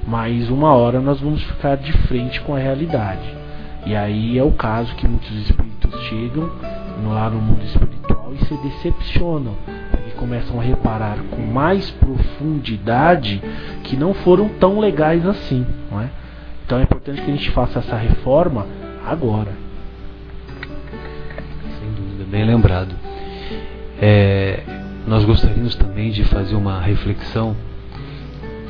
Mas 0.06 0.50
uma 0.50 0.74
hora 0.74 1.00
nós 1.00 1.22
vamos 1.22 1.42
ficar 1.42 1.78
de 1.78 1.94
frente 1.94 2.42
com 2.42 2.54
a 2.54 2.60
realidade. 2.60 3.34
E 3.86 3.96
aí 3.96 4.38
é 4.38 4.44
o 4.44 4.52
caso 4.52 4.94
que 4.96 5.08
muitos 5.08 5.32
espíritos 5.38 6.02
chegam 6.10 6.50
lá 7.08 7.30
no 7.30 7.40
mundo 7.40 7.64
espiritual 7.64 8.34
e 8.34 8.46
se 8.46 8.58
decepcionam, 8.58 9.56
começam 10.20 10.60
a 10.60 10.64
reparar 10.64 11.18
com 11.32 11.42
mais 11.42 11.90
profundidade 11.92 13.42
que 13.84 13.96
não 13.96 14.14
foram 14.14 14.50
tão 14.50 14.78
legais 14.78 15.26
assim, 15.26 15.66
não 15.90 16.02
é? 16.02 16.10
Então 16.66 16.78
é 16.78 16.84
importante 16.84 17.22
que 17.22 17.32
a 17.32 17.34
gente 17.34 17.50
faça 17.52 17.80
essa 17.80 17.96
reforma 17.96 18.68
agora. 19.08 19.54
Sem 21.80 21.90
dúvida, 21.94 22.26
bem 22.30 22.44
lembrado. 22.44 22.94
É, 24.02 24.60
nós 25.08 25.24
gostaríamos 25.24 25.76
também 25.76 26.12
de 26.12 26.26
fazer 26.26 26.56
uma 26.56 26.82
reflexão 26.82 27.56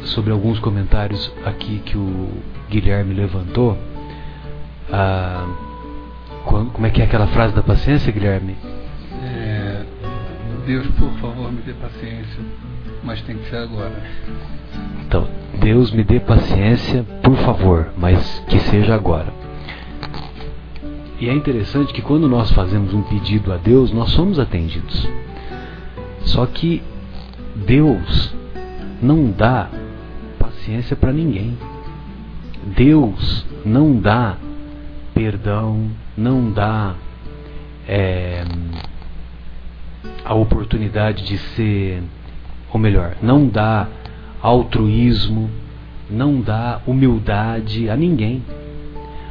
sobre 0.04 0.32
alguns 0.32 0.60
comentários 0.60 1.34
aqui 1.43 1.82
que 1.84 1.97
o 1.97 2.30
Guilherme 2.70 3.16
levantou 3.16 3.76
ah, 4.91 5.45
como 6.45 6.86
é 6.86 6.89
que 6.89 7.02
é 7.02 7.06
aquela 7.06 7.28
frase 7.28 7.54
da 7.54 7.62
paciência, 7.62 8.12
Guilherme? 8.12 8.56
Deus, 10.66 10.88
por 10.97 11.12
favor, 11.20 11.51
me 11.51 11.62
dê 11.62 11.74
paciência, 11.74 12.39
mas 13.03 13.22
tem 13.22 13.38
que 13.38 13.49
ser 13.49 13.57
agora. 13.57 14.01
Então, 15.05 15.28
Deus 15.60 15.91
me 15.91 16.03
dê 16.03 16.20
paciência, 16.20 17.03
por 17.24 17.36
favor, 17.38 17.89
mas 17.97 18.39
que 18.47 18.60
seja 18.60 18.95
agora. 18.95 19.34
E 21.20 21.28
é 21.28 21.34
interessante 21.34 21.93
que 21.93 22.01
quando 22.01 22.30
nós 22.30 22.51
fazemos 22.51 22.93
um 22.93 23.01
pedido 23.03 23.51
a 23.51 23.57
Deus, 23.57 23.91
nós 23.91 24.12
somos 24.12 24.39
atendidos. 24.39 25.07
Só 26.22 26.45
que 26.45 26.82
Deus 27.55 28.34
não 29.01 29.32
dá 29.32 29.70
paciência 30.38 30.95
para 30.95 31.12
ninguém. 31.12 31.57
Deus 32.76 33.45
não 33.66 33.99
dá 33.99 34.38
perdão, 35.14 35.89
não 36.16 36.51
dá 36.51 36.95
é, 37.88 38.43
a 40.24 40.34
oportunidade 40.34 41.24
de 41.24 41.38
ser, 41.38 42.04
ou 42.72 42.80
melhor, 42.80 43.16
não 43.22 43.48
dá 43.48 43.88
altruísmo, 44.42 45.50
não 46.10 46.42
dá 46.42 46.82
humildade 46.88 47.90
a 47.90 47.96
ninguém. 47.96 48.44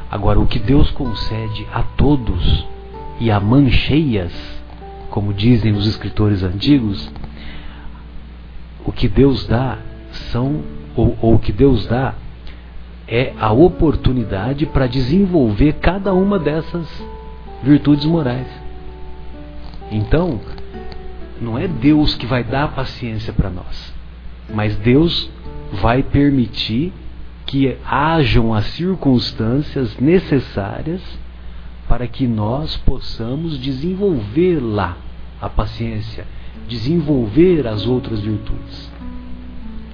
Agora, 0.09 0.39
o 0.39 0.47
que 0.47 0.59
Deus 0.59 0.89
concede 0.91 1.67
a 1.73 1.83
todos 1.83 2.65
e 3.19 3.29
a 3.29 3.39
mancheias, 3.39 4.33
como 5.09 5.33
dizem 5.33 5.73
os 5.73 5.85
escritores 5.85 6.41
antigos, 6.43 7.11
o 8.85 8.91
que 8.91 9.07
Deus 9.07 9.45
dá 9.45 9.77
são, 10.31 10.63
ou, 10.95 11.17
ou 11.21 11.35
o 11.35 11.39
que 11.39 11.51
Deus 11.51 11.85
dá 11.85 12.15
é 13.07 13.33
a 13.39 13.51
oportunidade 13.51 14.65
para 14.65 14.87
desenvolver 14.87 15.73
cada 15.73 16.13
uma 16.13 16.37
dessas 16.37 16.87
virtudes 17.63 18.05
morais. 18.05 18.47
Então, 19.91 20.39
não 21.41 21.57
é 21.57 21.67
Deus 21.67 22.15
que 22.15 22.25
vai 22.25 22.43
dar 22.43 22.73
paciência 22.73 23.33
para 23.33 23.49
nós, 23.49 23.93
mas 24.53 24.75
Deus 24.77 25.29
vai 25.73 26.03
permitir 26.03 26.93
que 27.45 27.77
hajam 27.85 28.53
as 28.53 28.65
circunstâncias 28.65 29.97
necessárias 29.97 31.01
para 31.87 32.07
que 32.07 32.27
nós 32.27 32.77
possamos 32.77 33.59
desenvolver 33.59 34.59
lá 34.59 34.97
a 35.41 35.49
paciência, 35.49 36.27
desenvolver 36.67 37.65
as 37.65 37.87
outras 37.87 38.19
virtudes. 38.19 38.91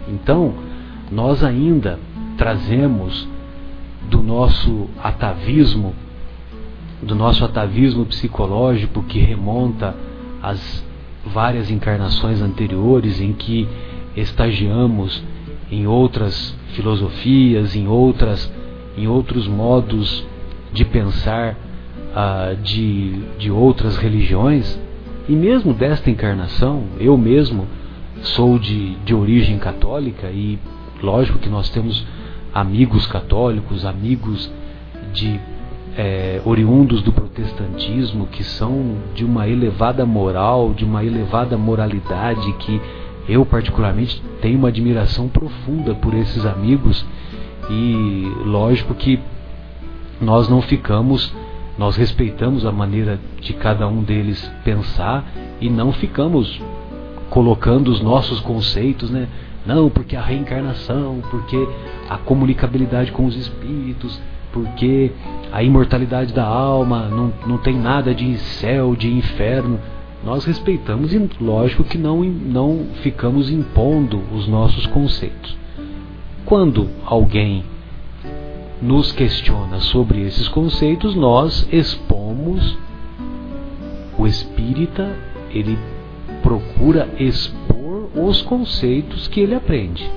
Então, 0.07 0.53
nós 1.09 1.43
ainda 1.43 1.99
trazemos 2.37 3.27
do 4.09 4.21
nosso 4.21 4.89
atavismo, 5.01 5.95
do 7.01 7.15
nosso 7.15 7.45
atavismo 7.45 8.05
psicológico 8.05 9.03
que 9.03 9.19
remonta 9.19 9.95
às 10.41 10.83
várias 11.25 11.69
encarnações 11.71 12.41
anteriores 12.41 13.19
em 13.19 13.33
que 13.33 13.67
estagiamos 14.15 15.23
em 15.71 15.87
outras 15.87 16.55
filosofias, 16.73 17.75
em 17.75 17.87
outras, 17.87 18.51
em 18.97 19.07
outros 19.07 19.47
modos 19.47 20.25
de 20.71 20.85
pensar 20.85 21.53
uh, 21.53 22.55
de, 22.61 23.13
de 23.37 23.51
outras 23.51 23.97
religiões, 23.97 24.79
E 25.27 25.31
mesmo 25.33 25.73
desta 25.73 26.09
encarnação, 26.09 26.83
eu 26.99 27.17
mesmo 27.17 27.67
sou 28.21 28.59
de, 28.59 28.95
de 28.97 29.13
origem 29.13 29.57
católica 29.57 30.29
e 30.29 30.59
lógico 31.01 31.39
que 31.39 31.49
nós 31.49 31.69
temos 31.69 32.05
amigos 32.53 33.07
católicos, 33.07 33.85
amigos 33.85 34.51
de 35.13 35.39
é, 35.97 36.41
oriundos 36.43 37.01
do 37.01 37.11
protestantismo 37.11 38.27
que 38.27 38.43
são 38.43 38.97
de 39.13 39.23
uma 39.23 39.47
elevada 39.47 40.05
moral, 40.05 40.73
de 40.73 40.83
uma 40.83 41.03
elevada 41.03 41.57
moralidade 41.57 42.51
que 42.59 42.81
eu 43.27 43.45
particularmente 43.45 44.21
tenho 44.41 44.57
uma 44.57 44.67
admiração 44.67 45.27
profunda 45.27 45.95
por 45.95 46.13
esses 46.13 46.45
amigos 46.45 47.05
e 47.69 48.31
lógico 48.45 48.93
que 48.93 49.19
nós 50.21 50.47
não 50.47 50.61
ficamos, 50.61 51.33
nós 51.77 51.95
respeitamos 51.95 52.65
a 52.65 52.71
maneira 52.71 53.19
de 53.41 53.53
cada 53.53 53.87
um 53.87 54.03
deles 54.03 54.49
pensar 54.63 55.25
e 55.59 55.69
não 55.69 55.91
ficamos 55.91 56.61
colocando 57.29 57.89
os 57.89 58.01
nossos 58.01 58.39
conceitos, 58.39 59.09
né? 59.09 59.27
Não, 59.65 59.89
porque 59.89 60.15
a 60.15 60.21
reencarnação, 60.21 61.21
porque 61.31 61.67
a 62.07 62.17
comunicabilidade 62.17 63.11
com 63.11 63.25
os 63.25 63.35
espíritos, 63.35 64.21
porque 64.55 65.11
a 65.51 65.61
imortalidade 65.61 66.33
da 66.33 66.45
alma 66.45 67.09
não, 67.09 67.33
não 67.45 67.57
tem 67.57 67.77
nada 67.77 68.15
de 68.15 68.37
céu, 68.37 68.95
de 68.95 69.11
inferno. 69.13 69.77
Nós 70.23 70.45
respeitamos 70.45 71.13
e 71.13 71.29
lógico 71.41 71.83
que 71.83 71.97
não, 71.97 72.23
não 72.23 72.85
ficamos 73.03 73.51
impondo 73.51 74.21
os 74.33 74.47
nossos 74.47 74.87
conceitos. 74.87 75.57
Quando 76.45 76.89
alguém 77.05 77.65
nos 78.81 79.11
questiona 79.11 79.81
sobre 79.81 80.21
esses 80.21 80.47
conceitos, 80.47 81.15
nós 81.15 81.67
expomos 81.69 82.77
o 84.17 84.25
espírita, 84.25 85.13
ele 85.49 85.77
procura 86.41 87.09
expor 87.19 88.09
os 88.15 88.41
conceitos 88.41 89.27
que 89.27 89.41
ele 89.41 89.53
aprende, 89.53 90.09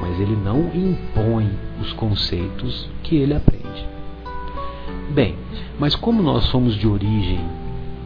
mas 0.00 0.18
ele 0.18 0.34
não 0.34 0.70
impõe 0.74 1.48
os 1.80 1.92
conceitos 1.92 2.90
que 3.04 3.14
ele 3.16 3.32
aprende. 3.32 3.65
Bem, 5.16 5.34
mas 5.80 5.94
como 5.94 6.22
nós 6.22 6.44
somos 6.44 6.74
de 6.74 6.86
origem 6.86 7.40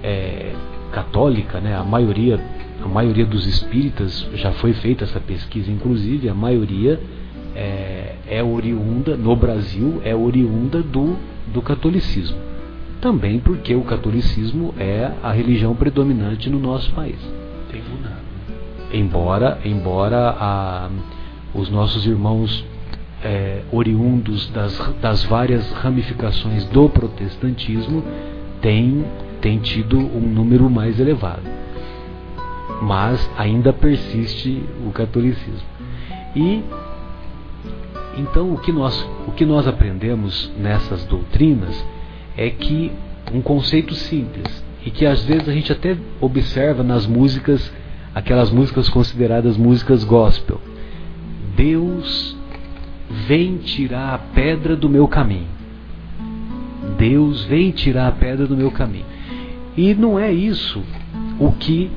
é, 0.00 0.52
católica, 0.92 1.60
né, 1.60 1.76
a 1.76 1.82
maioria 1.82 2.38
a 2.80 2.86
maioria 2.86 3.26
dos 3.26 3.46
espíritas 3.46 4.28
já 4.34 4.52
foi 4.52 4.72
feita 4.74 5.02
essa 5.02 5.18
pesquisa, 5.18 5.72
inclusive 5.72 6.28
a 6.28 6.34
maioria 6.34 7.00
é, 7.52 8.14
é 8.28 8.44
oriunda, 8.44 9.16
no 9.16 9.34
Brasil, 9.34 10.00
é 10.04 10.14
oriunda 10.14 10.84
do, 10.84 11.16
do 11.52 11.60
catolicismo. 11.60 12.38
Também 13.00 13.40
porque 13.40 13.74
o 13.74 13.82
catolicismo 13.82 14.72
é 14.78 15.10
a 15.20 15.32
religião 15.32 15.74
predominante 15.74 16.48
no 16.48 16.60
nosso 16.60 16.92
país. 16.92 17.18
Tem 17.72 17.82
mudado. 17.82 18.20
Embora, 18.92 19.58
embora 19.64 20.36
a, 20.38 20.88
os 21.52 21.68
nossos 21.68 22.06
irmãos 22.06 22.64
é, 23.22 23.62
oriundos 23.70 24.48
das, 24.50 24.78
das 25.00 25.24
várias 25.24 25.70
ramificações 25.72 26.64
do 26.66 26.88
protestantismo 26.88 28.02
têm, 28.60 29.04
têm 29.40 29.58
tido 29.58 29.98
um 29.98 30.20
número 30.20 30.70
mais 30.70 30.98
elevado. 30.98 31.42
Mas 32.82 33.28
ainda 33.36 33.72
persiste 33.72 34.64
o 34.86 34.90
catolicismo. 34.90 35.68
E 36.34 36.62
então, 38.16 38.52
o 38.52 38.58
que 38.58 38.72
nós, 38.72 39.08
o 39.26 39.32
que 39.32 39.44
nós 39.44 39.66
aprendemos 39.66 40.50
nessas 40.58 41.04
doutrinas 41.04 41.84
é 42.36 42.50
que 42.50 42.92
um 43.32 43.40
conceito 43.40 43.94
simples 43.94 44.64
e 44.84 44.90
que 44.90 45.06
às 45.06 45.22
vezes 45.24 45.48
a 45.48 45.52
gente 45.52 45.70
até 45.70 45.96
observa 46.20 46.82
nas 46.82 47.06
músicas, 47.06 47.72
aquelas 48.14 48.50
músicas 48.50 48.88
consideradas 48.88 49.56
músicas 49.56 50.04
gospel. 50.04 50.60
Deus 51.54 52.36
vem 53.26 53.56
tirar 53.56 54.14
a 54.14 54.18
pedra 54.18 54.76
do 54.76 54.88
meu 54.88 55.08
caminho. 55.08 55.48
Deus 56.96 57.44
vem 57.44 57.70
tirar 57.70 58.08
a 58.08 58.12
pedra 58.12 58.46
do 58.46 58.56
meu 58.56 58.70
caminho. 58.70 59.06
E 59.76 59.94
não 59.94 60.18
é 60.18 60.32
isso 60.32 60.82
o 61.38 61.52
que 61.52 61.90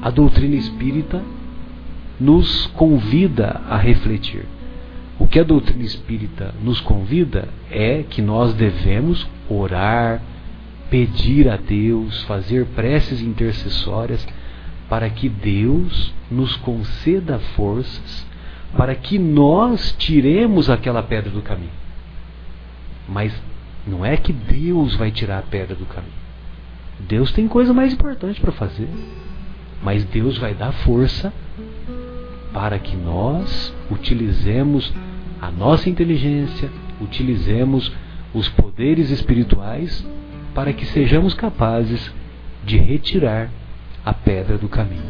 a 0.00 0.10
doutrina 0.10 0.54
espírita 0.54 1.22
nos 2.20 2.66
convida 2.68 3.60
a 3.68 3.76
refletir. 3.76 4.46
O 5.18 5.26
que 5.26 5.38
a 5.38 5.44
doutrina 5.44 5.82
espírita 5.82 6.54
nos 6.62 6.80
convida 6.80 7.48
é 7.70 8.04
que 8.08 8.20
nós 8.20 8.52
devemos 8.54 9.26
orar, 9.48 10.20
pedir 10.90 11.48
a 11.48 11.56
Deus, 11.56 12.22
fazer 12.24 12.66
preces 12.66 13.20
intercessórias 13.20 14.26
para 14.88 15.08
que 15.08 15.28
Deus 15.28 16.14
nos 16.30 16.54
conceda 16.56 17.38
forças 17.56 18.26
para 18.76 18.94
que 18.94 19.18
nós 19.18 19.94
tiremos 19.98 20.70
aquela 20.70 21.02
pedra 21.02 21.30
do 21.30 21.42
caminho. 21.42 21.70
Mas 23.08 23.32
não 23.86 24.04
é 24.04 24.16
que 24.16 24.32
Deus 24.32 24.94
vai 24.96 25.10
tirar 25.10 25.38
a 25.38 25.42
pedra 25.42 25.74
do 25.74 25.86
caminho. 25.86 26.12
Deus 27.00 27.30
tem 27.32 27.46
coisa 27.46 27.72
mais 27.72 27.92
importante 27.92 28.40
para 28.40 28.52
fazer. 28.52 28.88
Mas 29.82 30.04
Deus 30.04 30.38
vai 30.38 30.54
dar 30.54 30.72
força 30.72 31.32
para 32.52 32.78
que 32.78 32.96
nós 32.96 33.72
utilizemos 33.90 34.92
a 35.40 35.50
nossa 35.50 35.90
inteligência, 35.90 36.70
utilizemos 37.00 37.92
os 38.32 38.48
poderes 38.48 39.10
espirituais 39.10 40.06
para 40.54 40.72
que 40.72 40.86
sejamos 40.86 41.34
capazes 41.34 42.12
de 42.64 42.78
retirar 42.78 43.50
a 44.04 44.12
pedra 44.14 44.56
do 44.56 44.68
caminho. 44.68 45.04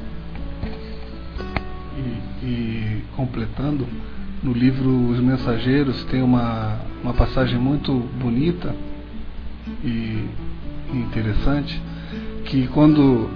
E, 1.96 2.44
e 2.44 2.95
completando, 3.16 3.86
no 4.42 4.52
livro 4.52 4.90
Os 5.08 5.18
Mensageiros 5.18 6.04
tem 6.04 6.22
uma, 6.22 6.78
uma 7.02 7.14
passagem 7.14 7.58
muito 7.58 7.92
bonita 8.20 8.74
e 9.82 10.28
interessante 10.92 11.82
que 12.44 12.68
quando 12.68 13.28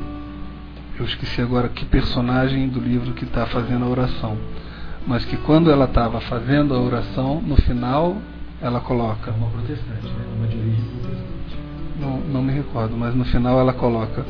eu 0.99 1.05
esqueci 1.05 1.41
agora 1.41 1.69
que 1.69 1.85
personagem 1.85 2.69
do 2.69 2.79
livro 2.79 3.13
que 3.13 3.25
está 3.25 3.47
fazendo 3.47 3.87
a 3.87 3.89
oração, 3.89 4.37
mas 5.07 5.25
que 5.25 5.37
quando 5.39 5.71
ela 5.71 5.87
estava 5.87 6.21
fazendo 6.21 6.75
a 6.75 6.79
oração, 6.79 7.41
no 7.41 7.57
final 7.57 8.19
ela 8.61 8.81
coloca. 8.81 9.33
Uma 9.33 9.49
protestante, 9.49 10.07
né? 10.07 10.25
Uma 10.37 10.47
de 10.47 10.57
origem 10.59 10.85
protestante. 10.85 11.59
Não, 11.99 12.21
não 12.21 12.43
me 12.43 12.53
recordo, 12.53 12.97
mas 12.97 13.15
no 13.15 13.25
final 13.25 13.59
ela 13.59 13.73
coloca. 13.73 14.25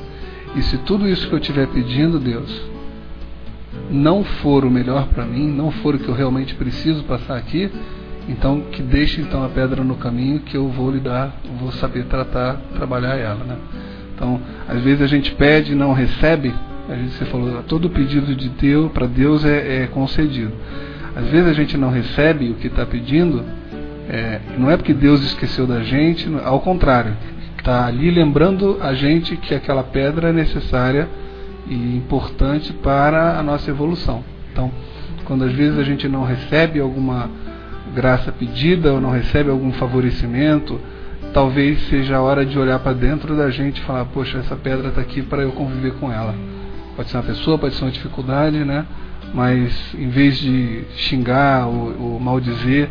E 0.55 0.62
se 0.62 0.78
tudo 0.78 1.09
isso 1.09 1.28
que 1.28 1.34
eu 1.34 1.38
estiver 1.38 1.66
pedindo, 1.68 2.18
Deus, 2.18 2.69
não 3.91 4.22
for 4.24 4.64
o 4.64 4.70
melhor 4.70 5.09
para 5.09 5.24
mim, 5.24 5.49
não 5.49 5.70
for 5.70 5.95
o 5.95 5.99
que 5.99 6.09
eu 6.09 6.14
realmente 6.14 6.55
preciso 6.55 7.03
passar 7.05 7.36
aqui, 7.36 7.70
então 8.28 8.61
que 8.72 8.82
deixe 8.82 9.20
então 9.20 9.45
a 9.45 9.49
pedra 9.49 9.82
no 9.82 9.97
caminho 9.97 10.41
que 10.41 10.57
eu 10.57 10.68
vou 10.68 10.91
lidar, 10.91 11.34
vou 11.59 11.72
saber 11.72 12.05
tratar, 12.05 12.61
trabalhar 12.74 13.16
ela, 13.16 13.45
né? 13.45 13.57
Então, 14.14 14.41
às 14.68 14.80
vezes 14.82 15.03
a 15.03 15.07
gente 15.07 15.32
pede 15.32 15.72
e 15.72 15.74
não 15.74 15.93
recebe, 15.93 16.55
a 16.88 16.95
gente 16.95 17.12
você 17.12 17.24
falou, 17.24 17.62
todo 17.62 17.88
pedido 17.88 18.34
de 18.36 18.49
Deus 18.51 18.93
para 18.93 19.07
Deus 19.07 19.45
é, 19.45 19.82
é, 19.82 19.86
concedido. 19.86 20.53
Às 21.16 21.26
vezes 21.28 21.49
a 21.49 21.53
gente 21.53 21.76
não 21.76 21.91
recebe 21.91 22.51
o 22.51 22.55
que 22.55 22.66
está 22.66 22.84
pedindo, 22.84 23.43
é, 24.09 24.41
não 24.59 24.70
é 24.70 24.76
porque 24.76 24.93
Deus 24.93 25.22
esqueceu 25.22 25.66
da 25.66 25.82
gente, 25.82 26.28
ao 26.45 26.61
contrário, 26.61 27.16
está 27.57 27.86
ali 27.86 28.11
lembrando 28.11 28.78
a 28.80 28.93
gente 28.93 29.36
que 29.36 29.55
aquela 29.55 29.82
pedra 29.82 30.28
é 30.28 30.32
necessária 30.32 31.09
e 31.70 31.96
importante 31.96 32.72
para 32.72 33.38
a 33.38 33.42
nossa 33.42 33.70
evolução. 33.70 34.22
Então, 34.52 34.70
quando 35.24 35.44
às 35.44 35.52
vezes 35.52 35.78
a 35.78 35.84
gente 35.84 36.08
não 36.08 36.24
recebe 36.24 36.80
alguma 36.80 37.30
graça 37.94 38.32
pedida 38.32 38.92
ou 38.92 39.00
não 39.00 39.10
recebe 39.10 39.48
algum 39.48 39.72
favorecimento, 39.72 40.80
talvez 41.32 41.80
seja 41.88 42.16
a 42.16 42.20
hora 42.20 42.44
de 42.44 42.58
olhar 42.58 42.80
para 42.80 42.92
dentro 42.92 43.36
da 43.36 43.48
gente 43.50 43.78
e 43.78 43.84
falar: 43.84 44.04
Poxa, 44.06 44.38
essa 44.38 44.56
pedra 44.56 44.88
está 44.88 45.00
aqui 45.00 45.22
para 45.22 45.42
eu 45.42 45.52
conviver 45.52 45.94
com 45.94 46.12
ela. 46.12 46.34
Pode 46.96 47.08
ser 47.08 47.16
uma 47.16 47.22
pessoa, 47.22 47.56
pode 47.56 47.74
ser 47.74 47.84
uma 47.84 47.92
dificuldade, 47.92 48.58
né? 48.64 48.84
Mas 49.32 49.94
em 49.94 50.08
vez 50.08 50.38
de 50.38 50.82
xingar 50.96 51.66
ou, 51.68 51.94
ou 52.00 52.20
maldizer 52.20 52.88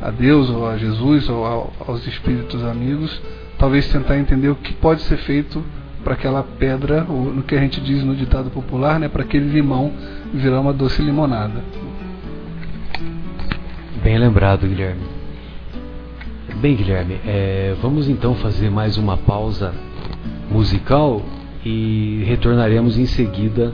a 0.00 0.10
Deus 0.10 0.48
ou 0.48 0.68
a 0.68 0.78
Jesus 0.78 1.28
ou 1.28 1.72
aos 1.86 2.06
espíritos 2.06 2.64
amigos, 2.64 3.20
talvez 3.58 3.88
tentar 3.88 4.16
entender 4.18 4.48
o 4.48 4.54
que 4.54 4.72
pode 4.74 5.02
ser 5.02 5.16
feito 5.18 5.62
para 6.02 6.14
aquela 6.14 6.42
pedra, 6.42 7.06
ou 7.08 7.32
no 7.32 7.42
que 7.42 7.54
a 7.54 7.60
gente 7.60 7.80
diz 7.80 8.02
no 8.02 8.14
ditado 8.14 8.50
popular, 8.50 8.98
né, 8.98 9.08
para 9.08 9.22
aquele 9.22 9.48
limão 9.48 9.92
virar 10.32 10.60
uma 10.60 10.72
doce 10.72 11.02
limonada. 11.02 11.62
Bem 14.02 14.18
lembrado, 14.18 14.66
Guilherme. 14.66 15.02
Bem, 16.56 16.76
Guilherme, 16.76 17.18
é, 17.26 17.74
vamos 17.80 18.08
então 18.08 18.34
fazer 18.34 18.70
mais 18.70 18.96
uma 18.96 19.16
pausa 19.16 19.72
musical 20.50 21.22
e 21.64 22.22
retornaremos 22.26 22.98
em 22.98 23.06
seguida 23.06 23.72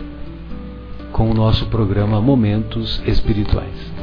com 1.13 1.31
o 1.31 1.35
nosso 1.35 1.67
programa 1.67 2.21
Momentos 2.21 3.03
Espirituais. 3.07 3.98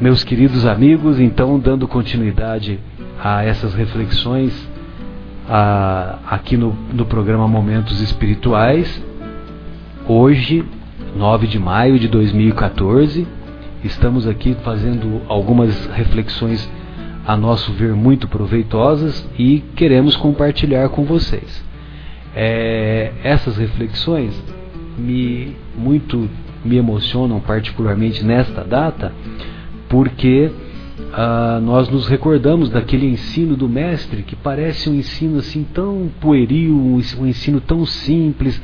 Meus 0.00 0.22
queridos 0.22 0.66
amigos, 0.66 1.18
então, 1.18 1.58
dando 1.58 1.88
continuidade 1.88 2.78
a 3.22 3.42
essas 3.44 3.72
reflexões 3.74 4.52
a, 5.48 6.18
aqui 6.26 6.56
no, 6.56 6.76
no 6.92 7.06
programa 7.06 7.48
Momentos 7.48 8.00
Espirituais, 8.02 9.02
hoje, 10.06 10.64
9 11.16 11.46
de 11.46 11.58
maio 11.58 11.98
de 11.98 12.08
2014, 12.08 13.26
estamos 13.82 14.26
aqui 14.28 14.54
fazendo 14.62 15.22
algumas 15.28 15.86
reflexões 15.86 16.70
a 17.26 17.34
nosso 17.34 17.72
ver 17.72 17.94
muito 17.94 18.28
proveitosas 18.28 19.26
e 19.38 19.60
queremos 19.74 20.14
compartilhar 20.14 20.90
com 20.90 21.04
vocês. 21.04 21.64
É, 22.34 23.12
essas 23.24 23.56
reflexões 23.56 24.34
me 24.98 25.56
muito 25.74 26.28
me 26.62 26.76
emocionam 26.76 27.40
particularmente 27.40 28.24
nesta 28.24 28.62
data 28.62 29.12
porque 29.88 30.50
ah, 31.12 31.60
nós 31.62 31.88
nos 31.88 32.08
recordamos 32.08 32.70
daquele 32.70 33.06
ensino 33.06 33.56
do 33.56 33.68
mestre 33.68 34.22
que 34.22 34.34
parece 34.34 34.88
um 34.88 34.94
ensino 34.94 35.38
assim 35.38 35.64
tão 35.74 36.10
pueril, 36.20 36.74
um 36.74 37.26
ensino 37.26 37.60
tão 37.60 37.84
simples, 37.84 38.60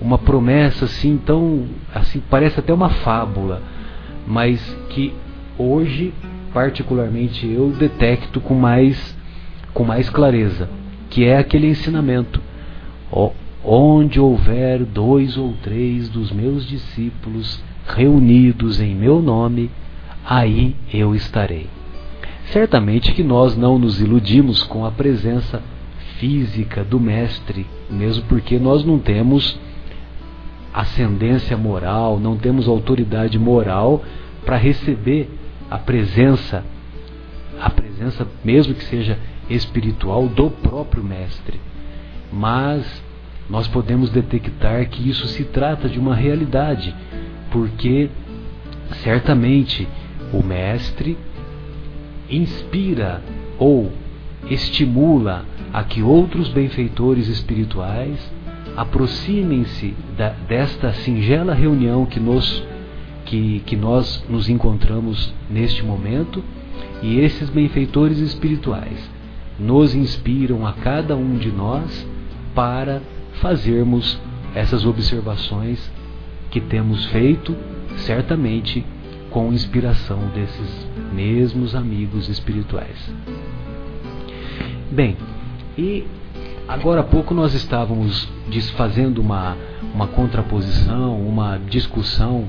uma 0.00 0.18
promessa 0.18 0.84
assim 0.84 1.16
tão 1.16 1.66
assim 1.94 2.22
parece 2.30 2.60
até 2.60 2.72
uma 2.72 2.90
fábula, 2.90 3.62
mas 4.26 4.60
que 4.90 5.12
hoje 5.58 6.12
particularmente 6.52 7.46
eu 7.46 7.70
detecto 7.70 8.40
com 8.40 8.54
mais 8.54 9.16
com 9.72 9.84
mais 9.84 10.08
clareza, 10.08 10.68
que 11.10 11.24
é 11.24 11.36
aquele 11.36 11.66
ensinamento. 11.66 12.40
Onde 13.64 14.20
houver 14.20 14.84
dois 14.84 15.36
ou 15.36 15.54
três 15.62 16.08
dos 16.08 16.30
meus 16.30 16.66
discípulos 16.66 17.62
reunidos 17.86 18.80
em 18.80 18.94
meu 18.94 19.20
nome, 19.20 19.70
aí 20.24 20.74
eu 20.92 21.14
estarei. 21.14 21.68
Certamente 22.46 23.12
que 23.12 23.22
nós 23.22 23.56
não 23.56 23.78
nos 23.78 24.00
iludimos 24.00 24.62
com 24.62 24.84
a 24.84 24.90
presença 24.90 25.62
física 26.18 26.84
do 26.84 27.00
Mestre, 27.00 27.66
mesmo 27.90 28.24
porque 28.24 28.58
nós 28.58 28.84
não 28.84 28.98
temos 28.98 29.58
ascendência 30.72 31.56
moral, 31.56 32.18
não 32.18 32.36
temos 32.36 32.68
autoridade 32.68 33.38
moral 33.38 34.02
para 34.44 34.56
receber 34.56 35.30
a 35.70 35.78
presença, 35.78 36.64
a 37.60 37.70
presença, 37.70 38.26
mesmo 38.44 38.74
que 38.74 38.84
seja 38.84 39.18
espiritual, 39.48 40.26
do 40.28 40.50
próprio 40.50 41.02
Mestre. 41.02 41.60
Mas 42.32 43.02
nós 43.48 43.68
podemos 43.68 44.10
detectar 44.10 44.88
que 44.88 45.08
isso 45.08 45.26
se 45.28 45.44
trata 45.44 45.88
de 45.88 45.98
uma 45.98 46.14
realidade, 46.14 46.94
porque 47.50 48.10
certamente 49.02 49.86
o 50.38 50.42
mestre 50.42 51.16
inspira 52.28 53.22
ou 53.58 53.92
estimula 54.50 55.44
a 55.72 55.84
que 55.84 56.02
outros 56.02 56.48
benfeitores 56.48 57.28
espirituais 57.28 58.18
aproximem-se 58.76 59.94
desta 60.48 60.92
singela 60.92 61.54
reunião 61.54 62.04
que, 62.04 62.18
nos, 62.18 62.62
que, 63.24 63.62
que 63.64 63.76
nós 63.76 64.24
nos 64.28 64.48
encontramos 64.48 65.32
neste 65.48 65.84
momento 65.84 66.42
e 67.02 67.20
esses 67.20 67.48
benfeitores 67.48 68.18
espirituais 68.18 69.10
nos 69.58 69.94
inspiram 69.94 70.66
a 70.66 70.72
cada 70.72 71.16
um 71.16 71.36
de 71.36 71.52
nós 71.52 72.06
para 72.54 73.00
fazermos 73.34 74.18
essas 74.54 74.84
observações 74.84 75.90
que 76.50 76.60
temos 76.60 77.04
feito, 77.06 77.56
certamente 77.96 78.84
com 79.34 79.52
inspiração 79.52 80.28
desses 80.32 80.86
mesmos 81.12 81.74
amigos 81.74 82.28
espirituais. 82.28 83.12
Bem, 84.92 85.16
e 85.76 86.06
agora 86.68 87.00
há 87.00 87.02
pouco 87.02 87.34
nós 87.34 87.52
estávamos 87.52 88.28
desfazendo 88.48 89.20
uma, 89.20 89.56
uma 89.92 90.06
contraposição, 90.06 91.20
uma 91.20 91.58
discussão 91.58 92.48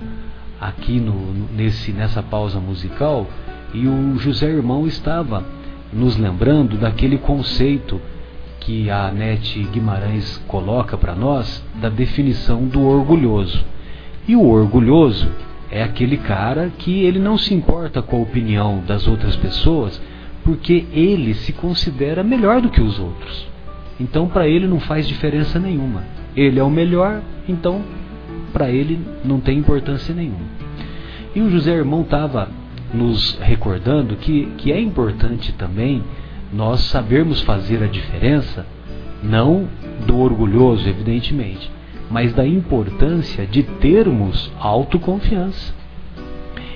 aqui 0.61 0.99
no, 0.99 1.33
nesse, 1.55 1.91
nessa 1.91 2.21
pausa 2.21 2.59
musical 2.59 3.25
e 3.73 3.87
o 3.87 4.19
José 4.19 4.45
Irmão 4.45 4.85
estava 4.85 5.43
nos 5.91 6.15
lembrando 6.15 6.77
daquele 6.77 7.17
conceito 7.17 7.99
que 8.59 8.91
a 8.91 9.07
Anete 9.07 9.63
Guimarães 9.71 10.37
coloca 10.47 10.95
para 10.95 11.15
nós 11.15 11.65
da 11.81 11.89
definição 11.89 12.67
do 12.67 12.85
orgulhoso. 12.85 13.65
E 14.27 14.35
o 14.35 14.47
orgulhoso 14.47 15.27
é 15.75 15.83
aquele 15.83 16.15
cara 16.15 16.71
que 16.77 17.03
ele 17.03 17.19
não 17.19 17.37
se 17.37 17.53
importa 17.53 18.01
com 18.01 18.15
a 18.15 18.21
opinião 18.21 18.81
das 18.87 19.09
outras 19.09 19.35
pessoas, 19.35 20.01
porque 20.41 20.85
ele 20.93 21.33
se 21.33 21.51
considera 21.51 22.23
melhor 22.23 22.61
do 22.61 22.69
que 22.69 22.79
os 22.79 22.97
outros. 22.97 23.45
Então 23.99 24.25
para 24.25 24.47
ele 24.47 24.67
não 24.67 24.79
faz 24.79 25.05
diferença 25.05 25.59
nenhuma. 25.59 26.01
Ele 26.33 26.61
é 26.61 26.63
o 26.63 26.69
melhor, 26.69 27.21
então 27.45 27.81
para 28.53 28.69
ele 28.69 29.05
não 29.25 29.41
tem 29.41 29.57
importância 29.57 30.15
nenhuma. 30.15 30.45
E 31.35 31.41
o 31.41 31.49
José 31.49 31.73
Irmão 31.73 32.03
estava 32.03 32.47
nos 32.93 33.37
recordando 33.41 34.15
que, 34.15 34.45
que 34.57 34.71
é 34.71 34.79
importante 34.79 35.51
também 35.51 36.01
nós 36.53 36.79
sabermos 36.83 37.41
fazer 37.41 37.83
a 37.83 37.87
diferença, 37.87 38.65
não 39.21 39.67
do 40.07 40.17
orgulhoso, 40.19 40.87
evidentemente, 40.87 41.69
mas 42.09 42.33
da 42.33 42.45
importância 42.45 43.45
de 43.45 43.63
termos 43.63 44.51
autoconfiança. 44.59 45.73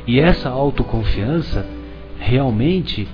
E 0.08 0.20
essa 0.20 0.50
autoconfiança 0.50 1.66
realmente 2.20 3.08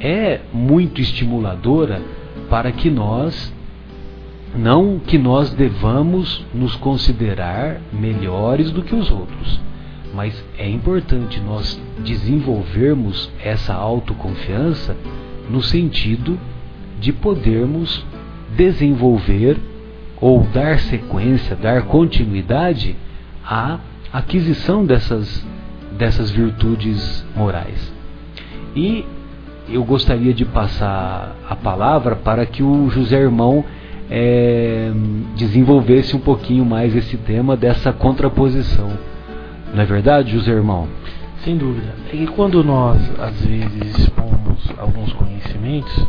é 0.00 0.40
muito 0.52 1.00
estimuladora 1.00 2.02
para 2.48 2.72
que 2.72 2.90
nós 2.90 3.52
não 4.56 4.98
que 4.98 5.16
nós 5.16 5.50
devamos 5.50 6.44
nos 6.52 6.74
considerar 6.74 7.80
melhores 7.92 8.70
do 8.72 8.82
que 8.82 8.94
os 8.94 9.10
outros, 9.10 9.60
mas 10.12 10.44
é 10.58 10.68
importante 10.68 11.38
nós 11.40 11.80
desenvolvermos 12.00 13.30
essa 13.42 13.74
autoconfiança 13.74 14.96
no 15.48 15.62
sentido 15.62 16.38
de 17.00 17.12
podermos 17.12 18.04
desenvolver 18.56 19.56
ou 20.20 20.40
dar 20.52 20.78
sequência, 20.80 21.56
dar 21.56 21.82
continuidade 21.82 22.96
à 23.44 23.78
aquisição 24.12 24.84
dessas, 24.84 25.46
dessas 25.96 26.30
virtudes 26.30 27.24
morais. 27.34 27.92
E 28.76 29.04
eu 29.68 29.84
gostaria 29.84 30.34
de 30.34 30.44
passar 30.44 31.34
a 31.48 31.56
palavra 31.56 32.16
para 32.16 32.44
que 32.44 32.62
o 32.62 32.90
José 32.90 33.20
Irmão 33.20 33.64
é, 34.10 34.90
desenvolvesse 35.36 36.16
um 36.16 36.20
pouquinho 36.20 36.64
mais 36.64 36.94
esse 36.94 37.16
tema 37.16 37.56
dessa 37.56 37.92
contraposição. 37.92 38.90
Não 39.72 39.80
é 39.80 39.86
verdade, 39.86 40.32
José 40.32 40.50
Irmão? 40.50 40.88
Sem 41.44 41.56
dúvida. 41.56 41.94
E 42.12 42.26
quando 42.26 42.62
nós, 42.62 42.98
às 43.18 43.40
vezes, 43.44 43.98
expomos 43.98 44.68
alguns 44.76 45.12
conhecimentos, 45.12 46.06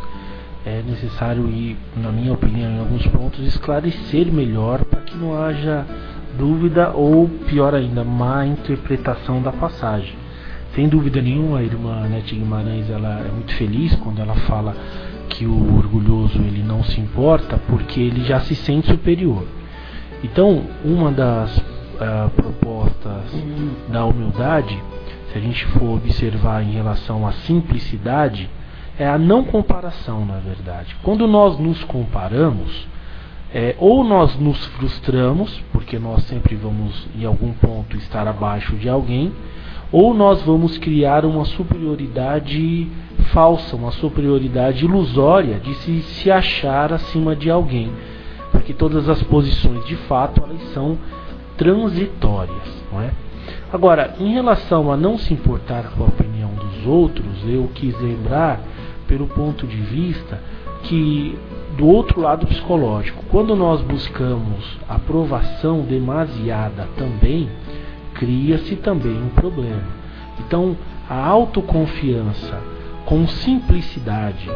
é 0.65 0.83
necessário 0.85 1.49
ir, 1.49 1.77
na 1.95 2.11
minha 2.11 2.33
opinião, 2.33 2.71
em 2.71 2.79
alguns 2.79 3.05
pontos, 3.07 3.39
esclarecer 3.45 4.31
melhor 4.31 4.85
para 4.85 5.01
que 5.01 5.17
não 5.17 5.41
haja 5.41 5.85
dúvida 6.37 6.91
ou, 6.91 7.27
pior 7.47 7.73
ainda, 7.73 8.03
má 8.03 8.45
interpretação 8.45 9.41
da 9.41 9.51
passagem. 9.51 10.13
Sem 10.75 10.87
dúvida 10.87 11.21
nenhuma, 11.21 11.59
a 11.59 11.63
irmã 11.63 12.07
Nete 12.07 12.35
Guimarães 12.35 12.89
ela 12.89 13.19
é 13.19 13.31
muito 13.31 13.53
feliz 13.55 13.93
quando 13.95 14.21
ela 14.21 14.35
fala 14.35 14.75
que 15.29 15.45
o 15.45 15.77
orgulhoso 15.77 16.37
ele 16.39 16.63
não 16.63 16.83
se 16.83 16.99
importa 16.99 17.59
porque 17.67 17.99
ele 17.99 18.23
já 18.23 18.39
se 18.39 18.55
sente 18.55 18.87
superior. 18.87 19.45
Então, 20.23 20.63
uma 20.85 21.11
das 21.11 21.57
uh, 21.57 22.29
propostas 22.35 23.23
da 23.89 24.05
humildade, 24.05 24.77
se 25.31 25.37
a 25.37 25.41
gente 25.41 25.65
for 25.65 25.95
observar 25.95 26.63
em 26.63 26.71
relação 26.71 27.27
à 27.27 27.31
simplicidade, 27.31 28.49
é 29.01 29.07
a 29.07 29.17
não 29.17 29.43
comparação, 29.43 30.23
na 30.23 30.37
verdade. 30.37 30.95
Quando 31.01 31.27
nós 31.27 31.57
nos 31.57 31.83
comparamos, 31.85 32.87
é, 33.51 33.75
ou 33.79 34.03
nós 34.03 34.37
nos 34.37 34.63
frustramos, 34.77 35.59
porque 35.73 35.97
nós 35.97 36.21
sempre 36.25 36.55
vamos 36.55 37.07
em 37.17 37.25
algum 37.25 37.51
ponto 37.51 37.97
estar 37.97 38.27
abaixo 38.27 38.75
de 38.75 38.87
alguém, 38.87 39.33
ou 39.91 40.13
nós 40.13 40.43
vamos 40.43 40.77
criar 40.77 41.25
uma 41.25 41.45
superioridade 41.45 42.87
falsa, 43.33 43.75
uma 43.75 43.91
superioridade 43.91 44.85
ilusória 44.85 45.59
de 45.59 45.73
se, 45.77 46.01
se 46.03 46.29
achar 46.29 46.93
acima 46.93 47.35
de 47.35 47.49
alguém. 47.49 47.91
Porque 48.51 48.71
todas 48.71 49.09
as 49.09 49.23
posições, 49.23 49.83
de 49.87 49.95
fato, 49.95 50.43
elas 50.43 50.61
são 50.75 50.95
transitórias. 51.57 52.85
Não 52.91 53.01
é? 53.01 53.09
Agora, 53.73 54.13
em 54.19 54.31
relação 54.31 54.91
a 54.91 54.95
não 54.95 55.17
se 55.17 55.33
importar 55.33 55.85
com 55.95 56.03
a 56.03 56.07
opinião 56.07 56.51
dos 56.51 56.85
outros, 56.85 57.43
eu 57.47 57.67
quis 57.73 57.99
lembrar 57.99 58.61
pelo 59.11 59.27
ponto 59.27 59.67
de 59.67 59.75
vista 59.75 60.39
que 60.83 61.37
do 61.75 61.85
outro 61.85 62.21
lado 62.21 62.47
psicológico, 62.47 63.25
quando 63.29 63.57
nós 63.57 63.81
buscamos 63.81 64.77
aprovação 64.87 65.81
demasiada 65.81 66.87
também, 66.95 67.49
cria-se 68.13 68.77
também 68.77 69.21
um 69.21 69.27
problema. 69.27 69.83
Então, 70.39 70.77
a 71.09 71.27
autoconfiança 71.27 72.57
com 73.05 73.27
simplicidade, 73.27 74.49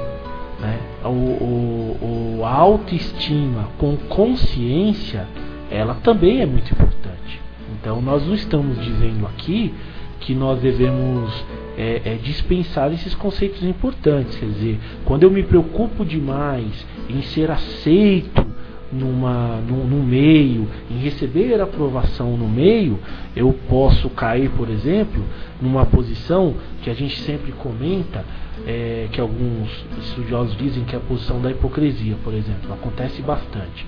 né? 0.62 0.80
o, 1.04 1.10
o, 1.10 2.38
o, 2.40 2.46
a 2.46 2.52
autoestima 2.54 3.68
com 3.78 3.98
consciência, 3.98 5.28
ela 5.70 5.96
também 5.96 6.42
é 6.42 6.46
muito 6.46 6.72
importante. 6.72 7.42
Então 7.74 8.02
nós 8.02 8.26
não 8.26 8.34
estamos 8.34 8.82
dizendo 8.82 9.26
aqui 9.26 9.74
que 10.22 10.34
nós 10.34 10.62
devemos 10.62 11.46
é, 11.78 12.02
é, 12.06 12.16
dispensar 12.16 12.92
esses 12.94 13.14
conceitos 13.16 13.64
importantes. 13.64 14.38
Quer 14.38 14.46
dizer, 14.48 14.80
quando 15.04 15.24
eu 15.24 15.32
me 15.32 15.44
preocupo 15.44 16.06
demais 16.06 16.86
em 17.10 17.22
ser 17.22 17.52
aceito 17.52 18.46
numa, 18.92 19.58
num, 19.68 19.86
num, 19.86 20.04
meio, 20.04 20.68
em 20.90 20.98
receber 21.00 21.60
aprovação 21.60 22.38
no 22.38 22.48
meio, 22.48 23.00
eu 23.36 23.54
posso 23.68 24.10
cair, 24.10 24.50
por 24.52 24.70
exemplo, 24.70 25.24
numa 25.62 25.86
posição 25.86 26.56
que 26.82 26.90
a 26.90 26.94
gente 26.94 27.20
sempre 27.22 27.52
comenta, 27.52 28.24
é, 28.66 29.08
que 29.12 29.20
alguns 29.20 29.70
estudiosos 30.00 30.56
dizem 30.58 30.86
que 30.86 30.96
é 30.96 30.98
a 30.98 31.02
posição 31.02 31.42
da 31.42 31.52
hipocrisia, 31.52 32.16
por 32.24 32.34
exemplo. 32.34 32.72
Acontece 32.72 33.22
bastante. 33.22 33.86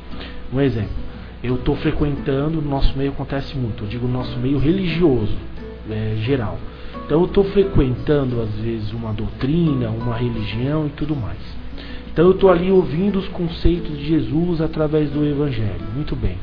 Um 0.52 0.60
exemplo, 0.60 0.90
eu 1.44 1.56
estou 1.56 1.76
frequentando, 1.76 2.62
no 2.62 2.70
nosso 2.70 2.98
meio 2.98 3.12
acontece 3.12 3.56
muito, 3.56 3.84
eu 3.84 3.88
digo 3.88 4.08
nosso 4.08 4.38
meio 4.40 4.58
religioso, 4.58 5.36
é, 5.90 6.16
geral. 6.22 6.60
Então 7.08 7.22
eu 7.22 7.26
estou 7.26 7.46
frequentando 7.46 8.42
às 8.42 8.54
vezes 8.56 8.92
uma 8.92 9.14
doutrina, 9.14 9.90
uma 9.90 10.14
religião 10.14 10.88
e 10.88 10.90
tudo 10.90 11.16
mais. 11.16 11.40
Então 12.12 12.26
eu 12.26 12.32
estou 12.32 12.50
ali 12.50 12.70
ouvindo 12.70 13.18
os 13.18 13.30
conceitos 13.30 13.98
de 13.98 14.06
Jesus 14.06 14.60
através 14.60 15.10
do 15.10 15.26
Evangelho. 15.26 15.86
Muito 15.96 16.18
bem. 16.18 16.38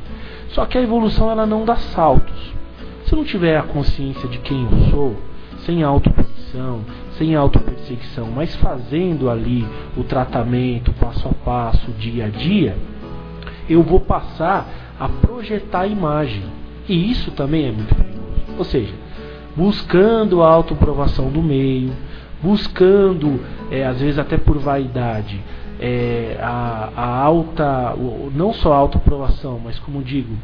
Só 0.49 0.65
que 0.65 0.75
a 0.75 0.81
evolução 0.81 1.29
ela 1.29 1.45
não 1.45 1.65
dá 1.65 1.75
saltos. 1.75 2.51
Se 3.05 3.13
eu 3.13 3.17
não 3.17 3.23
tiver 3.23 3.55
a 3.57 3.61
consciência 3.61 4.27
de 4.27 4.39
quem 4.39 4.63
eu 4.63 4.89
sou, 4.89 5.15
sem 5.59 5.83
autopunição, 5.83 6.81
sem 7.15 7.35
autoperseguição, 7.35 8.31
mas 8.35 8.55
fazendo 8.55 9.29
ali 9.29 9.63
o 9.95 10.03
tratamento 10.03 10.91
passo 10.93 11.27
a 11.27 11.33
passo, 11.45 11.91
dia 11.91 12.25
a 12.25 12.29
dia, 12.29 12.75
eu 13.69 13.83
vou 13.83 13.99
passar 13.99 14.67
a 14.99 15.07
projetar 15.07 15.81
a 15.81 15.87
imagem. 15.87 16.41
E 16.89 17.11
isso 17.11 17.29
também 17.31 17.67
é 17.67 17.71
muito 17.71 17.93
perigoso. 17.93 18.57
Ou 18.57 18.63
seja, 18.63 19.04
buscando 19.55 20.43
a 20.43 20.47
autoprovação 20.49 21.29
do 21.29 21.41
meio, 21.41 21.91
buscando, 22.41 23.39
é, 23.71 23.85
às 23.85 23.99
vezes 23.99 24.19
até 24.19 24.37
por 24.37 24.57
vaidade, 24.57 25.41
é, 25.79 26.37
a, 26.41 26.89
a, 26.95 27.21
alta, 27.23 27.95
não 28.33 28.53
só 28.53 28.73
a 28.73 28.77
autoaprovação, 28.77 29.59
mas 29.63 29.79
como 29.79 30.03
digo, 30.03 30.35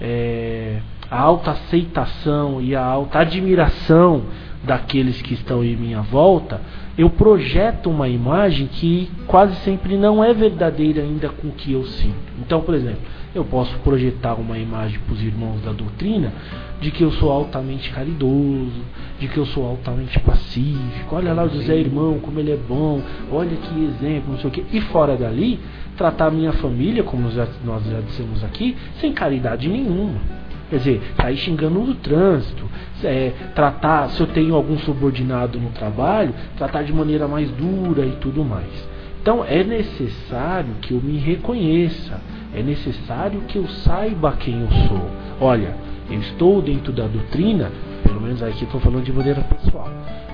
é, 0.00 0.78
a 1.10 1.20
alta 1.20 1.52
aceitação 1.52 2.60
e 2.60 2.74
a 2.74 2.84
alta 2.84 3.20
admiração 3.20 4.22
daqueles 4.64 5.20
que 5.20 5.34
estão 5.34 5.62
em 5.62 5.76
minha 5.76 6.00
volta, 6.02 6.60
eu 6.96 7.10
projeto 7.10 7.90
uma 7.90 8.08
imagem 8.08 8.66
que 8.66 9.10
quase 9.26 9.56
sempre 9.56 9.96
não 9.96 10.22
é 10.22 10.32
verdadeira 10.32 11.02
ainda 11.02 11.28
com 11.28 11.48
o 11.48 11.52
que 11.52 11.72
eu 11.72 11.84
sinto. 11.84 12.32
Então, 12.38 12.60
por 12.60 12.74
exemplo, 12.74 13.00
eu 13.34 13.44
posso 13.44 13.76
projetar 13.78 14.34
uma 14.34 14.58
imagem 14.58 14.98
para 15.00 15.14
os 15.14 15.22
irmãos 15.22 15.60
da 15.62 15.72
doutrina 15.72 16.32
de 16.80 16.90
que 16.90 17.02
eu 17.02 17.10
sou 17.12 17.30
altamente 17.30 17.90
caridoso, 17.90 18.82
de 19.18 19.28
que 19.28 19.38
eu 19.38 19.46
sou 19.46 19.66
altamente 19.66 20.18
pacífico. 20.20 21.14
Olha 21.14 21.32
lá 21.32 21.44
o 21.44 21.48
José 21.48 21.76
Irmão, 21.76 22.18
como 22.20 22.38
ele 22.38 22.52
é 22.52 22.56
bom, 22.56 23.00
olha 23.30 23.56
que 23.56 23.84
exemplo, 23.84 24.32
não 24.32 24.38
sei 24.38 24.50
o 24.50 24.52
quê. 24.52 24.64
E 24.72 24.80
fora 24.80 25.16
dali, 25.16 25.58
tratar 25.96 26.26
a 26.26 26.30
minha 26.30 26.52
família, 26.52 27.02
como 27.02 27.22
nós 27.22 27.34
já, 27.34 27.46
nós 27.64 27.84
já 27.84 28.00
dissemos 28.00 28.44
aqui, 28.44 28.76
sem 29.00 29.12
caridade 29.12 29.68
nenhuma. 29.68 30.20
Quer 30.68 30.76
dizer, 30.76 31.02
sair 31.16 31.36
xingando 31.36 31.80
no 31.80 31.94
trânsito, 31.94 32.64
é, 33.04 33.32
tratar, 33.54 34.08
se 34.08 34.20
eu 34.20 34.26
tenho 34.26 34.54
algum 34.54 34.78
subordinado 34.78 35.60
no 35.60 35.70
trabalho, 35.70 36.34
tratar 36.56 36.82
de 36.82 36.92
maneira 36.92 37.28
mais 37.28 37.50
dura 37.50 38.06
e 38.06 38.12
tudo 38.12 38.44
mais. 38.44 38.91
Então 39.22 39.44
é 39.44 39.62
necessário 39.62 40.74
que 40.82 40.92
eu 40.92 41.00
me 41.00 41.16
reconheça, 41.16 42.20
é 42.52 42.60
necessário 42.60 43.42
que 43.42 43.56
eu 43.56 43.68
saiba 43.68 44.32
quem 44.32 44.62
eu 44.62 44.70
sou. 44.88 45.10
Olha, 45.40 45.76
eu 46.10 46.18
estou 46.18 46.60
dentro 46.60 46.92
da 46.92 47.06
doutrina, 47.06 47.70
pelo 48.02 48.20
menos 48.20 48.42
aqui 48.42 48.64
estou 48.64 48.80
falando 48.80 49.04
de 49.04 49.12
maneira 49.12 49.40
pessoal, 49.42 49.88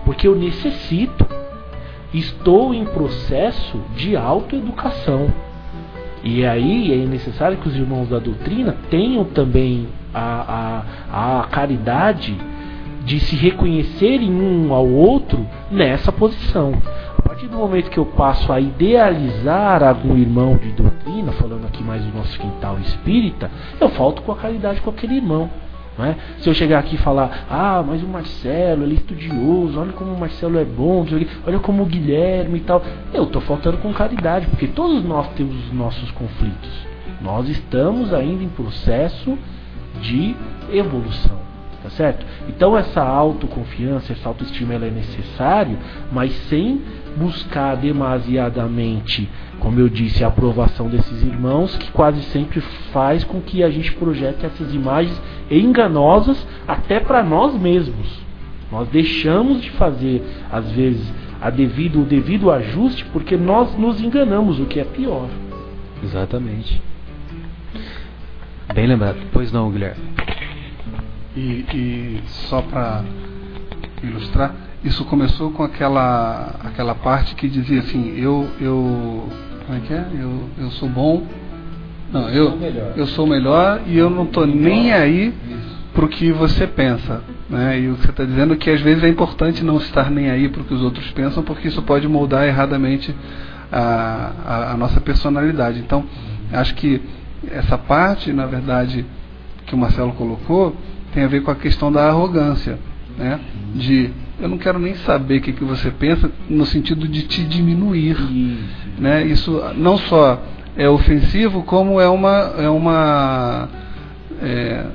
porque 0.07 0.27
eu 0.27 0.35
necessito, 0.35 1.27
estou 2.15 2.73
em 2.73 2.87
processo 2.87 3.79
de 3.95 4.17
autoeducação. 4.17 5.31
E 6.25 6.47
aí 6.47 6.91
é 6.91 7.07
necessário 7.07 7.59
que 7.59 7.69
os 7.69 7.77
irmãos 7.77 8.09
da 8.09 8.19
doutrina 8.19 8.75
tenham 8.89 9.23
também 9.23 9.87
a, 10.15 10.83
a, 11.13 11.41
a 11.41 11.45
caridade 11.45 12.35
de 13.05 13.21
se 13.21 13.37
reconhecerem 13.37 14.31
um 14.31 14.73
ao 14.73 14.87
outro 14.87 15.47
nessa 15.71 16.11
posição. 16.11 16.73
Partir 17.39 17.53
do 17.53 17.59
momento 17.59 17.89
que 17.89 17.99
eu 17.99 18.05
passo 18.05 18.53
a 18.53 18.59
idealizar 18.59 19.81
algum 19.85 20.19
irmão 20.19 20.57
de 20.57 20.73
doutrina, 20.73 21.31
falando 21.31 21.69
aqui 21.69 21.85
mais 21.85 22.03
do 22.03 22.13
nosso 22.13 22.37
quintal 22.37 22.77
espírita, 22.81 23.49
eu 23.81 23.89
falto 23.91 24.23
com 24.23 24.33
a 24.33 24.37
caridade 24.37 24.81
com 24.81 24.91
aquele 24.91 25.15
irmão. 25.15 25.49
É? 26.01 26.17
Se 26.41 26.49
eu 26.49 26.55
chegar 26.55 26.81
aqui 26.81 26.97
e 26.97 26.99
falar, 26.99 27.47
ah, 27.49 27.81
mas 27.87 28.03
o 28.03 28.09
Marcelo, 28.09 28.83
ele 28.83 28.95
é 28.95 28.99
estudioso, 28.99 29.79
olha 29.79 29.93
como 29.93 30.15
o 30.15 30.19
Marcelo 30.19 30.59
é 30.59 30.65
bom, 30.65 31.07
olha 31.47 31.61
como 31.61 31.85
o 31.85 31.87
Guilherme 31.87 32.59
e 32.59 32.63
tal. 32.63 32.83
Eu 33.15 33.23
estou 33.23 33.41
faltando 33.43 33.79
com 33.79 33.93
caridade, 33.93 34.49
porque 34.49 34.67
todos 34.67 35.05
nós 35.05 35.29
temos 35.37 35.55
os 35.55 35.73
nossos 35.73 36.11
conflitos. 36.11 36.87
Nós 37.21 37.49
estamos 37.49 38.13
ainda 38.13 38.43
em 38.43 38.49
processo 38.49 39.39
de 40.01 40.35
evolução. 40.73 41.48
Tá 41.89 41.95
certo? 41.95 42.27
Então 42.51 42.77
essa 42.77 43.03
autoconfiança, 43.03 44.13
essa 44.13 44.29
autoestima 44.29 44.75
ela 44.75 44.85
é 44.85 44.91
necessário, 44.91 45.79
mas 46.13 46.33
sem 46.51 46.83
buscar 47.17 47.77
demasiadamente, 47.77 49.27
como 49.59 49.81
eu 49.81 49.89
disse, 49.89 50.23
a 50.23 50.29
aprovação 50.29 50.87
desses 50.89 51.23
irmãos, 51.23 51.75
que 51.79 51.91
quase 51.91 52.23
sempre 52.25 52.61
faz 52.93 53.25
com 53.25 53.41
que 53.41 53.63
a 53.63 53.71
gente 53.71 53.91
projete 53.93 54.45
essas 54.45 54.75
imagens 54.75 55.19
enganosas 55.51 56.47
até 56.67 57.01
para 57.01 57.23
nós 57.23 57.55
mesmos. 57.59 58.21
Nós 58.71 58.87
deixamos 58.89 59.63
de 59.63 59.71
fazer, 59.71 60.23
às 60.53 60.71
vezes, 60.71 61.11
a 61.41 61.49
devido, 61.49 62.03
o 62.03 62.05
devido 62.05 62.51
ajuste 62.51 63.03
porque 63.07 63.35
nós 63.35 63.75
nos 63.79 63.99
enganamos, 63.99 64.61
o 64.61 64.67
que 64.67 64.79
é 64.79 64.85
pior. 64.85 65.29
Exatamente. 66.05 66.83
Bem 68.75 68.87
lembrado. 68.87 69.17
Pois 69.33 69.51
não, 69.51 69.71
Guilherme. 69.71 70.08
E, 71.39 71.65
e 71.73 72.21
só 72.27 72.61
para 72.61 73.05
ilustrar, 74.03 74.53
isso 74.83 75.05
começou 75.05 75.53
com 75.53 75.63
aquela, 75.63 76.57
aquela 76.65 76.97
parte 76.97 77.37
que 77.37 77.49
dizia 77.49 77.79
assim, 77.79 78.13
eu, 78.19 78.49
eu 78.61 79.29
como 79.65 79.79
é 79.79 79.81
que 79.83 79.95
é? 79.95 80.05
Eu, 80.19 80.49
eu 80.59 80.71
sou 80.73 80.89
bom. 80.89 81.25
Não, 82.13 82.29
eu, 82.31 82.59
eu 82.97 83.07
sou 83.07 83.25
melhor 83.25 83.83
e 83.87 83.97
eu 83.97 84.11
não 84.11 84.25
estou 84.25 84.47
nem 84.47 84.93
aí 84.93 85.33
para 85.95 86.05
o 86.05 86.09
que 86.09 86.33
você 86.33 86.67
pensa. 86.67 87.23
Né? 87.49 87.83
E 87.83 87.89
o 87.89 87.95
que 87.95 88.03
você 88.03 88.11
está 88.11 88.25
dizendo 88.25 88.55
é 88.55 88.57
que 88.57 88.71
às 88.71 88.81
vezes 88.81 89.05
é 89.05 89.09
importante 89.09 89.63
não 89.63 89.77
estar 89.77 90.11
nem 90.11 90.31
aí 90.31 90.49
para 90.49 90.63
o 90.63 90.65
que 90.65 90.75
os 90.75 90.83
outros 90.83 91.09
pensam, 91.13 91.45
porque 91.45 91.69
isso 91.69 91.83
pode 91.83 92.09
moldar 92.09 92.49
erradamente 92.49 93.15
a, 93.71 94.33
a, 94.45 94.73
a 94.73 94.77
nossa 94.77 95.01
personalidade. 95.01 95.79
Então, 95.79 96.05
acho 96.53 96.75
que 96.75 97.01
essa 97.49 97.79
parte, 97.79 98.33
na 98.33 98.47
verdade, 98.47 99.07
que 99.67 99.75
o 99.75 99.79
Marcelo 99.79 100.13
colocou, 100.15 100.75
tem 101.13 101.25
a 101.25 101.29
ver 101.29 101.43
com 101.43 101.51
a 101.51 101.57
questão 101.57 101.91
da 101.91 102.09
arrogância, 102.09 102.79
né? 103.17 103.41
De 103.75 104.11
eu 104.41 104.49
não 104.49 104.59
quero 104.59 104.79
nem 104.79 104.95
saber 104.95 105.39
o 105.39 105.41
que, 105.41 105.53
que 105.53 105.65
você 105.65 105.91
pensa 105.91 106.31
no 106.49 106.65
sentido 106.65 107.09
de 107.09 107.23
te 107.23 107.43
diminuir, 107.43 108.17
Isso. 108.17 109.01
né? 109.01 109.27
Isso 109.27 109.63
não 109.77 109.97
só 109.97 110.41
é 110.77 110.89
ofensivo, 110.89 111.63
como 111.65 112.01
é 112.01 112.09
uma 112.09 112.55
é 112.59 112.69
uma 112.69 113.69
é, 114.41 114.87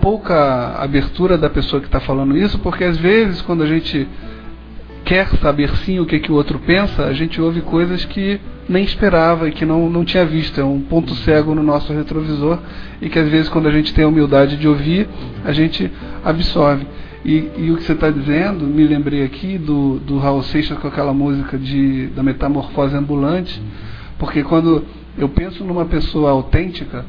pouca 0.00 0.76
abertura 0.78 1.36
da 1.36 1.50
pessoa 1.50 1.80
que 1.80 1.86
está 1.88 2.00
falando 2.00 2.36
isso, 2.36 2.58
porque 2.60 2.84
às 2.84 2.96
vezes 2.96 3.42
quando 3.42 3.62
a 3.62 3.66
gente 3.66 4.08
quer 5.06 5.28
saber 5.40 5.70
sim 5.76 6.00
o 6.00 6.04
que, 6.04 6.18
que 6.18 6.32
o 6.32 6.34
outro 6.34 6.58
pensa, 6.58 7.04
a 7.04 7.12
gente 7.12 7.40
ouve 7.40 7.60
coisas 7.60 8.04
que 8.04 8.40
nem 8.68 8.82
esperava 8.82 9.48
e 9.48 9.52
que 9.52 9.64
não, 9.64 9.88
não 9.88 10.04
tinha 10.04 10.26
visto. 10.26 10.60
É 10.60 10.64
um 10.64 10.80
ponto 10.80 11.14
cego 11.14 11.54
no 11.54 11.62
nosso 11.62 11.92
retrovisor 11.92 12.58
e 13.00 13.08
que 13.08 13.16
às 13.16 13.28
vezes 13.28 13.48
quando 13.48 13.68
a 13.68 13.70
gente 13.70 13.94
tem 13.94 14.04
a 14.04 14.08
humildade 14.08 14.56
de 14.56 14.66
ouvir, 14.66 15.08
a 15.44 15.52
gente 15.52 15.88
absorve. 16.24 16.84
E, 17.24 17.48
e 17.56 17.70
o 17.70 17.76
que 17.76 17.84
você 17.84 17.92
está 17.92 18.10
dizendo, 18.10 18.66
me 18.66 18.84
lembrei 18.84 19.22
aqui 19.22 19.56
do, 19.56 20.00
do 20.00 20.18
Raul 20.18 20.42
Seixas 20.42 20.76
com 20.78 20.88
aquela 20.88 21.14
música 21.14 21.56
de, 21.56 22.08
da 22.08 22.22
metamorfose 22.22 22.96
ambulante, 22.96 23.62
porque 24.18 24.42
quando 24.42 24.84
eu 25.16 25.28
penso 25.28 25.62
numa 25.64 25.84
pessoa 25.84 26.32
autêntica, 26.32 27.04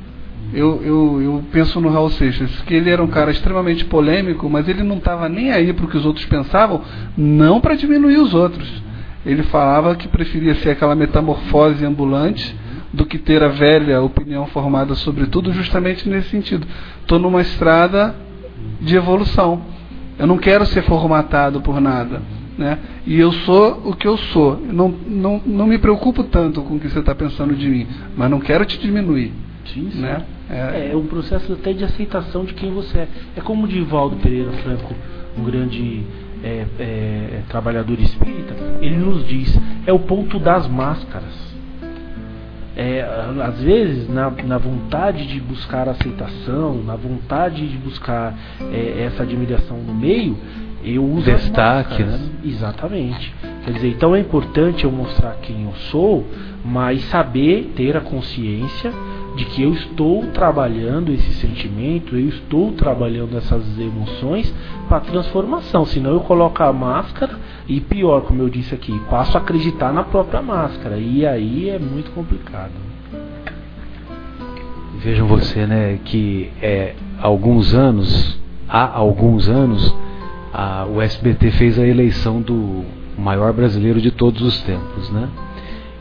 eu, 0.54 0.82
eu, 0.84 1.22
eu 1.22 1.44
penso 1.52 1.80
no 1.82 1.90
Raul 1.90 2.10
Seixas, 2.10 2.52
que 2.62 2.74
ele 2.74 2.90
era 2.90 3.04
um 3.04 3.08
cara 3.08 3.32
extremamente 3.32 3.86
polêmico, 3.86 4.50
mas 4.50 4.68
ele 4.68 4.84
não 4.84 4.98
estava 4.98 5.28
nem 5.28 5.52
aí 5.52 5.74
para 5.74 5.86
o 5.86 5.88
que 5.88 5.98
os 5.98 6.06
outros 6.06 6.26
pensavam, 6.26 6.82
não 7.18 7.60
para 7.60 7.76
diminuir 7.76 8.18
os 8.18 8.34
outros 8.34 8.88
ele 9.28 9.44
falava 9.44 9.94
que 9.96 10.08
preferia 10.08 10.56
ser 10.56 10.70
aquela 10.70 10.96
metamorfose 10.96 11.86
ambulante 11.86 12.56
do 12.94 13.06
que 13.06 13.18
ter 13.18 13.44
a 13.44 13.50
velha 13.50 14.02
opinião 14.02 14.48
formada 14.48 14.96
sobre 14.96 15.26
tudo, 15.28 15.52
justamente 15.52 16.08
nesse 16.08 16.30
sentido. 16.30 16.66
Estou 17.02 17.20
numa 17.20 17.42
estrada 17.42 18.16
de 18.80 18.96
evolução. 18.96 19.62
Eu 20.18 20.26
não 20.26 20.38
quero 20.38 20.66
ser 20.66 20.82
formatado 20.84 21.60
por 21.60 21.82
nada. 21.82 22.22
Né? 22.58 22.80
E 23.06 23.20
eu 23.20 23.34
sou 23.34 23.82
o 23.86 23.94
que 23.94 24.08
eu 24.08 24.16
sou. 24.18 24.60
Não, 24.72 24.88
não, 24.88 25.42
não 25.46 25.68
me 25.68 25.78
preocupo 25.78 26.24
tanto 26.24 26.62
com 26.62 26.76
o 26.76 26.80
que 26.80 26.90
você 26.90 27.00
está 27.00 27.14
pensando 27.14 27.54
de 27.54 27.68
mim, 27.68 27.86
mas 28.16 28.32
não 28.32 28.40
quero 28.40 28.66
te 28.66 28.80
diminuir. 28.80 29.34
Sim, 29.66 29.92
sim. 29.92 30.02
Né? 30.02 30.24
É, 30.50 30.92
é 30.92 30.96
um 30.96 31.06
processo 31.06 31.54
até 31.54 31.74
de 31.74 31.84
aceitação 31.84 32.46
de 32.46 32.54
quem 32.54 32.72
você 32.72 33.00
é. 33.00 33.08
É 33.36 33.42
como 33.42 33.66
o 33.66 33.68
Divaldo 33.68 34.16
Pereira 34.18 34.52
Franco, 34.64 34.94
um 35.38 35.44
grande 35.44 36.04
é, 36.44 36.66
é, 36.80 37.42
trabalhador 37.50 38.00
espírita, 38.00 38.54
ele 38.82 38.96
nos 38.96 39.28
diz: 39.28 39.60
é 39.86 39.92
o 39.92 40.00
ponto 40.00 40.40
das 40.40 40.68
máscaras. 40.68 41.48
É, 42.76 43.02
às 43.44 43.60
vezes, 43.60 44.08
na, 44.08 44.30
na, 44.30 44.60
vontade 44.60 45.26
de 45.26 45.40
buscar 45.40 45.90
aceitação, 45.90 46.76
na 46.84 46.96
vontade 46.96 47.68
de 47.68 47.76
buscar 47.76 48.38
é, 48.72 49.04
essa 49.04 49.24
admiração 49.24 49.78
no 49.78 49.96
meio, 49.96 50.38
eu 50.84 51.04
uso 51.04 51.26
destaque, 51.26 52.04
né? 52.04 52.20
Exatamente. 52.46 53.34
Quer 53.66 53.72
dizer, 53.72 53.90
então 53.90 54.16
é 54.16 54.20
importante 54.20 54.84
eu 54.84 54.92
mostrar 54.92 55.38
quem 55.42 55.64
eu 55.64 55.74
sou, 55.90 56.24
mas 56.64 57.04
saber 57.06 57.74
ter 57.76 57.98
a 57.98 58.02
consciência 58.02 58.94
de 59.38 59.46
que 59.46 59.62
eu 59.62 59.72
estou 59.72 60.26
trabalhando 60.32 61.14
esse 61.14 61.32
sentimento, 61.36 62.16
eu 62.16 62.28
estou 62.28 62.72
trabalhando 62.72 63.38
essas 63.38 63.64
emoções 63.78 64.52
para 64.90 65.00
transformação. 65.02 65.86
Senão 65.86 66.12
eu 66.12 66.22
coloco 66.22 66.62
a 66.64 66.74
máscara 66.74 67.38
e 67.68 67.80
pior, 67.80 68.22
como 68.22 68.42
eu 68.42 68.50
disse 68.50 68.74
aqui, 68.74 69.00
passo 69.12 69.38
a 69.38 69.40
acreditar 69.42 69.94
na 69.94 70.04
própria 70.04 70.42
máscara 70.42 70.98
e 70.98 71.24
aí 71.24 71.70
é 71.70 71.78
muito 71.78 72.10
complicado. 72.12 72.72
Vejam 75.04 75.28
você, 75.28 75.68
né, 75.68 76.00
que 76.04 76.52
é 76.60 76.96
alguns 77.22 77.76
anos, 77.76 78.40
há 78.68 78.92
alguns 78.92 79.48
anos, 79.48 79.96
a, 80.52 80.88
o 80.88 81.00
SBT 81.00 81.52
fez 81.52 81.78
a 81.78 81.86
eleição 81.86 82.42
do 82.42 82.84
maior 83.16 83.54
brasileiro 83.54 84.02
de 84.02 84.10
todos 84.10 84.42
os 84.42 84.60
tempos, 84.64 85.12
né? 85.12 85.30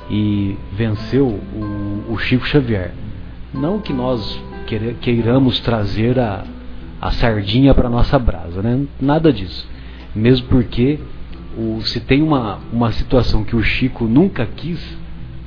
E 0.08 0.56
venceu 0.72 1.26
o, 1.26 2.12
o 2.12 2.18
Chico 2.18 2.46
Xavier. 2.46 2.92
Não 3.56 3.80
que 3.80 3.92
nós 3.92 4.38
queiramos 5.00 5.60
trazer 5.60 6.18
a, 6.18 6.44
a 7.00 7.10
sardinha 7.12 7.72
para 7.74 7.88
nossa 7.88 8.18
brasa, 8.18 8.60
né? 8.60 8.84
Nada 9.00 9.32
disso. 9.32 9.66
Mesmo 10.14 10.46
porque 10.48 10.98
o, 11.56 11.80
se 11.82 12.00
tem 12.00 12.22
uma, 12.22 12.58
uma 12.72 12.92
situação 12.92 13.44
que 13.44 13.56
o 13.56 13.62
Chico 13.62 14.04
nunca 14.04 14.44
quis, 14.44 14.80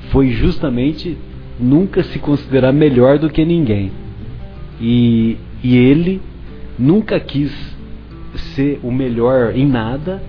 foi 0.10 0.32
justamente 0.32 1.18
nunca 1.60 2.02
se 2.04 2.18
considerar 2.18 2.72
melhor 2.72 3.20
do 3.20 3.30
que 3.30 3.46
ninguém. 3.46 3.92
E, 4.82 5.38
e 5.64 5.78
ele 5.78 6.22
nunca 6.78 7.20
quis 7.20 7.52
ser 8.56 8.80
o 8.82 8.92
melhor 8.92 9.56
em 9.56 9.68
nada, 9.68 10.24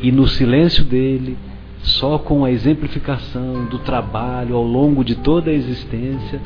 e 0.00 0.12
no 0.12 0.28
silêncio 0.28 0.84
dele, 0.84 1.36
só 1.82 2.18
com 2.18 2.44
a 2.44 2.50
exemplificação 2.50 3.64
do 3.64 3.78
trabalho 3.78 4.54
ao 4.54 4.62
longo 4.62 5.04
de 5.04 5.16
toda 5.16 5.50
a 5.50 5.54
existência, 5.54 6.40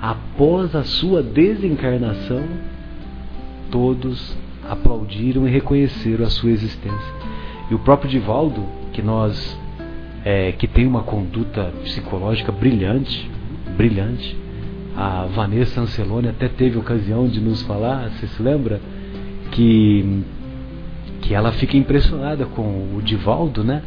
após 0.00 0.74
a 0.74 0.84
sua 0.84 1.22
desencarnação, 1.22 2.42
todos 3.70 4.36
aplaudiram 4.68 5.46
e 5.46 5.50
reconheceram 5.50 6.24
a 6.24 6.30
sua 6.30 6.50
existência. 6.50 7.14
E 7.70 7.74
o 7.74 7.78
próprio 7.78 8.10
Divaldo, 8.10 8.64
que 8.92 9.02
nós 9.02 9.58
é, 10.24 10.52
que 10.52 10.66
tem 10.66 10.86
uma 10.86 11.02
conduta 11.02 11.72
psicológica 11.82 12.52
brilhante, 12.52 13.30
brilhante. 13.76 14.36
A 14.96 15.24
Vanessa 15.26 15.80
Ancelone 15.80 16.28
até 16.28 16.48
teve 16.48 16.78
ocasião 16.78 17.26
de 17.28 17.40
nos 17.40 17.62
falar, 17.62 18.10
você 18.10 18.26
se 18.26 18.42
lembra? 18.42 18.80
Que, 19.52 20.22
que 21.22 21.34
ela 21.34 21.52
fica 21.52 21.76
impressionada 21.76 22.44
com 22.44 22.96
o 22.96 23.00
Divaldo, 23.02 23.64
né? 23.64 23.82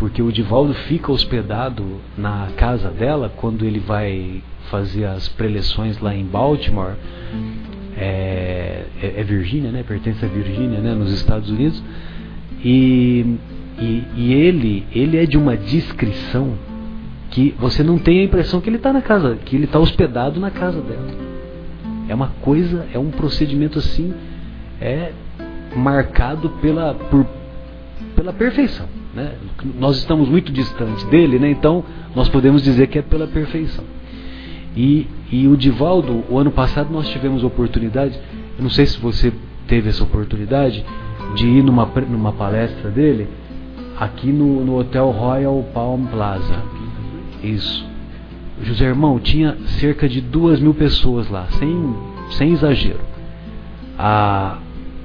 Porque 0.00 0.22
o 0.22 0.32
Divaldo 0.32 0.72
fica 0.72 1.12
hospedado 1.12 1.84
na 2.16 2.48
casa 2.56 2.88
dela 2.88 3.30
quando 3.36 3.66
ele 3.66 3.78
vai 3.78 4.42
fazer 4.70 5.04
as 5.04 5.28
preleções 5.28 6.00
lá 6.00 6.14
em 6.14 6.24
Baltimore. 6.24 6.94
É, 7.98 8.86
é, 9.02 9.14
é 9.18 9.22
Virgínia, 9.22 9.70
né? 9.70 9.84
Pertence 9.86 10.24
a 10.24 10.28
Virgínia, 10.28 10.80
né? 10.80 10.94
Nos 10.94 11.12
Estados 11.12 11.50
Unidos. 11.50 11.82
E, 12.64 13.36
e, 13.78 14.04
e, 14.16 14.32
ele, 14.32 14.86
ele 14.90 15.18
é 15.18 15.26
de 15.26 15.36
uma 15.36 15.54
discrição 15.54 16.54
que 17.30 17.54
você 17.58 17.82
não 17.82 17.98
tem 17.98 18.20
a 18.20 18.24
impressão 18.24 18.58
que 18.58 18.70
ele 18.70 18.78
está 18.78 18.94
na 18.94 19.02
casa, 19.02 19.36
que 19.44 19.54
ele 19.54 19.66
está 19.66 19.78
hospedado 19.78 20.40
na 20.40 20.50
casa 20.50 20.80
dela. 20.80 21.10
É 22.08 22.14
uma 22.14 22.28
coisa, 22.40 22.86
é 22.94 22.98
um 22.98 23.10
procedimento 23.10 23.78
assim, 23.78 24.14
é 24.80 25.12
marcado 25.76 26.48
pela, 26.62 26.94
por, 26.94 27.26
pela 28.16 28.32
perfeição. 28.32 28.99
Né? 29.14 29.34
Nós 29.78 29.98
estamos 29.98 30.28
muito 30.28 30.52
distantes 30.52 31.04
dele, 31.04 31.38
né? 31.38 31.50
então 31.50 31.84
nós 32.14 32.28
podemos 32.28 32.62
dizer 32.62 32.86
que 32.86 32.98
é 32.98 33.02
pela 33.02 33.26
perfeição. 33.26 33.84
E, 34.76 35.06
e 35.30 35.48
o 35.48 35.56
Divaldo, 35.56 36.24
o 36.28 36.38
ano 36.38 36.50
passado 36.50 36.92
nós 36.92 37.08
tivemos 37.08 37.42
oportunidade, 37.42 38.18
eu 38.56 38.62
não 38.62 38.70
sei 38.70 38.86
se 38.86 38.98
você 38.98 39.32
teve 39.66 39.88
essa 39.88 40.02
oportunidade, 40.02 40.84
de 41.34 41.46
ir 41.46 41.62
numa, 41.62 41.86
numa 42.08 42.32
palestra 42.32 42.90
dele 42.90 43.28
aqui 43.98 44.32
no, 44.32 44.64
no 44.64 44.78
Hotel 44.78 45.10
Royal 45.10 45.62
Palm 45.74 46.06
Plaza. 46.06 46.62
Isso. 47.42 47.88
José 48.62 48.86
Irmão, 48.86 49.18
tinha 49.18 49.56
cerca 49.78 50.08
de 50.08 50.20
duas 50.20 50.60
mil 50.60 50.74
pessoas 50.74 51.28
lá, 51.30 51.46
sem, 51.52 51.94
sem 52.30 52.52
exagero. 52.52 53.00
A, 53.98 54.58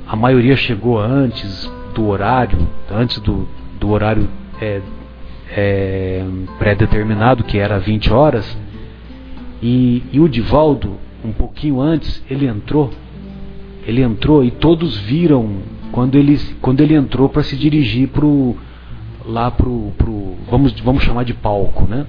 a 0.08 0.16
maioria 0.16 0.56
chegou 0.56 1.00
antes 1.00 1.72
do 1.94 2.08
horário, 2.08 2.68
antes 2.92 3.20
do, 3.20 3.48
do 3.86 3.92
horário 3.92 4.28
é, 4.60 4.82
é, 5.52 6.26
pré-determinado, 6.58 7.44
que 7.44 7.60
era 7.60 7.80
20 7.80 8.12
horas. 8.12 8.58
E, 9.62 10.04
e 10.12 10.20
o 10.20 10.28
Divaldo, 10.28 10.98
um 11.24 11.32
pouquinho 11.32 11.80
antes, 11.80 12.24
ele 12.30 12.48
entrou. 12.48 12.92
Ele 13.86 14.02
entrou 14.02 14.44
e 14.44 14.50
todos 14.50 14.98
viram 14.98 15.58
quando 15.92 16.16
ele, 16.16 16.40
quando 16.60 16.82
ele 16.82 16.96
entrou 16.96 17.30
para 17.30 17.44
se 17.44 17.56
dirigir 17.56 18.10
pro, 18.10 18.58
lá 19.24 19.52
pro, 19.52 19.92
pro 19.98 20.36
vamos, 20.50 20.74
vamos 20.82 21.04
chamar 21.04 21.24
de 21.24 21.36
palco, 21.36 21.86
né? 21.88 22.08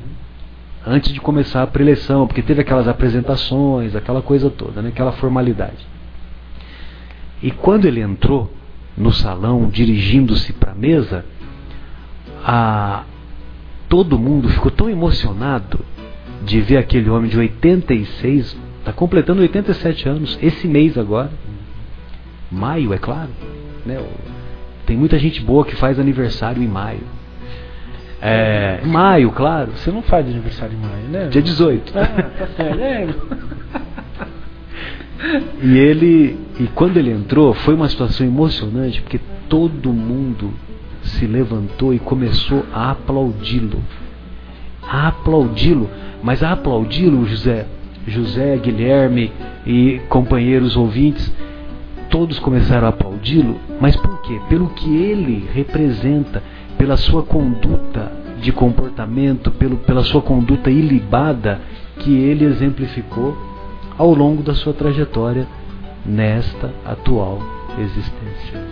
Antes 0.87 1.13
de 1.13 1.21
começar 1.21 1.63
a 1.63 1.67
preleção, 1.67 2.27
porque 2.27 2.41
teve 2.41 2.63
aquelas 2.63 2.89
apresentações, 2.89 3.95
aquela 3.95 4.23
coisa 4.23 4.49
toda, 4.49 4.81
né? 4.81 4.89
aquela 4.89 5.13
formalidade. 5.13 5.87
E 7.43 7.51
quando 7.51 7.85
ele 7.85 8.01
entrou 8.01 8.51
no 8.97 9.13
salão, 9.13 9.69
dirigindo-se 9.69 10.53
para 10.53 10.73
a 10.73 10.75
mesa, 10.75 11.25
a, 12.45 13.05
todo 13.89 14.19
mundo 14.19 14.49
ficou 14.49 14.71
tão 14.71 14.89
emocionado 14.89 15.81
de 16.45 16.61
ver 16.61 16.79
aquele 16.79 17.11
homem 17.11 17.31
de 17.31 17.39
86, 17.39 18.57
está 18.79 18.93
completando 18.93 19.43
87 19.43 20.09
anos, 20.09 20.39
esse 20.41 20.69
mês 20.69 20.97
agora, 20.97 21.31
maio, 22.51 22.93
é 22.93 22.99
claro. 22.99 23.31
Né? 23.85 24.01
Tem 24.85 24.97
muita 24.97 25.19
gente 25.19 25.41
boa 25.41 25.65
que 25.65 25.75
faz 25.75 25.99
aniversário 25.99 26.63
em 26.63 26.69
maio. 26.69 27.01
É, 28.21 28.81
maio, 28.85 29.31
claro. 29.31 29.73
Você 29.73 29.91
não 29.91 30.03
faz 30.03 30.27
aniversário 30.27 30.75
em 30.75 30.81
maio, 30.81 31.09
né? 31.09 31.29
Dia 31.29 31.43
18. 31.43 31.93
Ah, 31.97 32.07
tá 32.39 32.47
certo. 32.57 32.81
É. 32.81 33.09
e 35.63 35.79
ele, 35.79 36.39
e 36.59 36.67
quando 36.75 36.97
ele 36.97 37.11
entrou, 37.11 37.53
foi 37.55 37.75
uma 37.75 37.89
situação 37.89 38.27
emocionante, 38.27 39.03
porque 39.03 39.21
todo 39.49 39.93
mundo 39.93 40.53
se 41.07 41.27
levantou 41.27 41.95
e 41.95 41.99
começou 41.99 42.65
a 42.73 42.91
aplaudi-lo. 42.91 43.83
A 44.83 45.09
aplaudi-lo, 45.09 45.89
mas 46.23 46.43
a 46.43 46.53
aplaudi-lo, 46.53 47.27
José, 47.27 47.67
José, 48.07 48.57
Guilherme 48.59 49.33
e 49.67 50.01
companheiros 50.09 50.77
ouvintes, 50.77 51.33
todos 52.11 52.39
começaram 52.39 52.87
a 52.87 52.91
aplaudi-lo, 52.91 53.59
mas 53.81 53.97
por 53.97 54.21
quê? 54.23 54.41
Pelo 54.49 54.69
que 54.71 54.95
ele 54.97 55.49
representa, 55.53 56.43
pela 56.79 56.97
sua 56.97 57.23
conduta 57.23 58.13
de 58.41 58.53
comportamento, 58.53 59.51
pelo, 59.51 59.77
pela 59.79 60.03
sua 60.03 60.23
conduta 60.23 60.71
ilibada 60.71 61.61
que 61.99 62.15
ele 62.15 62.45
exemplificou 62.45 63.37
ao 63.99 64.15
longo 64.15 64.43
da 64.43 64.55
sua 64.55 64.73
trajetória 64.73 65.47
nesta 66.05 66.73
atual 66.85 67.41
existência. 67.79 68.66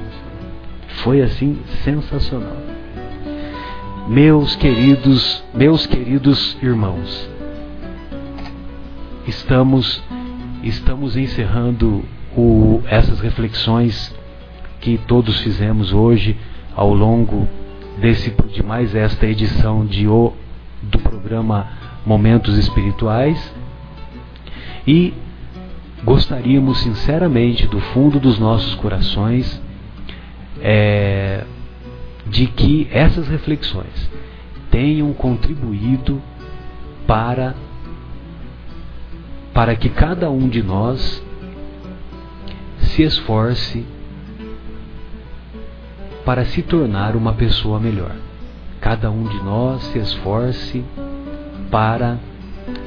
Foi 1.03 1.21
assim 1.23 1.59
sensacional. 1.83 2.57
Meus 4.09 4.55
queridos, 4.57 5.43
meus 5.55 5.87
queridos 5.87 6.57
irmãos, 6.63 7.29
estamos 9.27 10.03
estamos 10.63 11.17
encerrando 11.17 12.05
o, 12.37 12.83
essas 12.87 13.21
reflexões 13.21 14.15
que 14.81 14.99
todos 15.07 15.41
fizemos 15.41 15.93
hoje 15.93 16.37
ao 16.75 16.93
longo 16.93 17.49
desse 17.99 18.35
de 18.51 18.63
mais 18.63 18.95
esta 18.95 19.27
edição 19.27 19.85
de 19.85 20.09
o, 20.09 20.33
do 20.83 20.99
programa 20.99 21.69
Momentos 22.05 22.57
Espirituais 22.59 23.55
e 24.87 25.15
gostaríamos 26.03 26.79
sinceramente 26.79 27.67
do 27.67 27.81
fundo 27.81 28.21
dos 28.21 28.39
nossos 28.39 28.75
corações 28.75 29.63
é, 30.67 31.45
de 32.27 32.47
que 32.47 32.89
essas 32.91 33.29
reflexões 33.29 34.11
tenham 34.71 35.13
contribuído 35.13 36.23
para 37.07 37.55
para 39.53 39.77
que 39.77 39.91
cada 39.91 40.31
um 40.31 40.49
de 40.49 40.63
nós 40.63 41.23
se 42.79 43.03
esforce 43.03 43.85
para 46.25 46.45
se 46.47 46.63
tornar 46.63 47.15
uma 47.15 47.35
pessoa 47.35 47.79
melhor. 47.79 48.17
Cada 48.81 49.11
um 49.11 49.25
de 49.25 49.37
nós 49.45 49.83
se 49.85 49.99
esforce 49.99 50.83
para 51.71 52.19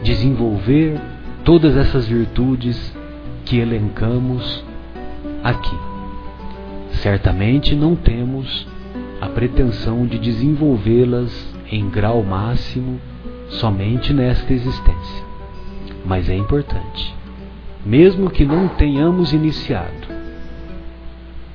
desenvolver 0.03 0.99
todas 1.45 1.77
essas 1.77 2.07
virtudes 2.07 2.93
que 3.45 3.59
elencamos 3.59 4.63
aqui. 5.43 5.86
Certamente 7.01 7.75
não 7.75 7.95
temos 7.95 8.67
a 9.21 9.27
pretensão 9.27 10.07
de 10.07 10.17
desenvolvê-las 10.17 11.55
em 11.71 11.87
grau 11.89 12.23
máximo 12.23 12.99
somente 13.49 14.13
nesta 14.13 14.51
existência. 14.51 15.25
Mas 16.03 16.27
é 16.27 16.35
importante, 16.35 17.15
mesmo 17.85 18.29
que 18.31 18.45
não 18.45 18.67
tenhamos 18.67 19.31
iniciado, 19.31 20.07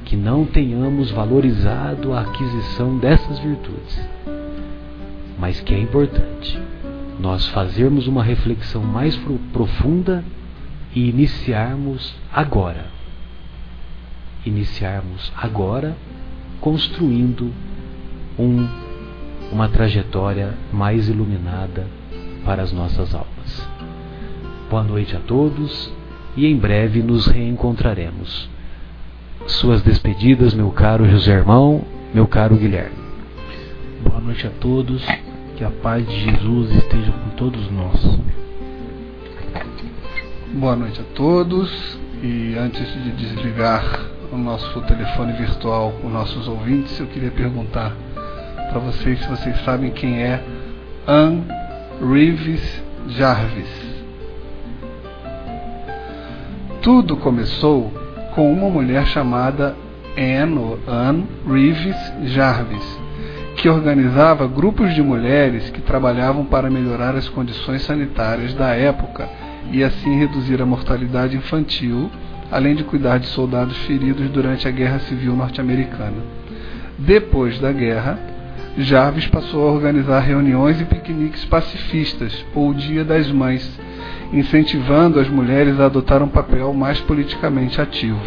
que 0.04 0.16
não 0.16 0.44
tenhamos 0.44 1.10
valorizado 1.10 2.12
a 2.12 2.20
aquisição 2.20 2.98
dessas 2.98 3.38
virtudes, 3.40 4.08
mas 5.38 5.60
que 5.60 5.74
é 5.74 5.78
importante 5.78 6.60
nós 7.18 7.46
fazermos 7.48 8.06
uma 8.06 8.22
reflexão 8.22 8.82
mais 8.82 9.18
profunda 9.52 10.24
e 10.94 11.08
iniciarmos 11.08 12.14
agora. 12.32 13.01
Iniciarmos 14.44 15.32
agora 15.36 15.96
construindo 16.60 17.52
um, 18.38 18.68
uma 19.52 19.68
trajetória 19.68 20.54
mais 20.72 21.08
iluminada 21.08 21.86
para 22.44 22.62
as 22.62 22.72
nossas 22.72 23.14
almas. 23.14 23.68
Boa 24.70 24.82
noite 24.82 25.14
a 25.14 25.20
todos 25.20 25.92
e 26.36 26.46
em 26.46 26.56
breve 26.56 27.02
nos 27.02 27.26
reencontraremos. 27.26 28.48
Suas 29.46 29.82
despedidas, 29.82 30.54
meu 30.54 30.70
caro 30.70 31.08
José 31.08 31.32
Irmão, 31.32 31.84
meu 32.14 32.26
caro 32.26 32.56
Guilherme. 32.56 32.96
Boa 34.04 34.20
noite 34.20 34.46
a 34.46 34.50
todos, 34.50 35.04
que 35.56 35.64
a 35.64 35.70
paz 35.70 36.08
de 36.08 36.20
Jesus 36.20 36.70
esteja 36.70 37.12
com 37.12 37.30
todos 37.30 37.70
nós. 37.70 38.18
Boa 40.54 40.76
noite 40.76 41.00
a 41.00 41.04
todos 41.14 41.98
e 42.22 42.54
antes 42.56 42.86
de 43.02 43.10
desligar 43.12 44.11
o 44.32 44.38
nosso 44.38 44.80
telefone 44.82 45.34
virtual 45.34 45.92
com 46.00 46.08
nossos 46.08 46.48
ouvintes, 46.48 46.98
eu 46.98 47.06
queria 47.06 47.30
perguntar 47.30 47.94
para 48.70 48.78
vocês 48.80 49.18
se 49.20 49.28
vocês 49.28 49.54
sabem 49.62 49.90
quem 49.90 50.22
é 50.22 50.42
Anne 51.06 51.44
Reeves 52.00 52.82
Jarvis. 53.08 53.68
Tudo 56.80 57.14
começou 57.18 57.92
com 58.34 58.50
uma 58.50 58.70
mulher 58.70 59.06
chamada 59.06 59.76
Anne, 60.16 60.78
Anne 60.88 61.26
Reeves 61.46 61.96
Jarvis, 62.24 63.00
que 63.56 63.68
organizava 63.68 64.48
grupos 64.48 64.94
de 64.94 65.02
mulheres 65.02 65.68
que 65.68 65.82
trabalhavam 65.82 66.46
para 66.46 66.70
melhorar 66.70 67.14
as 67.14 67.28
condições 67.28 67.82
sanitárias 67.82 68.54
da 68.54 68.68
época 68.68 69.28
e 69.70 69.84
assim 69.84 70.18
reduzir 70.18 70.62
a 70.62 70.66
mortalidade 70.66 71.36
infantil 71.36 72.10
além 72.52 72.74
de 72.74 72.84
cuidar 72.84 73.18
de 73.18 73.26
soldados 73.28 73.74
feridos 73.78 74.28
durante 74.28 74.68
a 74.68 74.70
Guerra 74.70 74.98
Civil 75.00 75.34
Norte-Americana. 75.34 76.18
Depois 76.98 77.58
da 77.58 77.72
guerra, 77.72 78.18
Jarvis 78.76 79.26
passou 79.26 79.66
a 79.66 79.72
organizar 79.72 80.20
reuniões 80.20 80.78
e 80.78 80.84
piqueniques 80.84 81.46
pacifistas, 81.46 82.44
ou 82.54 82.74
Dia 82.74 83.04
das 83.04 83.32
Mães, 83.32 83.80
incentivando 84.34 85.18
as 85.18 85.28
mulheres 85.28 85.80
a 85.80 85.86
adotar 85.86 86.22
um 86.22 86.28
papel 86.28 86.74
mais 86.74 87.00
politicamente 87.00 87.80
ativo. 87.80 88.20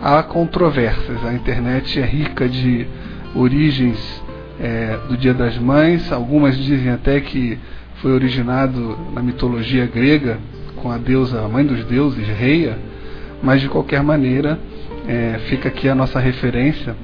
Há 0.00 0.22
controvérsias, 0.22 1.24
a 1.24 1.34
internet 1.34 1.98
é 1.98 2.04
rica 2.04 2.48
de 2.48 2.86
origens 3.34 4.22
é, 4.60 4.96
do 5.08 5.16
Dia 5.16 5.34
das 5.34 5.58
Mães, 5.58 6.12
algumas 6.12 6.56
dizem 6.56 6.92
até 6.92 7.20
que 7.20 7.58
foi 7.96 8.12
originado 8.12 8.96
na 9.12 9.20
mitologia 9.20 9.86
grega, 9.86 10.38
com 10.76 10.88
a 10.88 10.98
deusa, 10.98 11.44
a 11.44 11.48
mãe 11.48 11.64
dos 11.64 11.84
deuses, 11.84 12.26
Reia, 12.28 12.91
mas 13.42 13.60
de 13.60 13.68
qualquer 13.68 14.02
maneira, 14.02 14.58
é, 15.06 15.40
fica 15.48 15.68
aqui 15.68 15.88
a 15.88 15.94
nossa 15.94 16.20
referência. 16.20 16.94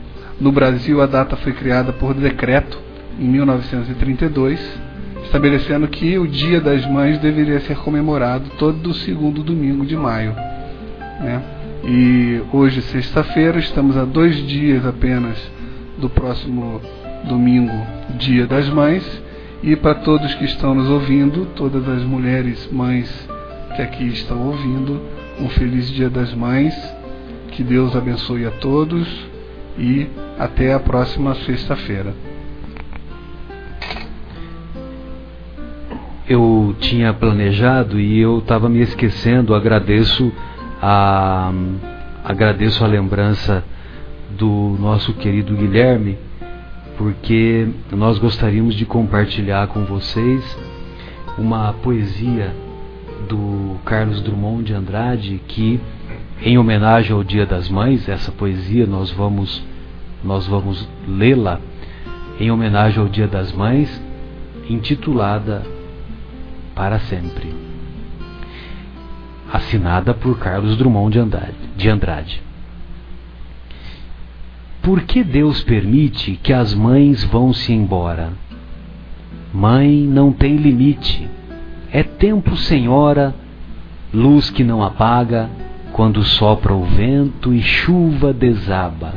No 0.41 0.53
Brasil, 0.53 1.03
a 1.03 1.07
data 1.07 1.37
foi 1.37 1.53
criada 1.53 1.93
por 1.93 2.15
decreto 2.15 2.79
em 3.19 3.29
1932, 3.29 4.61
estabelecendo 5.25 5.89
que 5.89 6.19
o 6.19 6.27
Dia 6.27 6.61
das 6.61 6.87
Mães 6.87 7.19
deveria 7.19 7.61
ser 7.61 7.77
comemorado 7.79 8.51
todo 8.59 8.95
segundo 8.95 9.43
domingo 9.43 9.85
de 9.85 9.97
maio. 9.97 10.33
Né? 11.21 11.43
E 11.85 12.41
hoje, 12.53 12.81
sexta-feira, 12.83 13.59
estamos 13.59 13.97
a 13.97 14.05
dois 14.05 14.37
dias 14.47 14.87
apenas 14.87 15.37
do 15.99 16.09
próximo 16.09 16.81
domingo, 17.25 17.75
Dia 18.17 18.47
das 18.47 18.69
Mães. 18.69 19.05
E 19.63 19.75
para 19.75 19.97
todos 19.97 20.35
que 20.35 20.45
estão 20.45 20.73
nos 20.73 20.89
ouvindo, 20.89 21.47
todas 21.57 21.89
as 21.89 22.05
mulheres 22.05 22.69
mães 22.71 23.29
que 23.75 23.83
aqui 23.83 24.07
estão 24.07 24.47
ouvindo, 24.47 25.01
um 25.41 25.49
feliz 25.49 25.89
Dia 25.91 26.11
das 26.11 26.35
Mães, 26.35 26.75
que 27.53 27.63
Deus 27.63 27.95
abençoe 27.95 28.45
a 28.47 28.51
todos 28.51 29.07
e 29.79 30.09
até 30.39 30.73
a 30.75 30.81
próxima 30.81 31.35
sexta-feira. 31.37 32.15
Eu 36.29 36.77
tinha 36.81 37.13
planejado 37.15 37.99
e 37.99 38.19
eu 38.19 38.39
estava 38.39 38.69
me 38.69 38.81
esquecendo. 38.81 39.55
Agradeço 39.55 40.31
a 40.83 41.51
agradeço 42.25 42.85
a 42.85 42.87
lembrança 42.87 43.65
do 44.31 44.77
nosso 44.79 45.15
querido 45.15 45.55
Guilherme, 45.55 46.19
porque 46.99 47.69
nós 47.91 48.19
gostaríamos 48.19 48.75
de 48.75 48.85
compartilhar 48.85 49.69
com 49.69 49.85
vocês 49.85 50.59
uma 51.39 51.73
poesia 51.73 52.53
do 53.29 53.79
Carlos 53.85 54.21
Drummond 54.21 54.65
de 54.65 54.75
Andrade 54.75 55.41
que 55.49 55.81
em 56.43 56.57
homenagem 56.57 57.13
ao 57.13 57.25
Dia 57.25 57.45
das 57.45 57.69
Mães, 57.69 58.09
essa 58.09 58.31
poesia 58.31 58.87
nós 58.87 59.11
vamos 59.11 59.65
nós 60.23 60.47
vamos 60.47 60.89
lê-la 61.07 61.61
em 62.41 62.51
homenagem 62.51 63.01
ao 63.01 63.09
Dia 63.09 63.27
das 63.27 63.53
Mães, 63.53 64.01
intitulada 64.69 65.63
Para 66.75 66.99
sempre. 67.01 67.55
Assinada 69.53 70.15
por 70.15 70.39
Carlos 70.39 70.77
Drummond 70.77 71.13
de 71.13 71.19
Andrade. 71.19 71.57
De 71.77 71.89
Andrade. 71.89 72.43
Por 74.83 75.03
que 75.03 75.25
Deus 75.25 75.63
permite 75.63 76.39
que 76.43 76.53
as 76.53 76.75
mães 76.75 77.25
vão-se 77.25 77.73
embora? 77.73 78.33
Mãe 79.53 80.03
não 80.05 80.33
tem 80.33 80.57
limite 80.57 81.29
é 81.93 82.03
tempo 82.03 82.57
sem 82.57 82.89
hora, 82.89 83.35
luz 84.13 84.51
que 84.51 84.63
não 84.63 84.83
apaga, 84.83 85.49
quando 85.93 86.23
sopra 86.23 86.75
o 86.75 86.85
vento 86.85 87.53
e 87.55 87.63
chuva 87.63 88.33
desaba. 88.33 89.15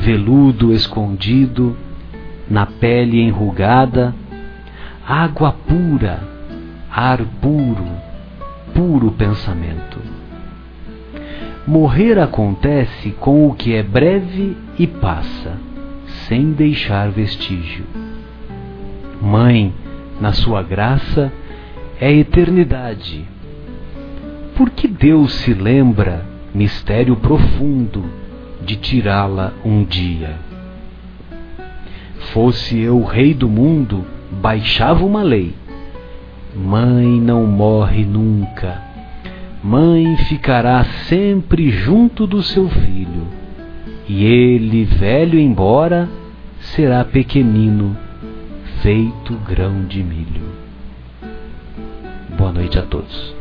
Veludo 0.00 0.72
escondido, 0.72 1.76
na 2.48 2.66
pele 2.66 3.20
enrugada, 3.20 4.14
água 5.06 5.52
pura, 5.52 6.22
ar 6.90 7.18
puro, 7.40 7.86
puro 8.74 9.12
pensamento. 9.12 9.98
Morrer 11.66 12.18
acontece 12.18 13.10
com 13.20 13.46
o 13.46 13.54
que 13.54 13.74
é 13.74 13.82
breve 13.82 14.56
e 14.78 14.86
passa, 14.86 15.58
sem 16.26 16.52
deixar 16.52 17.10
vestígio. 17.10 17.84
Mãe, 19.20 19.72
na 20.20 20.32
sua 20.32 20.62
graça, 20.62 21.30
é 22.00 22.10
eternidade. 22.10 23.28
Por 24.56 24.70
que 24.70 24.88
Deus 24.88 25.34
se 25.34 25.52
lembra, 25.52 26.24
mistério 26.54 27.14
profundo, 27.14 28.04
de 28.64 28.76
tirá-la 28.76 29.52
um 29.62 29.84
dia? 29.84 30.36
Fosse 32.32 32.78
eu 32.78 33.02
rei 33.04 33.34
do 33.34 33.48
mundo, 33.48 34.04
baixava 34.30 35.04
uma 35.04 35.22
lei. 35.22 35.54
Mãe 36.56 37.20
não 37.20 37.46
morre 37.46 38.04
nunca. 38.04 38.82
Mãe 39.62 40.16
ficará 40.28 40.82
sempre 41.06 41.70
junto 41.70 42.26
do 42.26 42.42
seu 42.42 42.68
filho. 42.68 43.26
E 44.08 44.24
ele, 44.24 44.84
velho 44.84 45.38
embora, 45.38 46.08
será 46.60 47.04
pequenino, 47.04 47.96
feito 48.82 49.34
grão 49.46 49.84
de 49.84 50.02
milho. 50.02 50.59
Boa 52.36 52.52
noite 52.52 52.78
a 52.78 52.82
todos. 52.82 53.39